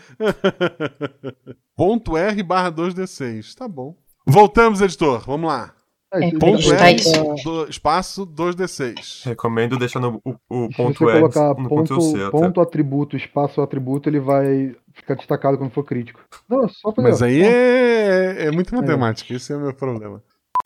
Ponto 1.76 2.17
R 2.17 2.43
barra 2.43 2.71
2D6. 2.71 3.54
Tá 3.56 3.67
bom. 3.67 3.95
Voltamos, 4.26 4.82
editor. 4.82 5.23
Vamos 5.26 5.50
lá. 5.50 5.73
É, 6.13 6.28
É, 6.28 6.32
Ponto 6.38 6.73
R, 6.73 6.95
do- 7.43 7.69
espaço 7.69 8.26
2D6. 8.26 9.26
Recomendo 9.26 9.78
deixar 9.78 10.00
no, 10.00 10.21
o, 10.23 10.36
o 10.50 10.67
Se 10.71 10.78
ponto 10.78 11.00
você 11.00 11.12
R 11.12 11.19
colocar 11.19 11.54
no 11.62 11.69
ponto, 11.69 11.93
até. 12.15 12.30
ponto 12.32 12.62
atributo, 12.62 13.17
espaço 13.17 13.62
atributo, 13.62 14.08
ele 14.08 14.19
vai 14.19 14.76
ficar 14.93 15.15
destacado 15.15 15.58
quando 15.58 15.71
for 15.71 15.84
crítico. 15.84 16.19
Não, 16.47 16.65
é. 16.65 16.69
Mas 17.00 17.21
aí 17.21 17.41
é, 17.41 18.45
é 18.45 18.52
muito 18.52 18.73
matemática. 18.73 19.34
Esse 19.34 19.52
é 19.52 19.58
o 19.58 19.60
meu 19.60 19.73
problema. 19.73 20.23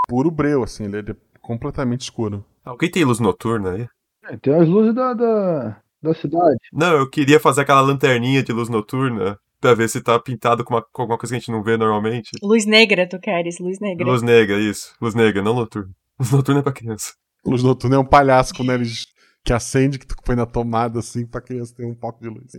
Puro 0.07 0.29
breu, 0.29 0.63
assim. 0.63 0.83
Ele 0.85 0.99
é 0.99 1.15
completamente 1.41 2.01
escuro. 2.01 2.45
Alguém 2.63 2.89
tem 2.89 3.03
luz 3.03 3.19
noturna 3.19 3.71
aí? 3.71 3.87
É, 4.25 4.37
tem 4.37 4.53
as 4.53 4.67
luzes 4.67 4.93
da, 4.93 5.13
da, 5.13 5.81
da 6.01 6.13
cidade. 6.13 6.59
Não, 6.71 6.93
eu 6.93 7.09
queria 7.09 7.39
fazer 7.39 7.61
aquela 7.61 7.81
lanterninha 7.81 8.43
de 8.43 8.53
luz 8.53 8.69
noturna 8.69 9.37
pra 9.59 9.73
ver 9.73 9.89
se 9.89 10.01
tá 10.01 10.19
pintado 10.19 10.63
com, 10.63 10.73
uma, 10.73 10.81
com 10.81 11.01
alguma 11.01 11.17
coisa 11.17 11.33
que 11.33 11.37
a 11.37 11.39
gente 11.39 11.51
não 11.51 11.63
vê 11.63 11.77
normalmente. 11.77 12.29
Luz 12.41 12.65
negra, 12.65 13.07
tu 13.07 13.19
queres? 13.19 13.59
Luz 13.59 13.79
negra. 13.79 14.05
Luz 14.05 14.21
negra, 14.21 14.59
isso. 14.59 14.93
Luz 15.01 15.15
negra, 15.15 15.41
não 15.41 15.53
noturna. 15.53 15.91
Luz 16.19 16.31
noturna 16.31 16.59
é 16.59 16.63
pra 16.63 16.71
criança. 16.71 17.13
Luz 17.45 17.63
noturna 17.63 17.95
é 17.95 17.99
um 17.99 18.05
palhaço 18.05 18.53
com 18.53 18.63
o 18.63 18.65
nariz 18.65 19.07
que 19.43 19.53
acende, 19.53 19.97
que 19.97 20.05
tu 20.05 20.15
põe 20.23 20.35
na 20.35 20.45
tomada, 20.45 20.99
assim, 20.99 21.25
pra 21.25 21.41
criança 21.41 21.73
ter 21.75 21.85
um 21.85 21.95
pouco 21.95 22.21
de 22.21 22.29
luz. 22.29 22.51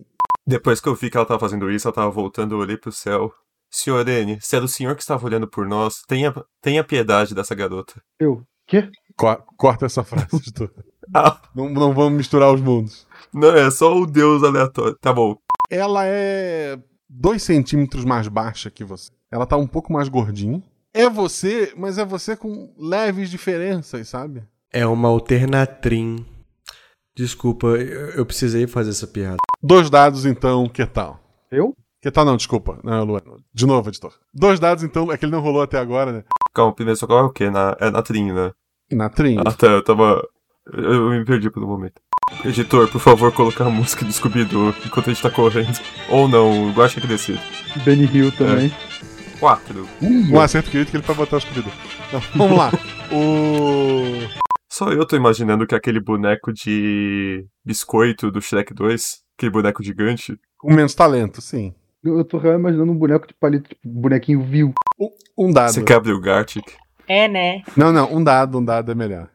Depois 0.47 0.81
que 0.81 0.89
eu 0.89 0.95
vi 0.95 1.09
que 1.09 1.17
ela 1.17 1.27
tava 1.27 1.39
fazendo 1.39 1.71
isso, 1.71 1.87
ela 1.87 1.95
tava 1.95 2.11
voltando, 2.11 2.55
eu 2.55 2.59
olhei 2.59 2.77
pro 2.77 2.91
céu. 2.91 3.33
Senhor 3.71 4.07
N, 4.07 4.39
se 4.41 4.55
era 4.55 4.65
o 4.65 4.69
senhor 4.69 4.95
que 4.95 5.01
estava 5.01 5.25
olhando 5.25 5.49
por 5.49 5.67
nós, 5.67 6.03
tenha, 6.07 6.35
tenha 6.61 6.85
piedade 6.85 7.35
dessa 7.35 7.55
garota. 7.55 8.03
Eu. 8.21 8.43
Quê? 8.73 8.91
Co- 9.17 9.37
corta 9.59 9.85
essa 9.87 10.03
frase, 10.03 10.29
editor. 10.37 10.71
Ah, 11.15 11.39
Não, 11.55 11.69
não 11.69 11.93
vamos 11.93 12.15
misturar 12.15 12.51
os 12.55 12.61
mundos. 12.63 13.07
não, 13.35 13.51
é 13.55 13.71
só 13.71 13.95
o 13.95 14.07
deus 14.07 14.43
aleatório. 14.43 14.97
Tá 14.99 15.13
bom. 15.13 15.37
Ela 15.71 16.07
é 16.07 16.79
dois 17.09 17.43
centímetros 17.43 18.05
mais 18.07 18.29
baixa 18.29 18.71
que 18.71 18.83
você. 18.83 19.11
Ela 19.31 19.45
tá 19.45 19.57
um 19.59 19.67
pouco 19.67 19.93
mais 19.93 20.09
gordinha. 20.09 20.63
É 20.95 21.09
você, 21.11 21.73
mas 21.77 21.99
é 21.99 22.05
você 22.05 22.35
com 22.35 22.73
leves 22.79 23.29
diferenças, 23.31 24.09
sabe? 24.09 24.43
É 24.73 24.87
uma 24.87 25.09
alternatrim. 25.09 26.25
Desculpa, 27.15 27.67
eu, 27.67 28.25
precisei 28.25 28.67
fazer 28.67 28.91
essa 28.91 29.07
piada. 29.07 29.37
Dois 29.63 29.91
dados, 29.91 30.25
então, 30.25 30.67
que 30.69 30.85
tal? 30.87 31.21
Eu? 31.51 31.75
Que 32.01 32.11
tal 32.11 32.25
não, 32.25 32.37
desculpa. 32.39 32.79
Não, 32.83 32.95
é 32.95 33.01
Luan. 33.03 33.21
De 33.53 33.67
novo, 33.67 33.89
editor. 33.91 34.15
Dois 34.33 34.59
dados, 34.59 34.83
então, 34.83 35.13
é 35.13 35.17
que 35.19 35.25
ele 35.27 35.33
não 35.33 35.41
rolou 35.43 35.61
até 35.63 35.79
agora, 35.79 36.11
né? 36.11 36.25
Calma, 36.55 36.75
primeiro 36.75 36.99
só 36.99 37.07
é 37.07 37.23
o 37.23 37.31
quê? 37.31 37.51
Na, 37.51 37.77
é 37.81 37.91
na 37.91 38.03
trin, 38.03 38.33
né? 38.33 38.51
Na 38.93 39.09
trim. 39.09 39.37
Ah, 39.39 39.53
tá, 39.53 39.67
eu 39.67 39.83
tava. 39.85 40.23
Eu, 40.73 41.11
me 41.11 41.25
perdi 41.25 41.51
por 41.51 41.63
um 41.63 41.67
momento. 41.67 42.01
Editor, 42.45 42.89
por 42.89 43.01
favor, 43.01 43.33
colocar 43.33 43.67
a 43.67 43.71
música 43.71 44.05
do 44.05 44.13
Scooby-Doo 44.13 44.75
enquanto 44.87 45.11
a 45.11 45.13
gente 45.13 45.23
tá 45.23 45.31
correndo. 45.31 45.79
Ou 46.09 46.29
não, 46.29 46.73
eu 46.75 46.83
acho 46.83 47.01
que 47.01 47.07
decide. 47.07 47.41
Benny 47.85 48.05
Hill 48.05 48.33
também. 48.33 48.73
Quatro. 49.41 49.89
Um 50.01 50.41
acerto 50.41 50.71
crítico 50.71 50.97
ele 50.97 51.05
vai 51.05 51.17
botar 51.17 51.37
o 51.37 51.39
escolhido. 51.39 51.71
Então, 52.09 52.21
vamos 52.37 52.57
lá. 52.57 52.71
O. 53.13 54.43
Só 54.71 54.91
eu 54.93 55.07
tô 55.07 55.17
imaginando 55.17 55.67
que 55.67 55.75
aquele 55.75 56.01
boneco 56.01 56.53
de 56.53 57.45
biscoito 57.65 58.31
do 58.31 58.41
Shrek 58.41 58.73
2, 58.73 59.23
aquele 59.37 59.51
boneco 59.51 59.83
gigante, 59.83 60.39
Com 60.57 60.73
menos 60.73 60.95
talento, 60.95 61.43
sim. 61.43 61.75
Eu, 62.03 62.19
eu 62.19 62.25
tô 62.25 62.39
real 62.39 62.59
imaginando 62.59 62.91
um 62.91 62.97
boneco 62.97 63.27
de 63.27 63.35
palito, 63.35 63.69
tipo, 63.69 63.81
bonequinho 63.85 64.43
vil. 64.43 64.73
Um 65.37 65.53
dado. 65.53 65.73
você 65.73 65.83
quebra 65.83 66.15
o 66.15 66.21
Gartic. 66.21 66.65
É, 67.07 67.29
né? 67.29 67.63
Não, 67.77 67.93
não, 67.93 68.13
um 68.15 68.23
dado, 68.23 68.59
um 68.59 68.65
dado 68.65 68.91
é 68.91 68.95
melhor. 68.95 69.29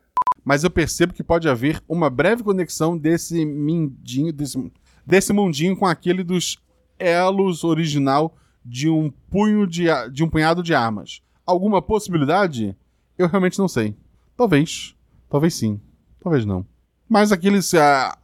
Mas 0.43 0.63
eu 0.63 0.69
percebo 0.69 1.13
que 1.13 1.23
pode 1.23 1.49
haver 1.49 1.83
uma 1.89 2.09
breve 2.09 2.43
conexão 2.43 2.97
desse 2.97 3.45
mindinho, 3.45 4.31
desse, 4.31 4.71
desse 5.05 5.33
mundinho 5.33 5.75
com 5.75 5.85
aquele 5.85 6.23
dos 6.23 6.57
elos 6.97 7.63
original 7.63 8.35
de 8.63 8.89
um 8.89 9.11
punho 9.29 9.67
de, 9.67 9.87
de 10.11 10.23
um 10.23 10.29
punhado 10.29 10.63
de 10.63 10.73
armas. 10.73 11.21
Alguma 11.45 11.81
possibilidade? 11.81 12.75
Eu 13.17 13.27
realmente 13.27 13.59
não 13.59 13.67
sei. 13.67 13.95
Talvez. 14.35 14.95
Talvez 15.29 15.53
sim. 15.53 15.79
Talvez 16.21 16.45
não. 16.45 16.65
Mas 17.09 17.31
aqueles. 17.31 17.73
ah, 17.73 18.17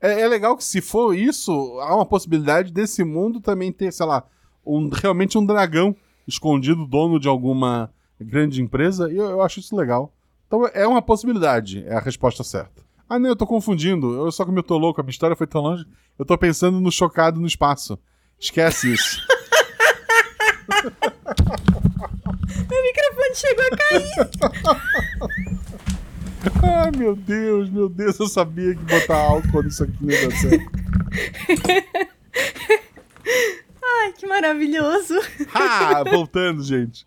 é, 0.00 0.20
é 0.20 0.28
legal 0.28 0.56
que 0.56 0.64
se 0.64 0.82
for 0.82 1.14
isso, 1.14 1.52
há 1.80 1.94
uma 1.94 2.04
possibilidade 2.04 2.72
desse 2.72 3.02
mundo 3.04 3.40
também 3.40 3.72
ter, 3.72 3.90
sei 3.90 4.04
lá, 4.04 4.24
um, 4.66 4.90
realmente 4.92 5.38
um 5.38 5.46
dragão 5.46 5.96
escondido, 6.26 6.86
dono 6.86 7.18
de 7.18 7.28
alguma 7.28 7.90
grande 8.20 8.62
empresa, 8.62 9.10
e 9.10 9.16
eu, 9.16 9.24
eu 9.24 9.42
acho 9.42 9.60
isso 9.60 9.76
legal. 9.76 10.12
Então 10.46 10.66
é 10.72 10.86
uma 10.86 11.02
possibilidade, 11.02 11.84
é 11.86 11.94
a 11.94 12.00
resposta 12.00 12.44
certa. 12.44 12.82
Ah, 13.08 13.18
não, 13.18 13.30
eu 13.30 13.36
tô 13.36 13.46
confundindo. 13.46 14.14
Eu 14.14 14.32
só 14.32 14.44
que 14.44 14.50
me 14.50 14.62
tô 14.62 14.78
louco, 14.78 15.00
a 15.00 15.04
minha 15.04 15.10
história 15.10 15.36
foi 15.36 15.46
tão 15.46 15.60
longe. 15.60 15.84
Eu 16.18 16.24
tô 16.24 16.38
pensando 16.38 16.80
no 16.80 16.90
chocado 16.90 17.40
no 17.40 17.46
espaço. 17.46 17.98
Esquece 18.38 18.92
isso. 18.92 19.20
Meu 22.70 22.82
microfone 22.82 23.34
chegou 23.34 23.64
a 23.64 23.70
cair. 23.76 24.04
Ai, 26.62 26.90
meu 26.96 27.16
Deus, 27.16 27.70
meu 27.70 27.88
Deus, 27.88 28.18
eu 28.18 28.26
sabia 28.26 28.74
que 28.74 28.82
botar 28.82 29.16
álcool 29.16 29.62
nisso 29.62 29.84
aqui 29.84 29.96
não 30.00 30.10
ia 30.10 30.28
dar 30.28 30.36
certo. 30.36 30.70
Ai, 33.82 34.12
que 34.12 34.26
maravilhoso. 34.26 35.14
Ah, 35.54 36.02
voltando, 36.04 36.62
gente. 36.62 37.06